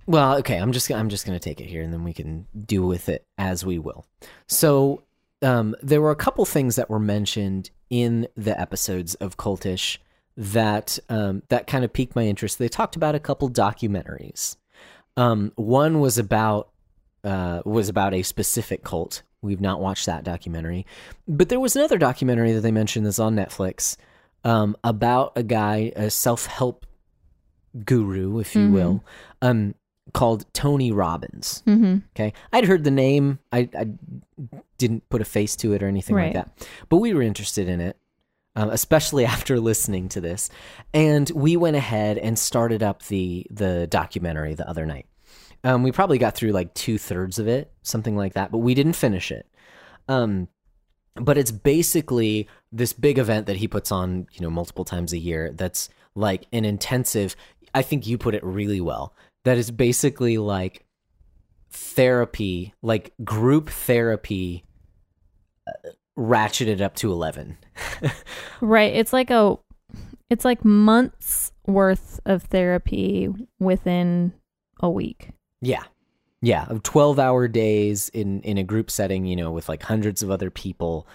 well, 0.06 0.38
okay, 0.38 0.58
I'm 0.58 0.72
just 0.72 0.92
I'm 0.92 1.10
just 1.10 1.26
going 1.26 1.38
to 1.38 1.44
take 1.44 1.60
it 1.62 1.68
here 1.68 1.82
and 1.82 1.92
then 1.92 2.04
we 2.04 2.14
can 2.14 2.48
do 2.66 2.86
with 2.86 3.10
it 3.10 3.26
as 3.38 3.66
we 3.66 3.78
will. 3.78 4.06
So 4.48 5.04
um 5.42 5.76
there 5.82 6.02
were 6.02 6.12
a 6.12 6.16
couple 6.16 6.46
things 6.46 6.76
that 6.76 6.90
were 6.90 7.00
mentioned 7.00 7.70
in 7.90 8.28
the 8.36 8.60
episodes 8.60 9.16
of 9.16 9.38
Cultish 9.38 9.98
that 10.36 11.00
um 11.10 11.44
that 11.50 11.68
kind 11.68 11.84
of 11.86 11.94
piqued 11.94 12.16
my 12.16 12.24
interest. 12.24 12.58
They 12.58 12.70
talked 12.70 12.96
about 12.96 13.16
a 13.16 13.20
couple 13.20 13.50
documentaries. 13.50 14.56
Um 15.18 15.52
one 15.56 16.00
was 16.00 16.18
about 16.18 16.70
uh, 17.24 17.62
was 17.66 17.90
about 17.90 18.14
a 18.14 18.22
specific 18.24 18.84
cult. 18.84 19.24
We've 19.42 19.60
not 19.62 19.82
watched 19.82 20.06
that 20.06 20.24
documentary, 20.24 20.86
but 21.28 21.50
there 21.50 21.60
was 21.60 21.76
another 21.76 21.98
documentary 21.98 22.54
that 22.54 22.62
they 22.62 22.72
mentioned 22.72 23.06
that's 23.06 23.20
on 23.20 23.36
Netflix 23.36 23.98
um, 24.46 24.78
about 24.84 25.34
a 25.36 25.44
guy, 25.44 25.92
a 25.96 26.10
self 26.10 26.46
help 26.46 26.86
guru, 27.86 28.40
if 28.40 28.56
you 28.56 28.68
Mhm. 28.70 28.72
will, 28.72 29.04
um, 29.42 29.76
called 30.14 30.46
Tony 30.54 30.92
Robbins. 30.92 31.64
Mm-hmm. 31.68 31.98
Okay, 32.16 32.34
I'd 32.54 32.66
heard 32.66 32.84
the 32.84 32.92
name. 32.92 33.40
I, 33.52 33.70
I 33.78 33.88
didn't 34.78 35.08
put 35.10 35.22
a 35.22 35.26
face 35.26 35.56
to 35.58 35.74
it 35.74 35.84
or 35.84 35.88
anything 35.88 36.16
Right. 36.16 36.34
like 36.34 36.46
that, 36.46 36.68
but 36.90 36.98
we 36.98 37.14
were 37.14 37.22
interested 37.22 37.68
in 37.68 37.82
it, 37.82 37.98
um, 38.58 38.70
especially 38.72 39.26
after 39.36 39.60
listening 39.60 40.10
to 40.10 40.20
this, 40.20 40.50
and 40.94 41.30
we 41.30 41.56
went 41.56 41.78
ahead 41.78 42.18
and 42.18 42.38
started 42.38 42.84
up 42.84 43.04
the 43.04 43.48
the 43.50 43.88
documentary 43.88 44.56
the 44.56 44.68
other 44.68 44.86
night. 44.86 45.06
Um, 45.64 45.84
we 45.84 45.92
probably 45.92 46.18
got 46.18 46.36
through 46.36 46.52
like 46.52 46.74
two 46.74 46.98
thirds 46.98 47.40
of 47.40 47.48
it, 47.48 47.72
something 47.84 48.16
like 48.18 48.34
that, 48.34 48.52
but 48.52 48.60
we 48.60 48.74
didn't 48.74 48.94
finish 48.94 49.32
it. 49.32 49.48
Um, 50.08 50.50
but 51.16 51.38
it's 51.38 51.52
basically 51.52 52.48
this 52.72 52.94
big 52.94 53.18
event 53.18 53.48
that 53.48 53.58
he 53.58 53.68
puts 53.68 53.92
on, 53.92 54.28
you 54.34 54.42
know, 54.42 54.50
multiple 54.50 54.86
times 54.86 55.14
a 55.14 55.18
year. 55.18 55.52
That's 55.52 55.90
like 56.16 56.46
an 56.52 56.66
intensive. 56.66 57.36
I 57.74 57.82
think 57.82 58.06
you 58.06 58.18
put 58.18 58.36
it 58.36 58.44
really 58.44 58.82
well. 58.82 59.16
That 59.46 59.58
is 59.58 59.72
basically 59.72 60.38
like 60.38 60.86
therapy, 61.72 62.74
like 62.82 63.14
group 63.24 63.70
therapy, 63.70 64.64
uh, 65.68 65.90
ratcheted 66.18 66.82
up 66.82 66.96
to 66.96 67.12
eleven. 67.12 67.58
Right. 68.62 68.94
It's 68.94 69.14
like 69.14 69.30
a 69.30 69.58
it's 70.30 70.44
like 70.44 70.66
months 70.66 71.52
worth 71.66 72.20
of 72.26 72.44
therapy 72.44 73.30
within 73.60 74.34
a 74.82 74.90
week. 74.90 75.30
Yeah. 75.62 75.84
Yeah, 76.40 76.66
of 76.66 76.84
12-hour 76.84 77.48
days 77.48 78.10
in 78.10 78.42
in 78.42 78.60
a 78.60 78.64
group 78.64 78.92
setting, 78.92 79.26
you 79.26 79.36
know, 79.36 79.50
with 79.52 79.68
like 79.68 79.82
hundreds 79.82 80.22
of 80.22 80.30
other 80.30 80.50
people 80.52 81.08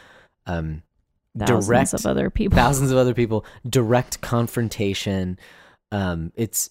um 0.47 0.83
Thousands 1.39 1.67
direct 1.67 1.95
of 1.95 2.05
other 2.07 2.29
people. 2.29 2.57
thousands 2.57 2.91
of 2.91 2.99
other 2.99 3.15
people, 3.15 3.47
direct 3.69 4.21
confrontation. 4.21 5.39
Um 5.93 6.33
it's 6.35 6.71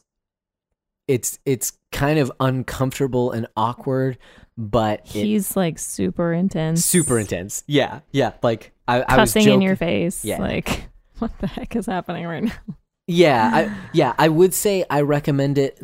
it's 1.08 1.40
it's 1.46 1.74
kind 1.92 2.20
of 2.20 2.32
uncomfortable 2.40 3.32
and 3.32 3.48
awkward, 3.58 4.18
but 4.62 4.99
it, 5.16 5.26
He's 5.26 5.55
like 5.55 5.80
super 5.80 6.32
intense. 6.32 6.86
super 6.86 7.18
intense. 7.18 7.64
Yeah. 7.66 8.01
Yeah, 8.12 8.34
like 8.43 8.72
I, 8.88 9.01
I 9.01 9.18
was 9.18 9.32
Cussing 9.32 9.43
joking. 9.43 9.53
in 9.55 9.62
your 9.62 9.76
face. 9.76 10.24
Yeah. 10.24 10.39
Like 10.39 10.88
what 11.20 11.38
the 11.39 11.47
heck 11.47 11.76
is 11.76 11.88
happening 11.88 12.28
right 12.28 12.43
now? 12.43 12.53
Yeah, 13.07 13.49
I, 13.51 13.78
yeah, 13.93 14.14
I 14.18 14.30
would 14.30 14.53
say 14.53 14.86
I 14.89 15.01
recommend 15.01 15.57
it 15.57 15.82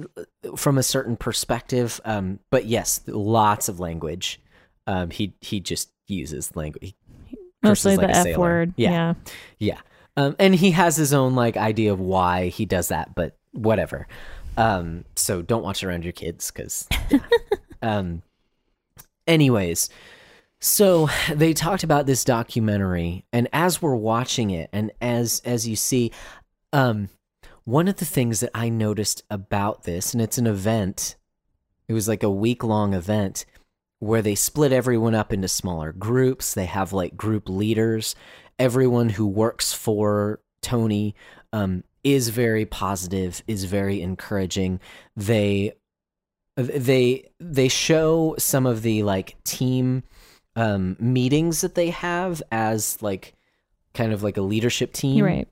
from 0.56 0.78
a 0.78 0.84
certain 0.84 1.18
perspective. 1.18 2.00
Um, 2.06 2.40
but 2.52 2.66
yes, 2.66 3.02
lots 3.08 3.68
of 3.68 3.80
language. 3.80 4.40
Um, 4.86 5.10
he 5.10 5.34
he 5.42 5.60
just 5.60 5.90
uses 6.08 6.56
language. 6.56 6.94
Mostly 7.64 7.98
like 7.98 8.08
the 8.08 8.30
F 8.32 8.38
word. 8.38 8.74
Yeah. 8.78 8.92
yeah. 8.92 9.14
Yeah, 9.58 9.80
um, 10.16 10.36
and 10.38 10.56
he 10.56 10.72
has 10.72 10.96
his 10.96 11.14
own 11.14 11.34
like 11.34 11.58
idea 11.58 11.92
of 11.92 12.00
why 12.00 12.50
he 12.50 12.66
does 12.66 12.90
that, 12.90 13.16
but 13.16 13.36
whatever. 13.52 14.08
Um, 14.56 15.04
so 15.16 15.42
don't 15.42 15.64
watch 15.64 15.84
it 15.84 15.88
around 15.88 16.04
your 16.04 16.14
kids 16.14 16.52
because. 16.52 16.88
um, 17.82 18.22
anyways, 19.28 19.90
So 20.60 21.10
they 21.32 21.54
talked 21.54 21.84
about 21.84 22.06
this 22.06 22.24
documentary, 22.24 23.26
and 23.32 23.48
as 23.54 23.82
we're 23.82 23.96
watching 23.96 24.50
it, 24.50 24.70
and 24.74 24.92
as 25.02 25.42
as 25.46 25.68
you 25.68 25.76
see, 25.76 26.12
um, 26.74 27.10
one 27.64 27.88
of 27.88 27.98
the 27.98 28.06
things 28.06 28.40
that 28.40 28.52
I 28.56 28.70
noticed 28.70 29.24
about 29.30 29.84
this, 29.84 30.14
and 30.14 30.22
it's 30.22 30.38
an 30.40 30.48
event, 30.48 31.16
it 31.88 31.94
was 31.94 32.08
like 32.08 32.24
a 32.24 32.30
week 32.30 32.64
long 32.64 32.94
event 32.94 33.46
where 34.00 34.22
they 34.22 34.36
split 34.36 34.72
everyone 34.72 35.16
up 35.16 35.32
into 35.32 35.48
smaller 35.48 35.92
groups. 35.92 36.54
They 36.54 36.66
have 36.66 36.94
like 36.94 37.18
group 37.18 37.50
leaders. 37.50 38.16
Everyone 38.60 39.10
who 39.10 39.28
works 39.28 39.74
for 39.74 40.40
Tony 40.62 41.16
um, 41.54 41.84
is 42.04 42.30
very 42.30 42.66
positive, 42.66 43.44
is 43.48 43.66
very 43.66 44.02
encouraging. 44.02 44.80
They 45.16 45.74
they 46.58 47.30
they 47.40 47.68
show 47.68 48.36
some 48.38 48.66
of 48.66 48.82
the 48.82 49.04
like 49.04 49.36
team 49.44 50.04
um, 50.56 50.98
meetings 51.00 51.62
that 51.62 51.76
they 51.76 51.92
have 51.92 52.42
as 52.52 53.02
like 53.02 53.34
kind 53.94 54.12
of 54.12 54.24
like 54.24 54.38
a 54.38 54.42
leadership 54.42 54.92
team 54.92 55.24
Right. 55.24 55.48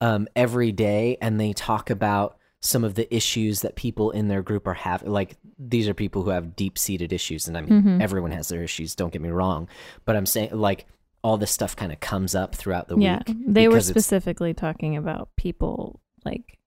um, 0.00 0.26
every 0.34 0.72
day, 0.72 1.18
and 1.20 1.38
they 1.38 1.52
talk 1.52 1.90
about 1.90 2.38
some 2.62 2.82
of 2.84 2.94
the 2.94 3.14
issues 3.14 3.60
that 3.60 3.76
people 3.76 4.10
in 4.10 4.28
their 4.28 4.42
group 4.42 4.66
are 4.66 4.74
having. 4.74 5.10
Like 5.10 5.36
these 5.58 5.88
are 5.88 5.94
people 5.94 6.22
who 6.22 6.30
have 6.30 6.56
deep 6.56 6.78
seated 6.78 7.12
issues, 7.12 7.46
and 7.46 7.56
I 7.56 7.60
mean 7.60 7.82
Mhm. 7.82 8.02
everyone 8.02 8.30
has 8.32 8.48
their 8.48 8.62
issues. 8.62 8.94
Don't 8.94 9.12
get 9.12 9.20
me 9.22 9.28
wrong, 9.28 9.68
but 10.06 10.16
I'm 10.16 10.26
saying 10.26 10.50
like 10.52 10.86
all 11.22 11.36
this 11.36 11.50
stuff 11.50 11.76
kind 11.76 11.92
of 11.92 12.00
comes 12.00 12.34
up 12.34 12.54
throughout 12.54 12.88
the 12.88 12.96
yeah. 12.96 13.18
week. 13.26 13.28
Yeah, 13.28 13.34
they 13.46 13.68
were 13.68 13.80
specifically 13.80 14.54
talking 14.54 14.96
about 14.96 15.28
people 15.36 16.00
like 16.24 16.58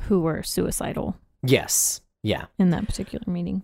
who 0.00 0.20
were 0.20 0.42
suicidal 0.42 1.16
Yes, 1.46 2.00
yeah. 2.24 2.46
in 2.58 2.70
that 2.70 2.86
particular 2.86 3.22
meeting. 3.30 3.62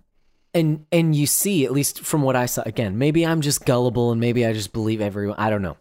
and 0.55 0.87
and 0.93 1.15
you 1.17 1.27
see 1.27 1.65
at 1.65 1.73
least 1.73 2.01
from 2.01 2.23
what 2.23 2.37
i 2.37 2.47
saw 2.47 2.63
again 2.67 2.99
maybe 2.99 3.25
i'm 3.27 3.41
just 3.41 3.65
gullible 3.65 4.11
and 4.13 4.21
maybe 4.21 4.45
i 4.47 4.53
just 4.53 4.73
believe 4.73 5.01
everyone 5.01 5.37
i 5.39 5.49
don't 5.51 5.63
know 5.63 5.77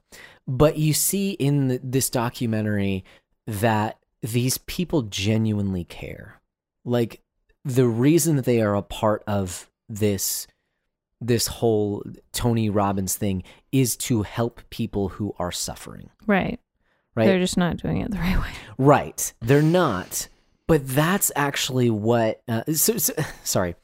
but 0.47 0.77
you 0.77 0.93
see 0.93 1.31
in 1.31 1.67
the, 1.67 1.79
this 1.83 2.09
documentary 2.09 3.03
that 3.47 3.97
these 4.21 4.57
people 4.59 5.01
genuinely 5.03 5.83
care 5.83 6.39
like 6.85 7.21
the 7.65 7.87
reason 7.87 8.35
that 8.35 8.45
they 8.45 8.61
are 8.61 8.75
a 8.75 8.81
part 8.83 9.23
of 9.27 9.69
this 9.89 10.45
this 11.19 11.47
whole 11.47 12.03
tony 12.31 12.69
robbins 12.69 13.15
thing 13.15 13.43
is 13.71 13.95
to 13.97 14.21
help 14.23 14.61
people 14.69 15.09
who 15.09 15.33
are 15.39 15.51
suffering 15.51 16.09
Right. 16.27 16.59
right 17.15 17.25
They're 17.25 17.39
just 17.39 17.57
not 17.57 17.77
doing 17.77 18.01
it 18.01 18.11
the 18.11 18.17
right 18.17 18.39
way. 18.39 18.51
Right. 18.77 19.33
They're 19.41 19.63
not. 19.63 20.27
But 20.69 20.87
that's 20.87 21.31
actually 21.35 21.89
what 21.89 22.41
uh, 22.47 22.63
so, 22.73 22.97
so 22.97 23.13
sorry. 23.43 23.75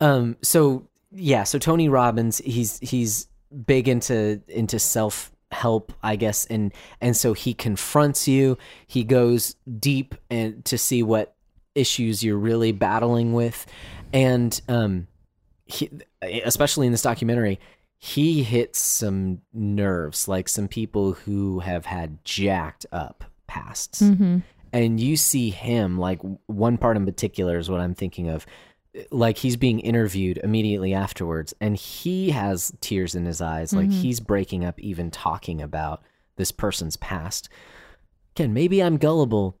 Um 0.00 0.36
so 0.42 0.88
yeah, 1.12 1.44
so 1.44 1.58
Tony 1.58 1.88
Robbins, 1.88 2.38
he's 2.38 2.78
he's 2.80 3.28
big 3.66 3.88
into 3.88 4.40
into 4.48 4.78
self 4.78 5.30
help, 5.52 5.92
I 6.02 6.16
guess, 6.16 6.46
and 6.46 6.72
and 7.00 7.16
so 7.16 7.34
he 7.34 7.54
confronts 7.54 8.26
you. 8.26 8.56
He 8.86 9.04
goes 9.04 9.54
deep 9.78 10.14
and 10.30 10.64
to 10.64 10.78
see 10.78 11.02
what 11.02 11.34
issues 11.74 12.24
you're 12.24 12.38
really 12.38 12.72
battling 12.72 13.32
with 13.32 13.64
and 14.12 14.60
um 14.68 15.06
he, 15.66 15.88
especially 16.22 16.86
in 16.86 16.92
this 16.92 17.02
documentary, 17.02 17.60
he 17.98 18.42
hits 18.42 18.78
some 18.78 19.42
nerves, 19.52 20.26
like 20.26 20.48
some 20.48 20.68
people 20.68 21.12
who 21.12 21.60
have 21.60 21.84
had 21.84 22.24
jacked 22.24 22.86
up 22.92 23.24
pasts. 23.46 24.00
Mm-hmm. 24.00 24.38
And 24.72 25.00
you 25.00 25.16
see 25.16 25.50
him, 25.50 25.98
like 25.98 26.20
one 26.46 26.78
part 26.78 26.96
in 26.96 27.04
particular 27.04 27.58
is 27.58 27.68
what 27.68 27.80
I'm 27.80 27.94
thinking 27.94 28.28
of. 28.28 28.46
Like 29.10 29.38
he's 29.38 29.56
being 29.56 29.78
interviewed 29.80 30.38
immediately 30.42 30.94
afterwards, 30.94 31.54
and 31.60 31.76
he 31.76 32.30
has 32.30 32.72
tears 32.80 33.14
in 33.14 33.24
his 33.24 33.40
eyes. 33.40 33.72
Like 33.72 33.88
Mhm. 33.88 34.00
he's 34.00 34.20
breaking 34.20 34.64
up, 34.64 34.78
even 34.80 35.10
talking 35.10 35.62
about 35.62 36.02
this 36.36 36.50
person's 36.52 36.96
past. 36.96 37.48
Again, 38.34 38.52
maybe 38.52 38.82
I'm 38.82 38.96
gullible, 38.96 39.56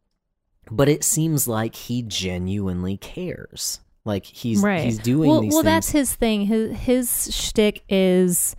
but 0.70 0.88
it 0.88 1.04
seems 1.04 1.46
like 1.46 1.74
he 1.74 2.02
genuinely 2.02 2.96
cares. 2.96 3.80
Like 4.04 4.24
he's 4.24 4.62
right. 4.62 4.84
he's 4.84 4.98
doing 4.98 5.28
well, 5.28 5.40
well, 5.42 5.50
things. 5.50 5.64
that's 5.64 5.90
his 5.90 6.14
thing. 6.14 6.46
His 6.46 6.76
his 6.76 7.34
shtick 7.34 7.82
is, 7.88 8.56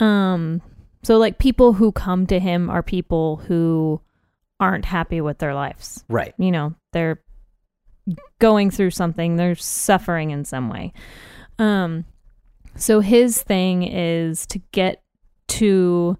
um, 0.00 0.60
so 1.02 1.16
like 1.16 1.38
people 1.38 1.74
who 1.74 1.92
come 1.92 2.26
to 2.26 2.38
him 2.40 2.68
are 2.68 2.82
people 2.82 3.36
who 3.48 4.00
aren't 4.60 4.84
happy 4.84 5.20
with 5.20 5.38
their 5.38 5.54
lives. 5.54 6.04
right. 6.08 6.34
You 6.38 6.50
know, 6.52 6.74
they're 6.92 7.20
going 8.38 8.70
through 8.70 8.90
something. 8.90 9.36
They're 9.36 9.54
suffering 9.54 10.30
in 10.30 10.44
some 10.44 10.68
way. 10.68 10.92
Um, 11.58 12.04
so 12.76 13.00
his 13.00 13.42
thing 13.42 13.82
is 13.82 14.46
to 14.46 14.60
get 14.72 15.02
to 15.48 16.16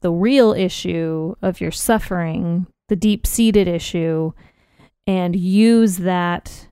the 0.00 0.12
real 0.12 0.52
issue 0.52 1.34
of 1.42 1.60
your 1.60 1.70
suffering, 1.72 2.66
the 2.88 2.96
deep 2.96 3.26
seated 3.26 3.66
issue, 3.68 4.32
and 5.06 5.34
use 5.34 5.98
that, 5.98 6.68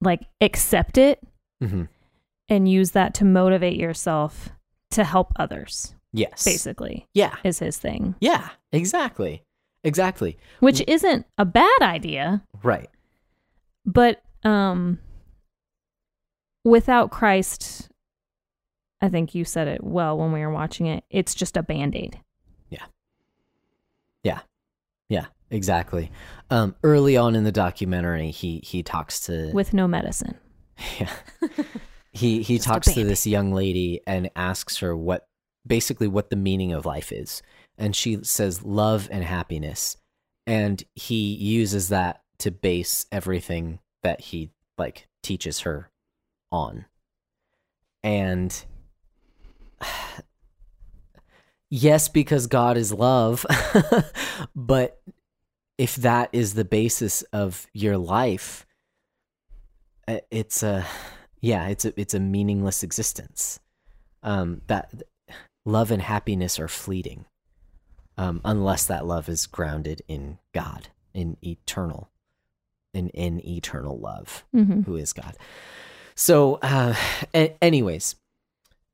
like, 0.00 0.22
accept 0.40 0.98
it 0.98 1.20
hmm 1.60 1.84
and 2.48 2.68
use 2.68 2.92
that 2.92 3.12
to 3.14 3.24
motivate 3.24 3.76
yourself 3.76 4.50
to 4.92 5.02
help 5.02 5.32
others, 5.36 5.94
Yes. 6.12 6.44
basically, 6.44 7.08
Yeah. 7.12 7.34
is 7.42 7.58
his 7.58 7.76
thing, 7.78 8.14
Yeah. 8.20 8.50
Exactly. 8.72 9.42
Exactly. 9.86 10.36
which 10.60 10.82
isn't 10.86 11.24
a 11.38 11.44
bad 11.44 11.80
idea, 11.80 12.42
Right. 12.62 12.88
but 13.86 14.22
um, 14.44 14.98
without 16.64 17.10
Christ, 17.10 17.88
I 19.00 19.08
think 19.08 19.34
you 19.34 19.44
said 19.44 19.68
it 19.68 19.82
well 19.84 20.16
when 20.18 20.32
we 20.32 20.40
were 20.40 20.50
watching 20.52 20.86
it, 20.86 21.04
it's 21.10 21.34
just 21.34 21.56
a 21.56 21.62
band 21.62 21.94
aid. 21.96 22.18
Yeah. 22.68 22.84
Yeah. 24.22 24.40
Yeah, 25.08 25.26
exactly. 25.50 26.10
Um, 26.50 26.74
early 26.82 27.16
on 27.16 27.36
in 27.36 27.44
the 27.44 27.52
documentary, 27.52 28.30
he 28.30 28.60
he 28.64 28.82
talks 28.82 29.20
to 29.26 29.52
with 29.52 29.72
no 29.72 29.86
medicine. 29.86 30.36
Yeah. 31.00 31.10
he 32.12 32.42
he 32.42 32.56
Just 32.56 32.66
talks 32.68 32.92
to 32.92 33.04
this 33.04 33.26
young 33.26 33.52
lady 33.52 34.00
and 34.06 34.30
asks 34.36 34.78
her 34.78 34.96
what 34.96 35.26
basically 35.66 36.08
what 36.08 36.30
the 36.30 36.36
meaning 36.36 36.72
of 36.72 36.84
life 36.86 37.12
is. 37.12 37.42
And 37.78 37.94
she 37.94 38.18
says 38.22 38.62
love 38.62 39.08
and 39.10 39.24
happiness. 39.24 39.96
And 40.46 40.82
he 40.94 41.34
uses 41.34 41.88
that 41.88 42.22
to 42.38 42.50
base 42.50 43.06
everything 43.10 43.80
that 44.02 44.20
he 44.20 44.50
like 44.78 45.08
teaches 45.22 45.60
her 45.60 45.90
on. 46.52 46.86
And 48.02 48.64
yes, 51.70 52.08
because 52.08 52.46
God 52.46 52.76
is 52.76 52.92
love, 52.92 53.44
but 54.56 55.00
if 55.78 55.96
that 55.96 56.30
is 56.32 56.54
the 56.54 56.64
basis 56.64 57.22
of 57.32 57.66
your 57.72 57.98
life, 57.98 58.66
uh, 60.08 60.18
it's 60.30 60.62
a 60.62 60.86
yeah 61.40 61.68
it's 61.68 61.84
a 61.84 62.00
it's 62.00 62.14
a 62.14 62.20
meaningless 62.20 62.82
existence 62.82 63.60
um 64.22 64.62
that 64.68 65.02
love 65.64 65.90
and 65.90 66.02
happiness 66.02 66.58
are 66.58 66.68
fleeting 66.68 67.24
um 68.18 68.40
unless 68.44 68.86
that 68.86 69.06
love 69.06 69.28
is 69.28 69.46
grounded 69.46 70.02
in 70.08 70.38
god 70.54 70.88
in 71.14 71.36
eternal 71.42 72.10
in 72.94 73.08
in 73.10 73.46
eternal 73.46 73.98
love 73.98 74.44
Mm-hmm. 74.54 74.82
who 74.82 74.96
is 74.96 75.12
god 75.12 75.36
so 76.14 76.54
uh 76.62 76.94
a- 77.34 77.56
anyways 77.62 78.16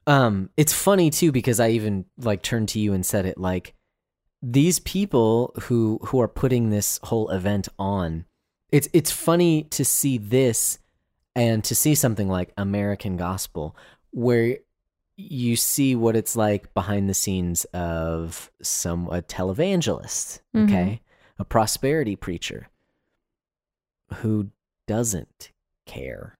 um 0.06 0.50
it's 0.56 0.72
funny 0.72 1.10
too 1.10 1.30
because 1.32 1.60
i 1.60 1.68
even 1.70 2.04
like 2.18 2.42
turned 2.42 2.68
to 2.70 2.80
you 2.80 2.92
and 2.92 3.06
said 3.06 3.26
it 3.26 3.38
like 3.38 3.74
these 4.42 4.80
people 4.80 5.54
who 5.62 6.00
who 6.06 6.20
are 6.20 6.26
putting 6.28 6.70
this 6.70 6.98
whole 7.04 7.28
event 7.30 7.68
on 7.78 8.24
it's 8.72 8.88
it's 8.92 9.12
funny 9.12 9.62
to 9.64 9.84
see 9.84 10.18
this 10.18 10.78
and 11.36 11.62
to 11.64 11.74
see 11.74 11.94
something 11.94 12.28
like 12.28 12.52
American 12.58 13.16
Gospel 13.16 13.74
where 14.10 14.58
you 15.30 15.56
see 15.56 15.94
what 15.94 16.16
it's 16.16 16.36
like 16.36 16.72
behind 16.74 17.08
the 17.08 17.14
scenes 17.14 17.64
of 17.66 18.50
some 18.62 19.06
a 19.08 19.22
televangelist, 19.22 20.40
Mhm. 20.54 20.64
okay? 20.64 21.00
A 21.38 21.44
prosperity 21.44 22.16
preacher 22.16 22.68
who 24.16 24.48
doesn't 24.86 25.50
care. 25.86 26.38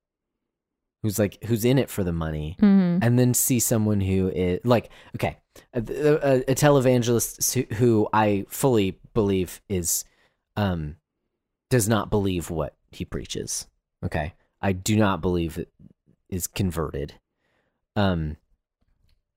Who's 1.02 1.18
like 1.18 1.42
who's 1.44 1.64
in 1.64 1.78
it 1.78 1.90
for 1.90 2.04
the 2.04 2.12
money 2.12 2.56
Mm-hmm. 2.60 3.02
and 3.02 3.18
then 3.18 3.34
see 3.34 3.58
someone 3.58 4.00
who 4.00 4.28
is 4.28 4.60
like 4.64 4.88
okay 5.16 5.38
a, 5.74 5.80
a, 5.80 6.36
a 6.52 6.54
televangelist 6.54 7.52
who- 7.68 7.74
who 7.74 8.08
i 8.12 8.46
fully 8.48 9.00
believe 9.12 9.60
is 9.68 10.04
um 10.56 10.94
does 11.70 11.88
not 11.88 12.08
believe 12.08 12.50
what 12.50 12.76
he 12.92 13.04
preaches 13.04 13.66
okay 14.04 14.34
i 14.60 14.70
do 14.70 14.94
not 14.96 15.20
believe 15.20 15.58
it 15.58 15.72
is 16.28 16.46
converted 16.46 17.14
um 17.96 18.36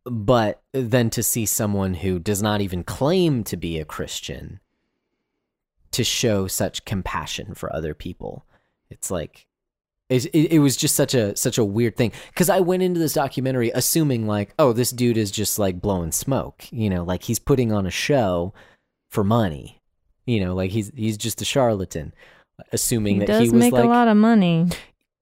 but 0.06 0.62
then 0.72 1.10
to 1.10 1.24
see 1.24 1.46
someone 1.46 1.96
who 1.96 2.20
does 2.20 2.42
not 2.42 2.62
even 2.62 2.84
claim 2.84 3.44
to 3.44 3.58
be 3.58 3.80
a 3.80 3.86
christian 3.86 4.60
to 5.92 6.04
show 6.04 6.48
such 6.48 6.86
compassion 6.86 7.54
for 7.56 7.74
other 7.76 7.94
people 7.94 8.46
it's 8.90 9.10
like 9.10 9.48
It, 10.10 10.26
it, 10.26 10.52
it 10.54 10.60
was 10.60 10.78
just 10.78 10.96
such 10.96 11.16
a 11.16 11.36
such 11.36 11.58
a 11.58 11.66
weird 11.66 11.98
thing 11.98 12.12
because 12.30 12.50
I 12.50 12.60
went 12.60 12.84
into 12.84 13.00
this 13.00 13.14
documentary 13.14 13.72
assuming 13.74 14.28
like, 14.28 14.54
oh, 14.60 14.72
this 14.72 14.92
dude 14.92 15.18
is 15.18 15.32
just 15.32 15.58
like 15.58 15.82
blowing 15.82 16.12
smoke, 16.12 16.68
you 16.72 16.92
know, 16.92 17.04
like 17.04 17.24
he's 17.24 17.40
putting 17.40 17.72
on 17.72 17.88
a 17.88 17.92
show 17.92 18.54
for 19.10 19.24
money, 19.24 19.82
you 20.28 20.40
know, 20.46 20.54
like 20.54 20.70
he's 20.70 20.92
he's 20.96 21.18
just 21.18 21.42
a 21.42 21.46
charlatan, 21.46 22.14
assuming 22.72 23.22
He 23.22 23.26
that 23.26 23.42
he 23.42 23.50
was 23.50 23.54
make 23.60 23.74
like 23.74 23.84
a 23.84 23.88
lot 23.88 24.08
of 24.08 24.16
money. 24.16 24.68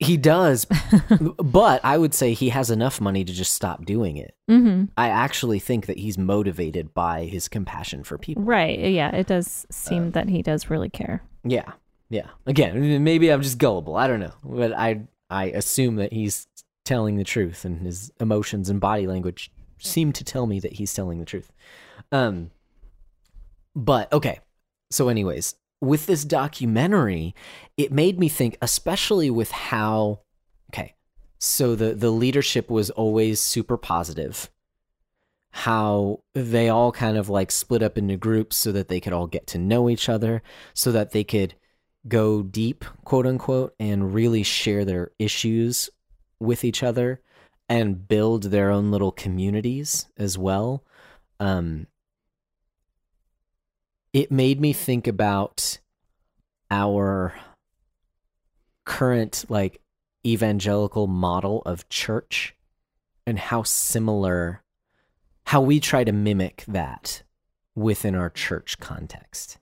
He 0.04 0.18
does, 0.18 0.66
but 1.38 1.84
I 1.84 1.98
would 1.98 2.14
say 2.14 2.34
he 2.34 2.50
has 2.50 2.70
enough 2.70 3.00
money 3.02 3.24
to 3.26 3.34
just 3.34 3.54
stop 3.54 3.86
doing 3.86 4.18
it. 4.18 4.36
hmm 4.48 4.86
I 4.98 5.10
actually 5.10 5.60
think 5.60 5.86
that 5.88 5.98
he's 5.98 6.18
motivated 6.18 6.94
by 6.94 7.26
his 7.26 7.48
compassion 7.48 8.04
for 8.04 8.18
people. 8.18 8.44
Right. 8.44 8.78
Yeah. 8.80 9.16
It 9.16 9.28
does 9.28 9.66
Uh, 9.70 9.74
seem 9.74 10.12
that 10.12 10.30
he 10.30 10.42
does 10.42 10.70
really 10.70 10.90
care. 10.90 11.24
Yeah. 11.44 11.72
Yeah. 12.10 12.28
Again, 12.46 13.04
maybe 13.04 13.30
I'm 13.32 13.42
just 13.42 13.58
gullible. 13.58 13.96
I 13.96 14.08
don't 14.08 14.20
know. 14.20 14.34
But 14.44 14.74
I 14.74 15.02
I 15.30 15.46
assume 15.46 15.96
that 15.96 16.14
he's 16.14 16.48
telling 16.86 17.16
the 17.16 17.24
truth 17.24 17.66
and 17.66 17.82
his 17.86 18.12
emotions 18.20 18.70
and 18.70 18.80
body 18.80 19.08
language 19.08 19.52
seem 19.80 20.12
to 20.14 20.24
tell 20.24 20.46
me 20.48 20.60
that 20.60 20.74
he's 20.74 20.94
telling 20.94 21.20
the 21.20 21.26
truth. 21.26 21.52
Um 22.12 22.52
but 23.76 24.12
okay. 24.14 24.40
So 24.92 25.10
anyways, 25.10 25.56
with 25.84 26.06
this 26.06 26.24
documentary, 26.24 27.36
it 27.78 27.92
made 27.92 28.20
me 28.20 28.30
think 28.30 28.58
especially 28.62 29.30
with 29.30 29.52
how 29.52 30.22
okay. 30.74 30.96
So 31.40 31.76
the 31.76 31.94
the 31.94 32.12
leadership 32.12 32.70
was 32.70 32.90
always 32.90 33.40
super 33.40 33.78
positive. 33.78 34.50
How 35.52 36.22
they 36.34 36.70
all 36.70 36.92
kind 36.92 37.18
of 37.18 37.30
like 37.30 37.52
split 37.52 37.84
up 37.84 37.98
into 37.98 38.18
groups 38.18 38.56
so 38.56 38.72
that 38.72 38.88
they 38.88 39.00
could 39.00 39.14
all 39.14 39.28
get 39.28 39.46
to 39.48 39.60
know 39.60 39.90
each 39.90 40.10
other, 40.10 40.42
so 40.74 40.92
that 40.92 41.12
they 41.12 41.24
could 41.24 41.54
go 42.08 42.42
deep, 42.42 42.86
quote 43.04 43.28
unquote, 43.28 43.76
and 43.80 44.14
really 44.14 44.44
share 44.44 44.86
their 44.86 45.12
issues 45.20 45.90
with 46.40 46.64
each 46.64 46.82
other 46.82 47.22
and 47.70 48.08
build 48.08 48.44
their 48.44 48.72
own 48.72 48.90
little 48.92 49.12
communities 49.12 50.08
as 50.18 50.38
well. 50.38 50.84
Um, 51.40 51.88
it 54.14 54.32
made 54.32 54.62
me 54.62 54.72
think 54.72 55.08
about 55.08 55.80
our 56.70 57.34
current 58.86 59.46
like 59.50 59.82
evangelical 60.26 61.08
model 61.08 61.62
of 61.66 61.90
church 61.90 62.56
and 63.26 63.40
how 63.40 63.64
similar 63.64 64.62
how 65.46 65.62
we 65.62 65.80
try 65.80 66.04
to 66.04 66.12
mimic 66.12 66.64
that 66.68 67.24
within 67.76 68.16
our 68.16 68.30
church 68.30 68.80
context. 68.80 69.58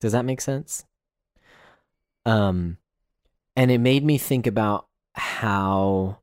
Does 0.00 0.12
that 0.12 0.24
make 0.24 0.40
sense? 0.40 0.84
Um 2.26 2.76
and 3.56 3.70
it 3.70 3.78
made 3.78 4.04
me 4.04 4.18
think 4.18 4.46
about 4.46 4.86
how 5.14 6.18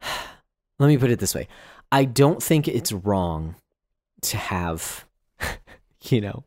let 0.78 0.86
me 0.86 0.96
put 0.96 1.10
it 1.10 1.18
this 1.18 1.34
way. 1.34 1.48
I 1.90 2.04
don't 2.04 2.42
think 2.42 2.68
it's 2.68 2.92
wrong 2.92 3.56
to 4.22 4.36
have 4.36 5.07
you 6.12 6.20
know 6.20 6.44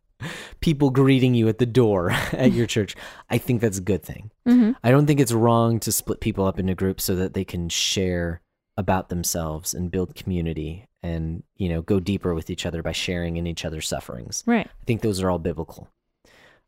people 0.60 0.92
greeting 0.92 1.34
you 1.34 1.48
at 1.48 1.58
the 1.58 1.66
door 1.66 2.12
at 2.34 2.52
your 2.52 2.68
church. 2.68 2.96
I 3.30 3.38
think 3.40 3.60
that's 3.62 3.80
a 3.80 3.82
good 3.82 4.04
thing. 4.04 4.30
hmm 4.46 4.72
I 4.84 4.92
don't 4.92 5.08
think 5.08 5.20
it's 5.20 5.32
wrong 5.32 5.80
to 5.82 5.92
split 5.92 6.20
people 6.20 6.46
up 6.46 6.60
into 6.60 6.76
groups 6.76 7.04
so 7.04 7.16
that 7.16 7.34
they 7.34 7.44
can 7.44 7.70
share 7.70 8.42
about 8.78 9.10
themselves 9.10 9.74
and 9.74 9.90
build 9.92 10.14
community 10.16 10.86
and, 11.04 11.42
you 11.58 11.68
know, 11.70 11.82
go 11.82 12.00
deeper 12.00 12.36
with 12.36 12.52
each 12.52 12.66
other 12.68 12.84
by 12.84 12.92
sharing 12.92 13.38
in 13.38 13.48
each 13.48 13.66
other's 13.66 13.88
sufferings. 13.88 14.44
Right. 14.46 14.68
I 14.68 14.86
think 14.86 15.02
those 15.02 15.22
are 15.24 15.30
all 15.32 15.40
biblical. 15.40 15.88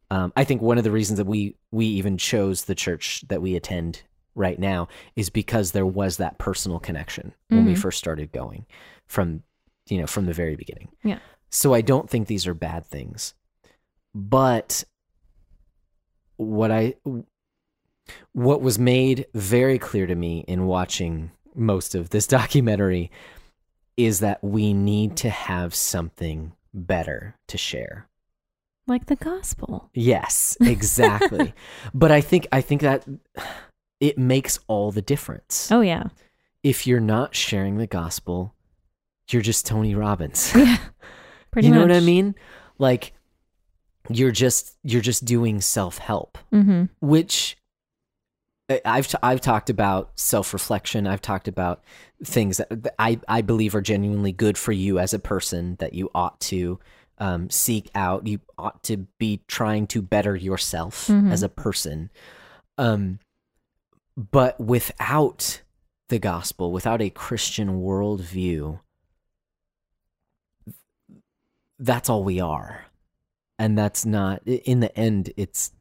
Um, 0.09 0.33
I 0.35 0.43
think 0.43 0.61
one 0.61 0.77
of 0.79 0.83
the 0.83 0.91
reasons 0.91 1.17
that 1.17 1.25
we 1.27 1.55
we 1.71 1.85
even 1.85 2.17
chose 2.17 2.65
the 2.65 2.75
church 2.75 3.23
that 3.29 3.41
we 3.41 3.55
attend 3.55 4.01
right 4.35 4.57
now 4.59 4.87
is 5.15 5.29
because 5.29 5.71
there 5.71 5.85
was 5.85 6.17
that 6.17 6.39
personal 6.39 6.79
connection 6.79 7.33
when 7.49 7.65
we 7.65 7.73
Mhm. 7.73 7.77
first 7.77 7.99
started 7.99 8.31
going 8.31 8.65
from 9.05 9.43
you 9.87 9.99
know 9.99 10.07
from 10.07 10.25
the 10.25 10.33
very 10.33 10.55
beginning. 10.55 10.89
Yeah. 11.03 11.19
So 11.53 11.75
I 11.75 11.81
don't 11.81 12.09
think 12.09 12.27
these 12.27 12.47
are 12.47 12.55
bad 12.55 12.83
things. 12.83 13.35
But 14.15 14.83
what 16.37 16.71
I 16.71 16.95
what 18.33 18.61
was 18.61 18.79
made 18.79 19.27
very 19.35 19.77
clear 19.77 20.07
to 20.07 20.15
me 20.15 20.43
in 20.47 20.65
watching 20.65 21.31
most 21.53 21.93
of 21.93 22.09
this 22.09 22.25
documentary 22.39 23.11
is 23.95 24.19
that 24.21 24.43
we 24.43 24.73
need 24.73 25.15
to 25.17 25.29
have 25.29 25.75
something 25.75 26.53
better 26.73 27.35
to 27.47 27.57
share. 27.57 28.09
Like 28.87 29.05
the 29.05 29.15
gospel. 29.15 29.91
Yes, 29.93 30.57
exactly. 30.61 31.53
but 31.93 32.11
I 32.11 32.21
think 32.21 32.47
I 32.51 32.61
think 32.61 32.81
that 32.81 33.05
it 33.99 34.17
makes 34.17 34.57
all 34.65 34.91
the 34.91 35.03
difference. 35.03 35.71
Oh 35.71 35.81
yeah. 35.81 36.05
If 36.63 36.87
you're 36.87 36.99
not 36.99 37.35
sharing 37.35 37.77
the 37.77 37.85
gospel, 37.85 38.55
you're 39.29 39.43
just 39.43 39.67
Tony 39.67 39.93
Robbins. 39.93 40.51
Yeah. 40.55 40.77
Pretty 41.53 41.67
you 41.69 41.73
know 41.73 41.81
much. 41.81 41.89
what 41.89 41.97
I 41.97 42.01
mean? 42.01 42.35
Like 42.77 43.13
you're 44.09 44.31
just 44.31 44.75
you're 44.83 45.01
just 45.01 45.23
doing 45.23 45.61
self-help, 45.61 46.37
Mm-hmm. 46.53 46.85
which 46.99 47.55
I've 48.85 49.07
t- 49.07 49.17
I've 49.23 49.39
talked 49.41 49.69
about 49.69 50.11
self-reflection. 50.15 51.05
I've 51.07 51.21
talked 51.21 51.47
about 51.47 51.83
things 52.23 52.57
that 52.57 52.93
I 52.99 53.19
I 53.27 53.41
believe 53.41 53.75
are 53.75 53.81
genuinely 53.81 54.31
good 54.31 54.57
for 54.57 54.71
you 54.71 54.99
as 54.99 55.13
a 55.13 55.19
person 55.19 55.75
that 55.79 55.93
you 55.93 56.09
ought 56.15 56.39
to 56.41 56.79
um, 57.19 57.49
seek 57.49 57.91
out. 57.93 58.25
You 58.27 58.39
ought 58.57 58.83
to 58.85 59.05
be 59.19 59.41
trying 59.47 59.87
to 59.87 60.01
better 60.01 60.35
yourself 60.35 61.07
Mhm. 61.07 61.31
as 61.31 61.43
a 61.43 61.49
person. 61.49 62.09
Um, 62.77 63.19
but 64.17 64.59
without 64.59 65.61
the 66.09 66.19
gospel, 66.19 66.71
without 66.71 67.01
a 67.01 67.09
Christian 67.09 67.81
worldview, 67.81 68.79
that's 71.79 72.09
all 72.09 72.23
we 72.23 72.39
are. 72.39 72.85
And 73.59 73.77
that's 73.77 74.05
not, 74.05 74.41
in 74.45 74.79
the 74.79 74.97
end, 74.97 75.31
it's 75.37 75.71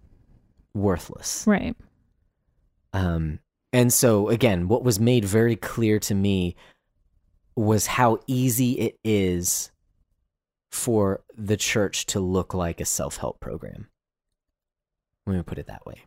worthless. 0.74 1.44
Right. 1.46 1.76
Um, 2.92 3.40
and 3.72 3.92
so, 3.92 4.28
again, 4.28 4.68
what 4.68 4.84
was 4.84 5.00
made 5.00 5.24
very 5.24 5.56
clear 5.56 5.98
to 6.00 6.14
me 6.14 6.56
was 7.56 7.86
how 7.86 8.18
easy 8.26 8.72
it 8.72 8.98
is 9.02 9.70
for 10.70 11.22
the 11.36 11.56
church 11.56 12.06
to 12.06 12.20
look 12.20 12.54
like 12.54 12.80
a 12.80 12.84
self 12.84 13.18
help 13.18 13.40
program. 13.40 13.88
Let 15.26 15.36
me 15.36 15.42
put 15.42 15.58
it 15.58 15.66
that 15.66 15.86
way. 15.86 16.02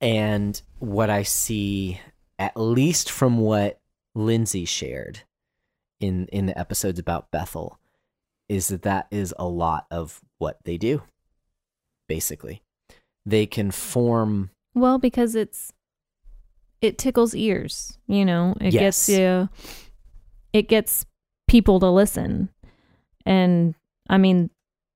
And 0.00 0.60
what 0.78 1.10
I 1.10 1.22
see, 1.22 2.00
at 2.38 2.56
least 2.56 3.10
from 3.10 3.38
what 3.38 3.80
Lindsay 4.14 4.64
shared 4.64 5.20
in, 6.00 6.26
in 6.26 6.46
the 6.46 6.58
episodes 6.58 6.98
about 6.98 7.30
Bethel, 7.30 7.78
is 8.48 8.68
that 8.68 8.82
that 8.82 9.06
is 9.10 9.34
a 9.38 9.46
lot 9.46 9.86
of 9.90 10.20
what 10.38 10.58
they 10.64 10.76
do, 10.76 11.02
basically. 12.08 12.62
They 13.24 13.46
can 13.46 13.70
form 13.70 14.50
Well, 14.74 14.98
because 14.98 15.34
it's 15.34 15.72
it 16.80 16.98
tickles 16.98 17.34
ears, 17.34 17.98
you 18.06 18.24
know. 18.24 18.54
It 18.60 18.72
Yes. 18.74 19.06
gets 19.06 19.18
you 19.18 19.48
it 20.52 20.68
gets 20.68 21.04
people 21.48 21.80
to 21.80 21.90
listen. 21.90 22.48
And 23.24 23.74
I 24.08 24.18
mean, 24.18 24.50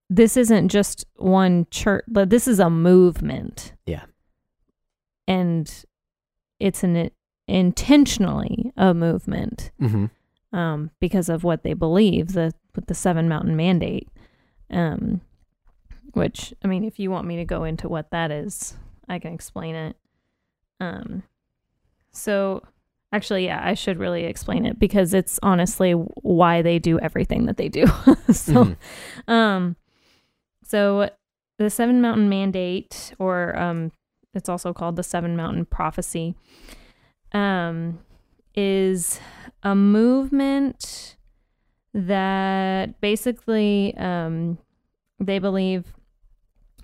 this 0.09 0.37
isn't 0.37 0.69
just 0.69 1.05
one 1.17 1.67
church, 1.71 2.05
but 2.09 2.31
this 2.31 2.47
is 2.49 2.61
a 2.61 2.71
movement. 2.71 3.73
Yeah. 3.87 4.05
And 5.27 5.73
it's 6.59 6.83
an 6.85 7.11
intentionally 7.49 8.73
a 8.77 8.95
movement 8.95 9.71
Mhm. 9.81 10.11
um, 10.53 10.91
because 11.01 11.29
of 11.29 11.43
what 11.45 11.63
they 11.63 11.75
believe 11.75 12.33
the 12.33 12.53
with 12.75 12.87
the 12.87 12.95
seven 12.95 13.29
mountain 13.29 13.57
mandate. 13.57 14.09
Um, 14.71 15.21
which 16.13 16.53
I 16.65 16.69
mean, 16.69 16.85
if 16.85 16.99
you 16.99 17.11
want 17.11 17.27
me 17.27 17.37
to 17.37 17.45
go 17.45 17.65
into 17.65 17.89
what 17.89 18.11
that 18.11 18.31
is, 18.31 18.77
I 19.09 19.19
can 19.19 19.33
explain 19.33 19.75
it. 19.75 19.97
Um, 20.81 21.23
so 22.13 22.63
actually, 23.13 23.45
yeah, 23.47 23.61
I 23.63 23.75
should 23.75 23.99
really 23.99 24.25
explain 24.25 24.65
it 24.67 24.79
because 24.79 25.15
it's 25.15 25.39
honestly 25.43 25.93
why 25.93 26.63
they 26.63 26.79
do 26.79 26.99
everything 27.01 27.47
that 27.47 27.57
they 27.57 27.69
do. 27.69 27.87
so, 28.33 28.65
Mhm. 28.65 28.77
um, 29.29 29.77
so 30.65 31.11
the 31.59 31.71
seven 31.71 32.01
mountain 32.01 32.29
mandate, 32.29 33.13
or 33.19 33.57
um, 33.59 33.93
it's 34.35 34.49
also 34.49 34.73
called 34.73 34.97
the 34.97 35.03
seven 35.03 35.37
mountain 35.37 35.65
prophecy, 35.65 36.35
um, 37.33 38.01
is 38.55 39.21
a 39.63 39.75
movement 39.75 41.17
that 41.93 43.01
basically 43.01 43.97
um, 43.97 44.59
they 45.19 45.39
believe 45.39 45.93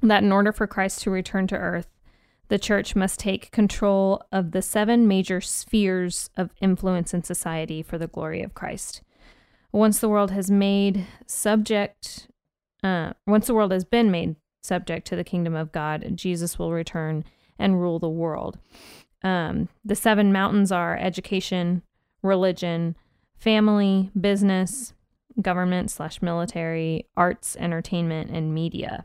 that 0.02 0.22
in 0.22 0.32
order 0.32 0.52
for 0.52 0.66
Christ 0.66 1.02
to 1.02 1.10
return 1.10 1.46
to 1.48 1.56
earth, 1.56 1.88
the 2.48 2.58
church 2.58 2.94
must 2.94 3.18
take 3.18 3.50
control 3.50 4.22
of 4.30 4.52
the 4.52 4.62
seven 4.62 5.08
major 5.08 5.40
spheres 5.40 6.30
of 6.36 6.50
influence 6.60 7.12
in 7.12 7.24
society 7.24 7.82
for 7.82 7.98
the 7.98 8.06
glory 8.06 8.42
of 8.42 8.54
Christ. 8.54 9.02
Once 9.72 9.98
the 9.98 10.08
world 10.08 10.30
has 10.30 10.50
made 10.50 11.06
subject, 11.26 12.28
uh, 12.84 13.12
once 13.26 13.48
the 13.48 13.54
world 13.54 13.72
has 13.72 13.84
been 13.84 14.10
made 14.10 14.36
subject 14.62 15.06
to 15.08 15.16
the 15.16 15.24
kingdom 15.24 15.54
of 15.54 15.72
God, 15.72 16.12
Jesus 16.14 16.58
will 16.58 16.72
return 16.72 17.24
and 17.58 17.80
rule 17.80 17.98
the 17.98 18.08
world. 18.08 18.58
Um, 19.22 19.68
the 19.84 19.96
seven 19.96 20.32
mountains 20.32 20.70
are 20.70 20.96
education, 20.96 21.82
religion, 22.22 22.96
family, 23.36 24.10
business, 24.18 24.94
government 25.40 25.90
slash 25.90 26.22
military, 26.22 27.06
arts, 27.16 27.56
entertainment, 27.58 28.30
and 28.30 28.54
media. 28.54 29.04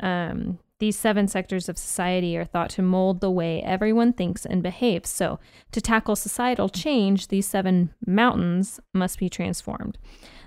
Um, 0.00 0.58
these 0.78 0.98
seven 0.98 1.28
sectors 1.28 1.68
of 1.68 1.78
society 1.78 2.36
are 2.36 2.44
thought 2.44 2.70
to 2.70 2.82
mold 2.82 3.20
the 3.20 3.30
way 3.30 3.62
everyone 3.62 4.12
thinks 4.12 4.44
and 4.44 4.64
behaves. 4.64 5.10
So, 5.10 5.38
to 5.70 5.80
tackle 5.80 6.16
societal 6.16 6.68
change, 6.68 7.28
these 7.28 7.46
seven 7.46 7.94
mountains 8.04 8.80
must 8.92 9.18
be 9.20 9.28
transformed. 9.28 9.96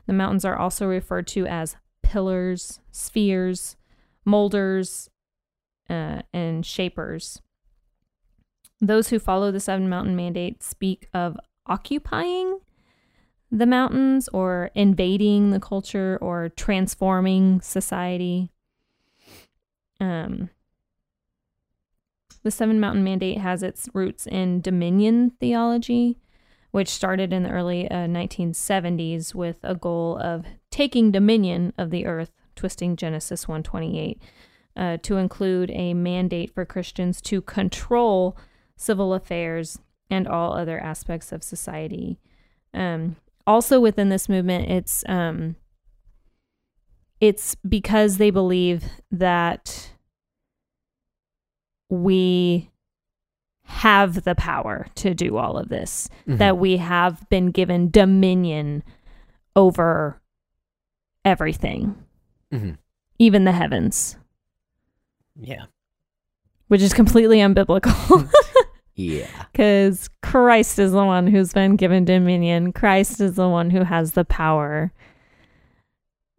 The 0.07 0.13
mountains 0.13 0.43
are 0.43 0.57
also 0.57 0.87
referred 0.87 1.27
to 1.27 1.47
as 1.47 1.77
pillars, 2.03 2.81
spheres, 2.91 3.77
molders, 4.25 5.09
uh, 5.89 6.23
and 6.33 6.65
shapers. 6.65 7.41
Those 8.81 9.09
who 9.09 9.19
follow 9.19 9.51
the 9.51 9.61
seven 9.61 9.87
mountain 9.87 10.17
mandate 10.17 10.61
speak 10.61 11.07
of 11.13 11.37
occupying 11.65 12.59
the 13.55 13.65
mountains 13.65 14.27
or 14.33 14.69
invading 14.75 15.51
the 15.51 15.61
culture 15.61 16.17
or 16.21 16.49
transforming 16.49 17.61
society. 17.61 18.51
Um, 20.01 20.49
the 22.43 22.51
Seven 22.51 22.81
Mountain 22.81 23.05
Mandate 23.05 23.37
has 23.37 23.63
its 23.63 23.87
roots 23.93 24.27
in 24.27 24.59
dominion 24.59 25.31
theology, 25.39 26.17
which 26.71 26.89
started 26.89 27.31
in 27.31 27.43
the 27.43 27.49
early 27.49 27.89
uh, 27.89 28.07
1970s 28.07 29.33
with 29.33 29.55
a 29.63 29.73
goal 29.73 30.19
of 30.21 30.45
taking 30.69 31.09
dominion 31.09 31.71
of 31.77 31.91
the 31.91 32.05
earth, 32.05 32.33
twisting 32.57 32.97
Genesis 32.97 33.47
128, 33.47 34.21
uh, 34.75 34.97
to 34.97 35.15
include 35.15 35.71
a 35.71 35.93
mandate 35.93 36.53
for 36.53 36.65
Christians 36.65 37.21
to 37.21 37.41
control 37.41 38.35
civil 38.75 39.13
affairs 39.13 39.79
and 40.09 40.27
all 40.27 40.51
other 40.51 40.77
aspects 40.77 41.31
of 41.31 41.41
society. 41.41 42.19
Um, 42.73 43.15
also 43.47 43.79
within 43.79 44.09
this 44.09 44.27
movement, 44.29 44.69
it's 44.69 45.03
um, 45.07 45.55
it's 47.21 47.55
because 47.67 48.17
they 48.17 48.29
believe 48.29 48.83
that 49.11 49.91
we 51.89 52.71
have 53.63 54.23
the 54.23 54.35
power 54.35 54.87
to 54.95 55.13
do 55.13 55.37
all 55.37 55.57
of 55.57 55.69
this, 55.69 56.09
Mhm. 56.27 56.37
that 56.37 56.57
we 56.57 56.77
have 56.77 57.27
been 57.29 57.51
given 57.51 57.89
dominion 57.89 58.83
over 59.55 60.21
everything, 61.23 61.95
Mhm. 62.51 62.77
even 63.17 63.43
the 63.45 63.51
heavens, 63.51 64.17
Yeah. 65.39 65.65
which 66.67 66.81
is 66.81 66.93
completely 66.93 67.37
unbiblical. 67.39 68.29
Yeah. 68.95 69.27
Because 69.51 70.09
Christ 70.21 70.79
is 70.79 70.93
the 70.93 71.03
one 71.03 71.27
who's 71.27 71.53
been 71.53 71.75
given 71.75 72.05
dominion. 72.05 72.71
Christ 72.71 73.19
is 73.19 73.35
the 73.35 73.49
one 73.49 73.69
who 73.69 73.83
has 73.83 74.13
the 74.13 74.25
power. 74.25 74.93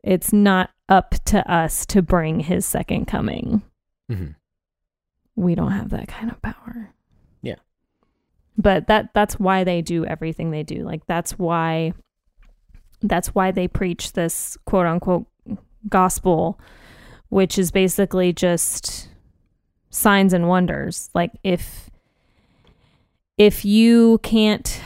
It's 0.03 0.33
not 0.33 0.71
up 0.89 1.15
to 1.27 1.51
us 1.53 1.85
to 1.87 2.01
bring 2.01 2.41
his 2.41 2.65
second 2.65 3.07
coming. 3.07 3.63
hmm 4.09 4.29
We 5.35 5.55
don't 5.55 5.73
have 5.73 5.91
that 5.91 6.09
kind 6.09 6.31
of 6.31 6.41
power. 6.41 6.93
Yeah. 7.43 7.57
But 8.57 8.87
that 8.87 9.13
that's 9.13 9.39
why 9.39 9.65
they 9.65 9.83
do 9.83 10.07
everything 10.07 10.51
they 10.51 10.63
do. 10.63 10.85
Like 10.85 11.07
that's 11.07 11.39
why 11.39 11.93
that's 13.03 13.35
why 13.35 13.51
they 13.51 13.69
preach 13.69 14.13
this 14.15 14.57
quote 14.65 14.87
unquote 14.87 15.27
gospel, 15.89 16.59
which 17.29 17.59
is 17.59 17.71
basically 17.71 18.33
just 18.33 19.09
signs 19.91 20.33
and 20.33 20.49
wonders. 20.49 21.11
Like 21.15 21.33
if 21.43 21.91
if 23.39 23.65
you 23.65 24.19
can't 24.23 24.81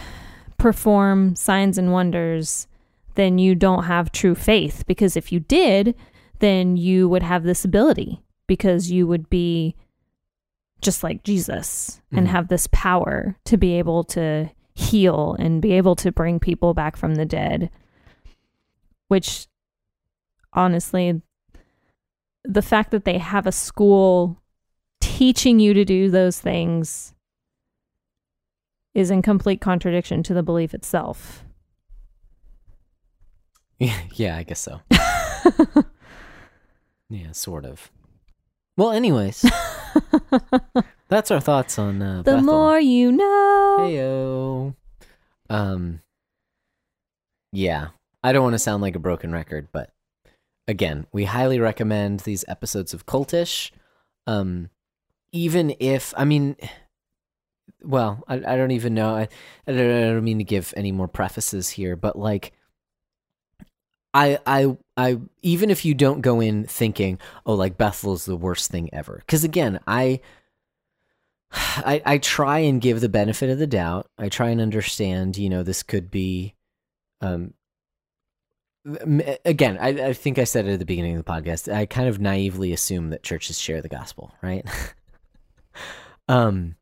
perform 0.59 1.34
signs 1.36 1.78
and 1.78 1.92
wonders, 1.92 2.66
then 3.14 3.38
you 3.38 3.55
don't 3.55 3.84
have 3.84 4.12
true 4.12 4.34
faith. 4.34 4.84
Because 4.86 5.16
if 5.16 5.32
you 5.32 5.40
did, 5.40 5.94
then 6.40 6.76
you 6.76 7.09
would 7.09 7.22
have 7.22 7.44
this 7.44 7.64
ability 7.64 8.22
because 8.46 8.90
you 8.90 9.07
would 9.07 9.28
be 9.30 9.74
just 10.80 11.03
like 11.03 11.22
Jesus 11.22 12.01
and 12.11 12.26
Mhm. 12.26 12.30
have 12.30 12.48
this 12.48 12.66
power 12.72 13.36
to 13.44 13.57
be 13.57 13.74
able 13.74 14.03
to 14.05 14.51
heal 14.74 15.36
and 15.38 15.61
be 15.61 15.72
able 15.72 15.94
to 15.96 16.11
bring 16.11 16.40
people 16.40 16.72
back 16.72 16.96
from 16.96 17.16
the 17.16 17.26
dead. 17.26 17.70
Which, 19.09 19.46
honestly, 20.55 21.20
the 22.44 22.62
fact 22.62 22.90
that 22.92 23.05
they 23.05 23.18
have 23.18 23.46
a 23.46 23.53
school 23.53 24.40
teaching 25.01 25.61
you 25.61 25.74
to 25.74 25.84
do 25.84 26.11
those 26.11 26.40
things 26.40 27.14
is 28.95 29.11
in 29.11 29.22
complete 29.22 29.61
contradiction 29.61 30.22
to 30.24 30.34
the 30.34 30.43
belief 30.43 30.74
itself. 30.74 31.45
Yeah, 34.14 34.36
I 34.36 34.43
guess 34.43 34.61
so. 34.61 34.80
Yeah, 37.11 37.32
sort 37.32 37.64
of. 37.64 37.91
Well, 38.76 38.93
anyways, 38.93 39.45
that's 41.09 41.30
our 41.32 41.41
thoughts 41.41 41.76
on 41.76 42.01
uh, 42.01 42.18
the 42.18 42.34
Bethel. 42.36 42.43
more 42.43 42.78
you 42.78 43.11
know. 43.11 43.76
Heyo. 43.80 44.74
Um. 45.51 46.03
Yeah, 47.53 47.88
I 48.22 48.32
don't 48.32 48.45
want 48.45 48.55
to 48.55 48.61
sound 48.61 48.80
like 48.80 48.95
a 48.95 49.01
broken 49.01 49.32
record, 49.32 49.68
but 49.72 49.91
again, 50.68 51.07
we 51.12 51.24
highly 51.24 51.59
recommend 51.59 52.20
these 52.20 52.45
episodes 52.47 52.95
of 52.95 53.07
Cultish. 53.07 53.72
Um, 54.28 54.70
even 55.32 55.74
if 55.80 56.14
I 56.16 56.24
mean, 56.24 56.55
well, 57.82 58.22
I, 58.28 58.34
I 58.36 58.56
don't 58.56 58.70
even 58.72 58.94
know. 58.94 59.14
I, 59.14 59.28
I, 59.66 59.72
don't, 59.72 59.78
I 59.78 60.00
don't 60.12 60.24
mean 60.24 60.38
to 60.38 60.44
give 60.44 60.74
any 60.76 60.92
more 60.92 61.08
prefaces 61.08 61.70
here, 61.70 61.96
but 61.96 62.18
like, 62.18 62.52
I 64.12 64.38
I 64.46 64.76
I 64.96 65.18
even 65.42 65.70
if 65.70 65.84
you 65.84 65.94
don't 65.94 66.20
go 66.20 66.40
in 66.40 66.64
thinking, 66.66 67.18
oh, 67.46 67.54
like 67.54 67.78
Bethel 67.78 68.14
is 68.14 68.24
the 68.24 68.36
worst 68.36 68.70
thing 68.70 68.90
ever, 68.92 69.16
because 69.18 69.44
again, 69.44 69.80
I. 69.86 70.20
I, 71.52 72.00
I 72.06 72.18
try 72.18 72.60
and 72.60 72.80
give 72.80 73.00
the 73.00 73.08
benefit 73.08 73.50
of 73.50 73.58
the 73.58 73.66
doubt. 73.66 74.06
I 74.16 74.28
try 74.28 74.50
and 74.50 74.60
understand, 74.60 75.36
you 75.36 75.50
know, 75.50 75.64
this 75.64 75.82
could 75.82 76.08
be, 76.08 76.54
um, 77.20 77.54
again, 79.44 79.76
I, 79.80 79.88
I 79.88 80.12
think 80.12 80.38
I 80.38 80.44
said 80.44 80.66
it 80.66 80.72
at 80.72 80.78
the 80.78 80.84
beginning 80.84 81.16
of 81.16 81.24
the 81.24 81.30
podcast. 81.30 81.72
I 81.72 81.86
kind 81.86 82.08
of 82.08 82.20
naively 82.20 82.72
assume 82.72 83.10
that 83.10 83.22
churches 83.22 83.58
share 83.58 83.82
the 83.82 83.88
gospel, 83.88 84.32
right? 84.42 84.64
um, 86.28 86.76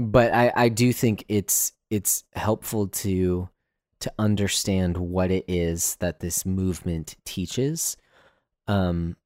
but 0.00 0.32
I, 0.32 0.50
I 0.56 0.68
do 0.70 0.92
think 0.94 1.24
it's 1.28 1.74
it's 1.90 2.24
helpful 2.34 2.88
to 2.88 3.48
to 4.00 4.12
understand 4.18 4.96
what 4.96 5.30
it 5.30 5.44
is 5.46 5.96
that 5.96 6.20
this 6.20 6.46
movement 6.46 7.16
teaches, 7.26 7.98
um, 8.66 9.16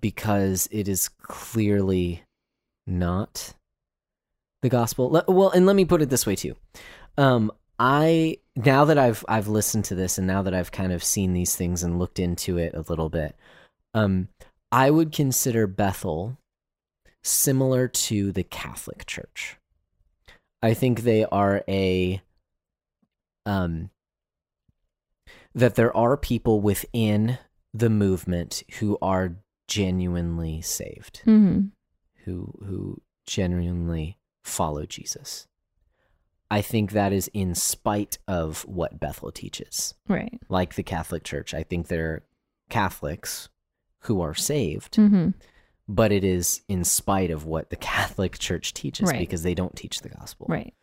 because 0.00 0.68
it 0.70 0.86
is 0.86 1.08
clearly 1.08 2.24
not 2.86 3.54
the 4.60 4.68
gospel. 4.68 5.22
Well, 5.26 5.50
and 5.50 5.64
let 5.64 5.76
me 5.76 5.86
put 5.86 6.02
it 6.02 6.10
this 6.10 6.26
way 6.26 6.36
too. 6.36 6.54
Um, 7.16 7.50
I 7.78 8.36
now 8.54 8.84
that 8.84 8.98
I've 8.98 9.24
I've 9.28 9.48
listened 9.48 9.86
to 9.86 9.94
this 9.94 10.18
and 10.18 10.26
now 10.26 10.42
that 10.42 10.52
I've 10.52 10.72
kind 10.72 10.92
of 10.92 11.02
seen 11.02 11.32
these 11.32 11.56
things 11.56 11.82
and 11.82 11.98
looked 11.98 12.18
into 12.18 12.58
it 12.58 12.74
a 12.74 12.84
little 12.86 13.08
bit, 13.08 13.34
um, 13.94 14.28
I 14.70 14.90
would 14.90 15.10
consider 15.10 15.66
Bethel 15.66 16.36
similar 17.22 17.88
to 17.88 18.30
the 18.30 18.42
Catholic 18.42 19.06
Church. 19.06 19.57
I 20.62 20.74
think 20.74 21.02
they 21.02 21.24
are 21.24 21.62
a 21.68 22.20
um 23.46 23.90
that 25.54 25.74
there 25.74 25.96
are 25.96 26.16
people 26.16 26.60
within 26.60 27.38
the 27.72 27.90
movement 27.90 28.62
who 28.78 28.98
are 29.00 29.36
genuinely 29.66 30.60
saved 30.60 31.18
hmm 31.24 31.66
who 32.24 32.52
who 32.64 33.00
genuinely 33.26 34.18
follow 34.42 34.86
Jesus. 34.86 35.46
I 36.50 36.62
think 36.62 36.92
that 36.92 37.12
is 37.12 37.30
in 37.34 37.54
spite 37.54 38.18
of 38.26 38.62
what 38.62 38.98
Bethel 38.98 39.30
teaches. 39.30 39.94
Right. 40.08 40.40
Like 40.48 40.74
the 40.74 40.82
Catholic 40.82 41.22
Church, 41.22 41.52
I 41.52 41.62
think 41.62 41.88
they're 41.88 42.22
Catholics 42.70 43.50
who 44.00 44.22
are 44.22 44.34
saved, 44.34 44.96
hmm 44.96 45.30
but 45.88 46.12
it 46.12 46.22
is 46.24 46.60
in 46.68 46.84
spite 46.84 47.30
of 47.30 47.46
what 47.46 47.70
the 47.70 47.76
Catholic 47.76 48.38
Church 48.46 48.74
teaches 48.74 49.08
Right. 49.10 49.18
because 49.18 49.42
they 49.42 49.54
don't 49.54 49.74
teach 49.74 50.00
the 50.02 50.10
gospel. 50.10 50.46
Right. 50.48 50.74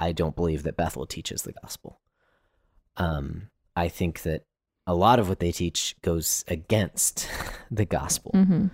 I 0.00 0.12
don't 0.12 0.34
believe 0.36 0.62
that 0.64 0.76
Bethel 0.76 1.06
teaches 1.06 1.42
the 1.42 1.52
gospel. 1.52 2.00
Um, 2.96 3.48
I 3.76 3.88
think 3.88 4.22
that 4.22 4.44
a 4.86 4.94
lot 4.94 5.18
of 5.18 5.28
what 5.28 5.38
they 5.40 5.52
teach 5.52 5.94
goes 6.02 6.44
against 6.48 7.28
the 7.70 7.84
gospel. 7.84 8.32
hmm 8.34 8.66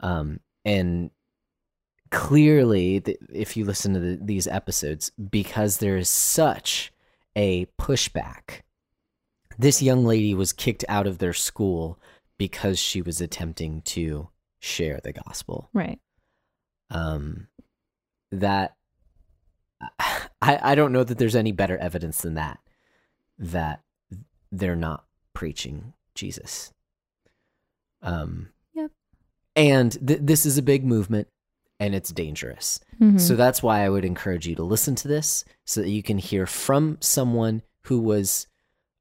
um, 0.00 0.40
and 0.64 1.10
clearly 2.10 3.00
th- 3.00 3.18
if 3.32 3.56
you 3.56 3.64
listen 3.64 3.94
to 3.94 4.00
the, 4.00 4.18
these 4.22 4.46
episodes 4.46 5.10
because 5.30 5.78
there 5.78 5.96
is 5.96 6.08
such 6.08 6.92
a 7.34 7.66
pushback 7.80 8.60
this 9.58 9.80
young 9.82 10.04
lady 10.04 10.34
was 10.34 10.52
kicked 10.52 10.84
out 10.88 11.06
of 11.06 11.18
their 11.18 11.32
school 11.32 11.98
because 12.38 12.78
she 12.78 13.00
was 13.00 13.20
attempting 13.20 13.80
to 13.82 14.28
share 14.60 15.00
the 15.02 15.12
gospel 15.12 15.68
Right. 15.72 16.00
um, 16.90 17.48
that 18.32 18.76
I 20.40 20.58
I 20.62 20.74
don't 20.74 20.92
know 20.92 21.04
that 21.04 21.18
there's 21.18 21.36
any 21.36 21.52
better 21.52 21.76
evidence 21.78 22.20
than 22.22 22.34
that 22.34 22.58
that 23.38 23.82
they're 24.50 24.76
not 24.76 25.04
preaching 25.34 25.92
Jesus. 26.14 26.72
Um. 28.02 28.50
Yep. 28.74 28.90
And 29.54 30.06
th- 30.06 30.20
this 30.22 30.46
is 30.46 30.58
a 30.58 30.62
big 30.62 30.84
movement, 30.84 31.28
and 31.80 31.94
it's 31.94 32.10
dangerous. 32.12 32.80
Mhm. 33.00 33.20
So 33.20 33.36
that's 33.36 33.62
why 33.62 33.84
I 33.84 33.88
would 33.88 34.04
encourage 34.04 34.46
you 34.46 34.54
to 34.56 34.62
listen 34.62 34.94
to 34.96 35.08
this 35.08 35.44
so 35.64 35.82
that 35.82 35.90
you 35.90 36.02
can 36.02 36.18
hear 36.18 36.46
from 36.46 36.98
someone 37.00 37.62
who 37.84 38.00
was 38.00 38.46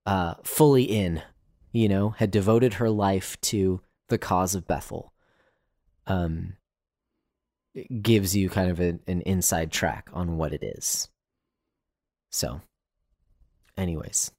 uh, 0.06 0.36
fully 0.44 0.84
in, 0.84 1.24
you 1.72 1.90
know, 1.90 2.10
had 2.12 2.30
devoted 2.30 2.76
her 2.76 2.90
life 2.92 3.40
to 3.42 3.82
the 4.10 4.18
cause 4.20 4.54
of 4.54 4.68
Bethel. 4.68 5.12
Um, 6.08 6.54
gives 8.02 8.36
you 8.36 8.50
kind 8.50 8.70
of 8.72 8.80
a, 8.80 9.00
an 9.08 9.22
inside 9.22 9.72
track 9.72 10.10
on 10.14 10.38
what 10.38 10.54
it 10.54 10.64
is. 10.64 11.10
So, 12.32 12.62
anyways, 13.78 14.32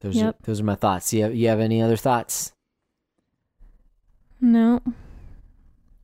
those 0.00 0.16
Yep. 0.16 0.34
are 0.34 0.38
those 0.44 0.60
are 0.60 0.64
my 0.64 0.74
thoughts. 0.76 1.12
You 1.12 1.24
have, 1.24 1.34
you 1.34 1.48
have 1.48 1.60
any 1.60 1.82
other 1.82 1.96
thoughts? 1.96 2.52
no. 4.40 4.80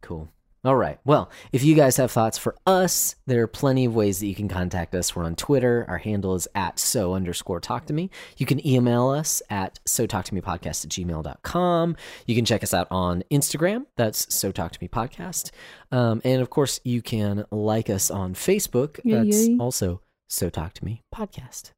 Cool. 0.02 0.28
All 0.66 0.74
right. 0.74 0.98
Well, 1.04 1.30
if 1.52 1.62
you 1.62 1.76
guys 1.76 1.96
have 1.98 2.10
thoughts 2.10 2.38
for 2.38 2.56
us, 2.66 3.14
there 3.24 3.40
are 3.40 3.46
plenty 3.46 3.84
of 3.84 3.94
ways 3.94 4.18
that 4.18 4.26
you 4.26 4.34
can 4.34 4.48
contact 4.48 4.96
us. 4.96 5.14
We're 5.14 5.22
on 5.22 5.36
Twitter. 5.36 5.84
Our 5.86 5.98
handle 5.98 6.34
is 6.34 6.48
at 6.56 6.80
so 6.80 7.14
underscore 7.14 7.60
talk 7.60 7.86
to 7.86 7.92
me. 7.92 8.10
You 8.36 8.46
can 8.46 8.66
email 8.66 9.08
us 9.10 9.42
at 9.48 9.78
so 9.86 10.06
talk 10.08 10.24
to 10.24 10.34
me 10.34 10.40
podcast 10.40 10.84
at 10.84 10.90
gmail.com. 10.90 11.94
You 12.26 12.34
can 12.34 12.44
check 12.44 12.64
us 12.64 12.74
out 12.74 12.88
on 12.90 13.22
Instagram. 13.30 13.86
That's 13.96 14.34
so 14.34 14.50
talk 14.50 14.72
to 14.72 14.78
me 14.80 14.88
podcast. 14.88 15.52
Um, 15.92 16.20
and 16.24 16.42
of 16.42 16.50
course, 16.50 16.80
you 16.82 17.00
can 17.00 17.44
like 17.52 17.88
us 17.88 18.10
on 18.10 18.34
Facebook. 18.34 18.98
Yay, 19.04 19.24
That's 19.24 19.46
yay. 19.46 19.58
also 19.60 20.00
so 20.28 20.50
talk 20.50 20.72
to 20.72 20.84
me 20.84 21.00
podcast. 21.14 21.70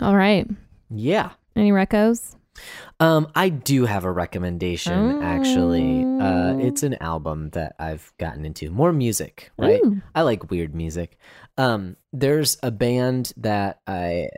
All 0.00 0.14
right. 0.14 0.46
Yeah. 0.88 1.30
Any 1.56 1.72
recos? 1.72 2.36
Um, 2.98 3.28
I 3.34 3.48
do 3.48 3.84
have 3.84 4.04
a 4.04 4.12
recommendation 4.12 5.22
actually. 5.22 6.04
Uh, 6.04 6.58
it's 6.58 6.82
an 6.82 6.94
album 7.02 7.50
that 7.50 7.74
I've 7.78 8.12
gotten 8.18 8.44
into. 8.44 8.70
More 8.70 8.92
music, 8.92 9.50
right? 9.58 9.80
Ooh. 9.84 10.00
I 10.14 10.22
like 10.22 10.50
weird 10.50 10.74
music. 10.74 11.18
Um, 11.58 11.96
there's 12.12 12.58
a 12.62 12.70
band 12.70 13.32
that 13.36 13.80
I 13.86 14.28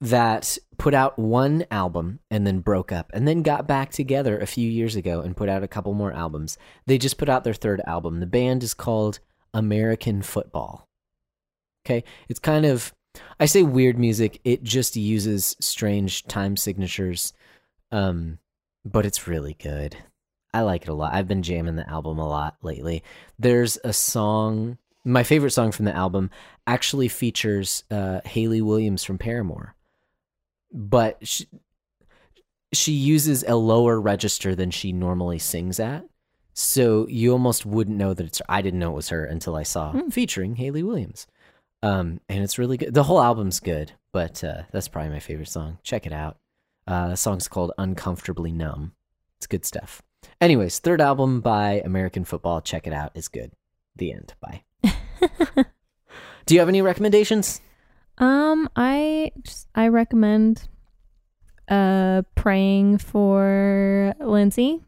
that 0.00 0.58
put 0.78 0.94
out 0.94 1.16
one 1.16 1.64
album 1.70 2.18
and 2.28 2.44
then 2.44 2.58
broke 2.58 2.90
up 2.90 3.10
and 3.14 3.26
then 3.26 3.42
got 3.42 3.68
back 3.68 3.92
together 3.92 4.36
a 4.36 4.46
few 4.46 4.68
years 4.68 4.96
ago 4.96 5.20
and 5.20 5.36
put 5.36 5.48
out 5.48 5.62
a 5.62 5.68
couple 5.68 5.94
more 5.94 6.12
albums. 6.12 6.58
They 6.86 6.98
just 6.98 7.18
put 7.18 7.28
out 7.28 7.44
their 7.44 7.54
third 7.54 7.80
album. 7.86 8.18
The 8.18 8.26
band 8.26 8.64
is 8.64 8.74
called 8.74 9.20
American 9.54 10.22
Football. 10.22 10.88
Okay? 11.86 12.02
It's 12.28 12.40
kind 12.40 12.66
of 12.66 12.92
I 13.38 13.46
say 13.46 13.62
weird 13.62 13.98
music, 13.98 14.40
it 14.44 14.62
just 14.62 14.96
uses 14.96 15.56
strange 15.60 16.24
time 16.24 16.56
signatures. 16.56 17.32
Um 17.90 18.38
but 18.84 19.06
it's 19.06 19.28
really 19.28 19.54
good. 19.54 19.96
I 20.52 20.62
like 20.62 20.82
it 20.82 20.88
a 20.88 20.94
lot. 20.94 21.14
I've 21.14 21.28
been 21.28 21.42
jamming 21.42 21.76
the 21.76 21.88
album 21.88 22.18
a 22.18 22.28
lot 22.28 22.56
lately. 22.62 23.02
There's 23.38 23.78
a 23.84 23.92
song, 23.92 24.76
my 25.04 25.22
favorite 25.22 25.52
song 25.52 25.72
from 25.72 25.84
the 25.86 25.94
album 25.96 26.30
actually 26.66 27.08
features 27.08 27.84
uh, 27.90 28.20
Hayley 28.24 28.60
Williams 28.60 29.02
from 29.04 29.18
Paramore, 29.18 29.74
but 30.72 31.26
she, 31.26 31.46
she 32.72 32.92
uses 32.92 33.44
a 33.44 33.54
lower 33.56 34.00
register 34.00 34.54
than 34.54 34.70
she 34.70 34.92
normally 34.92 35.38
sings 35.38 35.78
at. 35.80 36.04
So 36.54 37.06
you 37.08 37.32
almost 37.32 37.64
wouldn't 37.64 37.96
know 37.96 38.12
that 38.14 38.26
it's 38.26 38.38
her. 38.40 38.44
I 38.48 38.60
didn't 38.62 38.80
know 38.80 38.92
it 38.92 38.96
was 38.96 39.08
her 39.08 39.24
until 39.24 39.56
I 39.56 39.62
saw 39.62 39.92
Hmm. 39.92 40.08
featuring 40.10 40.56
Hayley 40.56 40.82
Williams. 40.82 41.26
Um, 41.82 42.20
and 42.28 42.44
it's 42.44 42.58
really 42.58 42.76
good. 42.76 42.94
The 42.94 43.02
whole 43.02 43.20
album's 43.20 43.60
good, 43.60 43.92
but 44.12 44.42
uh, 44.44 44.62
that's 44.70 44.88
probably 44.88 45.10
my 45.10 45.18
favorite 45.20 45.48
song. 45.48 45.78
Check 45.82 46.06
it 46.06 46.12
out. 46.12 46.38
Uh, 46.86 47.08
the 47.08 47.16
song's 47.16 47.48
called 47.48 47.72
Uncomfortably 47.78 48.52
Numb. 48.52 48.92
It's 49.38 49.46
good 49.46 49.64
stuff. 49.64 50.02
Anyways, 50.40 50.78
third 50.78 51.00
album 51.00 51.40
by 51.40 51.82
American 51.84 52.24
Football. 52.24 52.60
Check 52.60 52.86
it 52.86 52.92
out. 52.92 53.12
It's 53.14 53.28
good. 53.28 53.52
The 53.96 54.12
end. 54.12 54.34
Bye. 54.40 54.62
Do 56.46 56.54
you 56.54 56.60
have 56.60 56.68
any 56.68 56.82
recommendations? 56.82 57.60
Um, 58.18 58.68
I 58.76 59.32
just 59.42 59.68
I 59.74 59.88
recommend 59.88 60.68
uh 61.68 62.22
praying 62.34 62.98
for 62.98 64.14
Lindsay. 64.20 64.80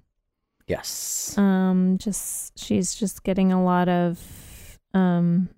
Yes. 0.67 1.37
Um, 1.37 1.99
just 1.99 2.59
she's 2.59 2.95
just 2.95 3.23
getting 3.25 3.53
a 3.53 3.63
lot 3.63 3.89
of 3.89 4.19
um 4.93 5.49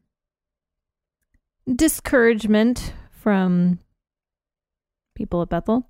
discouragement 1.74 2.92
from 3.10 3.78
people 5.14 5.42
at 5.42 5.48
Bethel. 5.48 5.88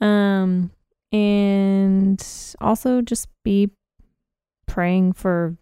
Um, 0.00 0.70
and 1.12 2.24
also 2.60 3.00
just 3.00 3.28
be 3.44 3.70
praying 4.66 5.12
for 5.14 5.56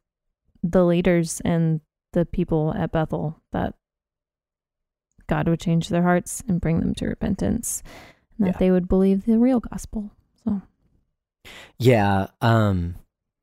the 0.62 0.84
leaders 0.84 1.40
and 1.44 1.80
the 2.12 2.24
people 2.24 2.74
at 2.76 2.92
Bethel 2.92 3.40
that 3.52 3.74
God 5.28 5.48
would 5.48 5.60
change 5.60 5.88
their 5.88 6.02
hearts 6.02 6.42
and 6.48 6.60
bring 6.60 6.80
them 6.80 6.94
to 6.96 7.06
repentance, 7.06 7.82
and 8.38 8.46
that 8.46 8.54
Yeah. 8.54 8.58
they 8.58 8.70
would 8.70 8.88
believe 8.88 9.24
the 9.24 9.38
real 9.38 9.60
gospel. 9.60 10.10
So, 10.44 10.62
Yeah. 11.78 12.28
Um. 12.40 12.96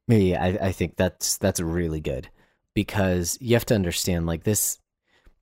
Yeah, 0.07 0.43
I, 0.43 0.67
I 0.67 0.71
think 0.73 0.97
that's 0.97 1.37
that's 1.37 1.59
really 1.61 2.01
good 2.01 2.29
because 2.73 3.37
you 3.39 3.55
have 3.55 3.65
to 3.67 3.75
understand 3.75 4.25
like 4.25 4.43
this 4.43 4.79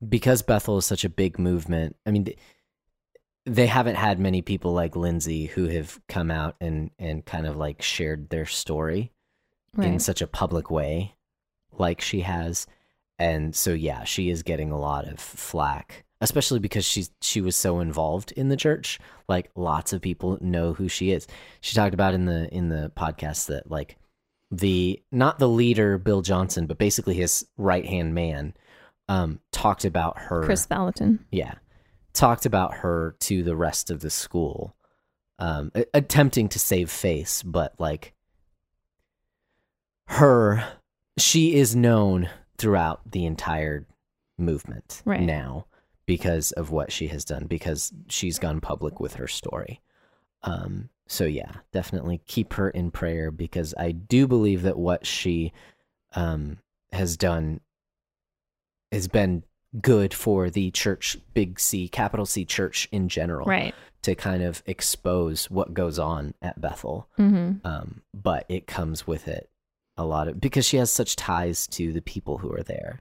because 0.06 0.42
Bethel 0.42 0.78
is 0.78 0.86
such 0.86 1.04
a 1.04 1.10
big 1.10 1.38
movement. 1.38 1.96
I 2.06 2.10
mean, 2.10 2.28
they 3.44 3.66
haven't 3.66 3.96
had 3.96 4.18
many 4.18 4.42
people 4.42 4.72
like 4.72 4.96
Lindsay 4.96 5.46
who 5.46 5.66
have 5.66 6.00
come 6.08 6.30
out 6.30 6.56
and 6.60 6.90
and 6.98 7.24
kind 7.24 7.46
of 7.46 7.56
like 7.56 7.82
shared 7.82 8.30
their 8.30 8.46
story 8.46 9.12
in 9.78 9.98
such 9.98 10.20
a 10.20 10.26
public 10.26 10.70
way 10.70 11.14
like 11.72 12.00
she 12.00 12.20
has. 12.20 12.66
And 13.18 13.54
so 13.54 13.72
yeah 13.72 14.04
she 14.04 14.30
is 14.30 14.42
getting 14.42 14.70
a 14.70 14.78
lot 14.78 15.06
of 15.06 15.18
flack 15.18 16.04
especially 16.20 16.60
because 16.60 16.84
she's 16.84 17.10
she 17.20 17.40
was 17.40 17.56
so 17.56 17.80
involved 17.80 18.30
in 18.32 18.48
the 18.48 18.56
church. 18.56 19.00
Like 19.28 19.50
lots 19.56 19.92
of 19.92 20.00
people 20.00 20.38
know 20.40 20.72
who 20.72 20.88
she 20.88 21.10
is. 21.10 21.26
She 21.60 21.74
talked 21.74 21.94
about 21.94 22.14
in 22.14 22.26
the 22.26 22.48
in 22.54 22.68
the 22.68 22.92
podcast 22.96 23.46
that 23.46 23.70
like 23.70 23.96
the 24.52 25.02
not 25.10 25.38
the 25.38 25.48
leader 25.48 25.96
bill 25.96 26.20
johnson 26.20 26.66
but 26.66 26.76
basically 26.76 27.14
his 27.14 27.46
right 27.56 27.86
hand 27.86 28.14
man 28.14 28.52
um 29.08 29.40
talked 29.50 29.84
about 29.84 30.18
her 30.18 30.42
Kris 30.44 30.66
Vallotton. 30.66 31.18
yeah 31.30 31.54
talked 32.12 32.46
about 32.46 32.74
her 32.74 33.16
to 33.20 33.42
the 33.42 33.56
rest 33.56 33.90
of 33.90 34.00
the 34.00 34.10
school 34.10 34.74
um 35.38 35.72
attempting 35.94 36.48
to 36.48 36.58
save 36.58 36.90
face 36.90 37.42
but 37.42 37.74
like 37.78 38.12
her 40.06 40.64
she 41.18 41.54
is 41.54 41.74
known 41.76 42.28
throughout 42.58 43.00
the 43.10 43.24
entire 43.26 43.86
movement 44.38 45.02
Right. 45.04 45.20
now 45.20 45.66
because 46.06 46.52
of 46.52 46.70
what 46.70 46.92
she 46.92 47.08
has 47.08 47.24
done 47.24 47.46
because 47.46 47.92
she's 48.08 48.38
gone 48.38 48.60
public 48.60 49.00
with 49.00 49.14
her 49.14 49.28
story 49.28 49.80
um 50.42 50.88
so 51.06 51.24
yeah 51.24 51.52
definitely 51.72 52.20
keep 52.26 52.54
her 52.54 52.68
in 52.70 52.90
prayer 52.90 53.30
because 53.30 53.74
i 53.78 53.90
do 53.92 54.26
believe 54.26 54.62
that 54.62 54.78
what 54.78 55.06
she 55.06 55.52
um 56.14 56.58
has 56.92 57.16
done 57.16 57.60
has 58.92 59.08
been 59.08 59.42
good 59.80 60.12
for 60.14 60.50
the 60.50 60.70
church 60.70 61.16
big 61.34 61.58
c 61.58 61.88
capital 61.88 62.26
c 62.26 62.44
church 62.44 62.88
in 62.92 63.08
general 63.08 63.46
Right. 63.46 63.74
to 64.02 64.14
kind 64.14 64.42
of 64.42 64.62
expose 64.66 65.50
what 65.50 65.72
goes 65.74 65.98
on 65.98 66.34
at 66.42 66.60
bethel 66.60 67.08
Mm-hmm. 67.18 67.66
um, 67.66 68.02
but 68.12 68.44
it 68.48 68.66
comes 68.66 69.06
with 69.06 69.26
it 69.28 69.48
a 69.96 70.04
lot 70.04 70.28
of 70.28 70.40
because 70.40 70.66
she 70.66 70.76
has 70.76 70.90
such 70.92 71.16
ties 71.16 71.66
to 71.68 71.92
the 71.92 72.00
people 72.02 72.38
who 72.38 72.52
are 72.52 72.62
there. 72.62 73.00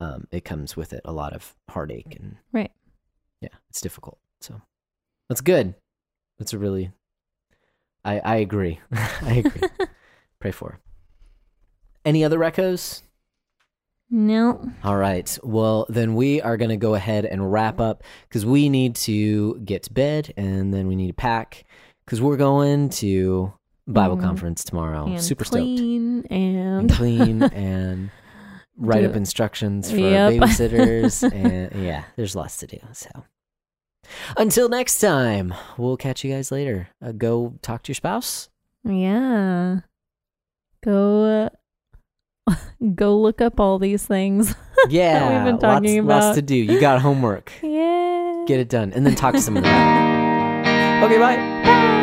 Um, 0.00 0.26
it 0.30 0.44
comes 0.44 0.76
with 0.76 0.92
it 0.92 1.00
a 1.06 1.12
lot 1.12 1.32
of 1.32 1.54
heartache 1.70 2.14
and 2.20 2.36
Right. 2.52 2.70
yeah, 3.40 3.48
it's 3.70 3.80
difficult. 3.80 4.18
So 4.40 4.60
that's 5.28 5.40
good. 5.40 5.74
That's 6.38 6.52
a 6.52 6.58
really, 6.58 6.92
I 8.04 8.20
I 8.20 8.36
agree. 8.36 8.80
I 8.92 9.42
agree. 9.44 9.68
Pray 10.40 10.50
for. 10.50 10.72
her. 10.72 10.80
Any 12.04 12.22
other 12.24 12.38
recos? 12.38 13.00
No. 14.10 14.70
All 14.84 14.96
right. 14.96 15.36
Well, 15.42 15.86
then 15.88 16.14
we 16.14 16.40
are 16.40 16.56
going 16.56 16.68
to 16.70 16.76
go 16.76 16.94
ahead 16.94 17.24
and 17.24 17.50
wrap 17.52 17.80
up 17.80 18.02
because 18.28 18.46
we 18.46 18.68
need 18.68 18.94
to 18.96 19.58
get 19.64 19.82
to 19.84 19.92
bed 19.92 20.32
and 20.36 20.72
then 20.72 20.86
we 20.86 20.94
need 20.96 21.08
to 21.08 21.12
pack 21.14 21.64
because 22.04 22.22
we're 22.22 22.36
going 22.36 22.88
to 22.90 23.52
Bible 23.88 24.16
Mhm. 24.16 24.20
conference 24.22 24.62
tomorrow. 24.64 25.06
and 25.06 25.20
Super 25.20 25.44
stoked. 25.44 25.60
clean 25.62 26.24
And 26.30 26.56
and 26.82 26.90
clean 26.92 27.42
and 27.52 28.10
write 28.76 29.04
up 29.04 29.16
instructions 29.16 29.90
for 29.90 29.96
Yep. 29.98 30.32
babysitters. 30.34 31.32
and 31.32 31.82
yeah, 31.84 32.04
there's 32.16 32.36
lots 32.36 32.58
to 32.58 32.66
do. 32.68 32.78
So 32.92 33.10
until 34.36 34.68
next 34.68 35.00
time, 35.00 35.52
we'll 35.78 35.96
catch 35.96 36.22
you 36.24 36.32
guys 36.32 36.52
later. 36.52 36.88
Uh, 37.02 37.10
go 37.12 37.54
talk 37.62 37.82
to 37.84 37.90
your 37.90 37.94
spouse. 37.96 38.50
yeah. 38.84 39.80
Go 40.84 41.24
uh, 41.24 41.48
go 42.94 43.18
look 43.18 43.40
up 43.40 43.60
all 43.60 43.78
these 43.78 44.06
things. 44.06 44.54
Yeah, 44.90 45.34
we've 45.34 45.52
been 45.52 45.58
talking 45.58 46.06
lots, 46.06 46.26
lots 46.26 46.36
to 46.36 46.42
do. 46.42 46.54
You 46.54 46.78
got 46.78 47.00
homework. 47.00 47.50
yeah. 47.62 48.44
Get 48.46 48.60
it 48.60 48.68
done, 48.68 48.92
and 48.92 49.04
then 49.06 49.16
talk 49.16 49.34
to 49.34 49.40
someone 49.40 49.64
about 49.64 51.02
it. 51.02 51.04
Okay, 51.04 51.18
bye. 51.18 51.36
Bye. 51.36 51.95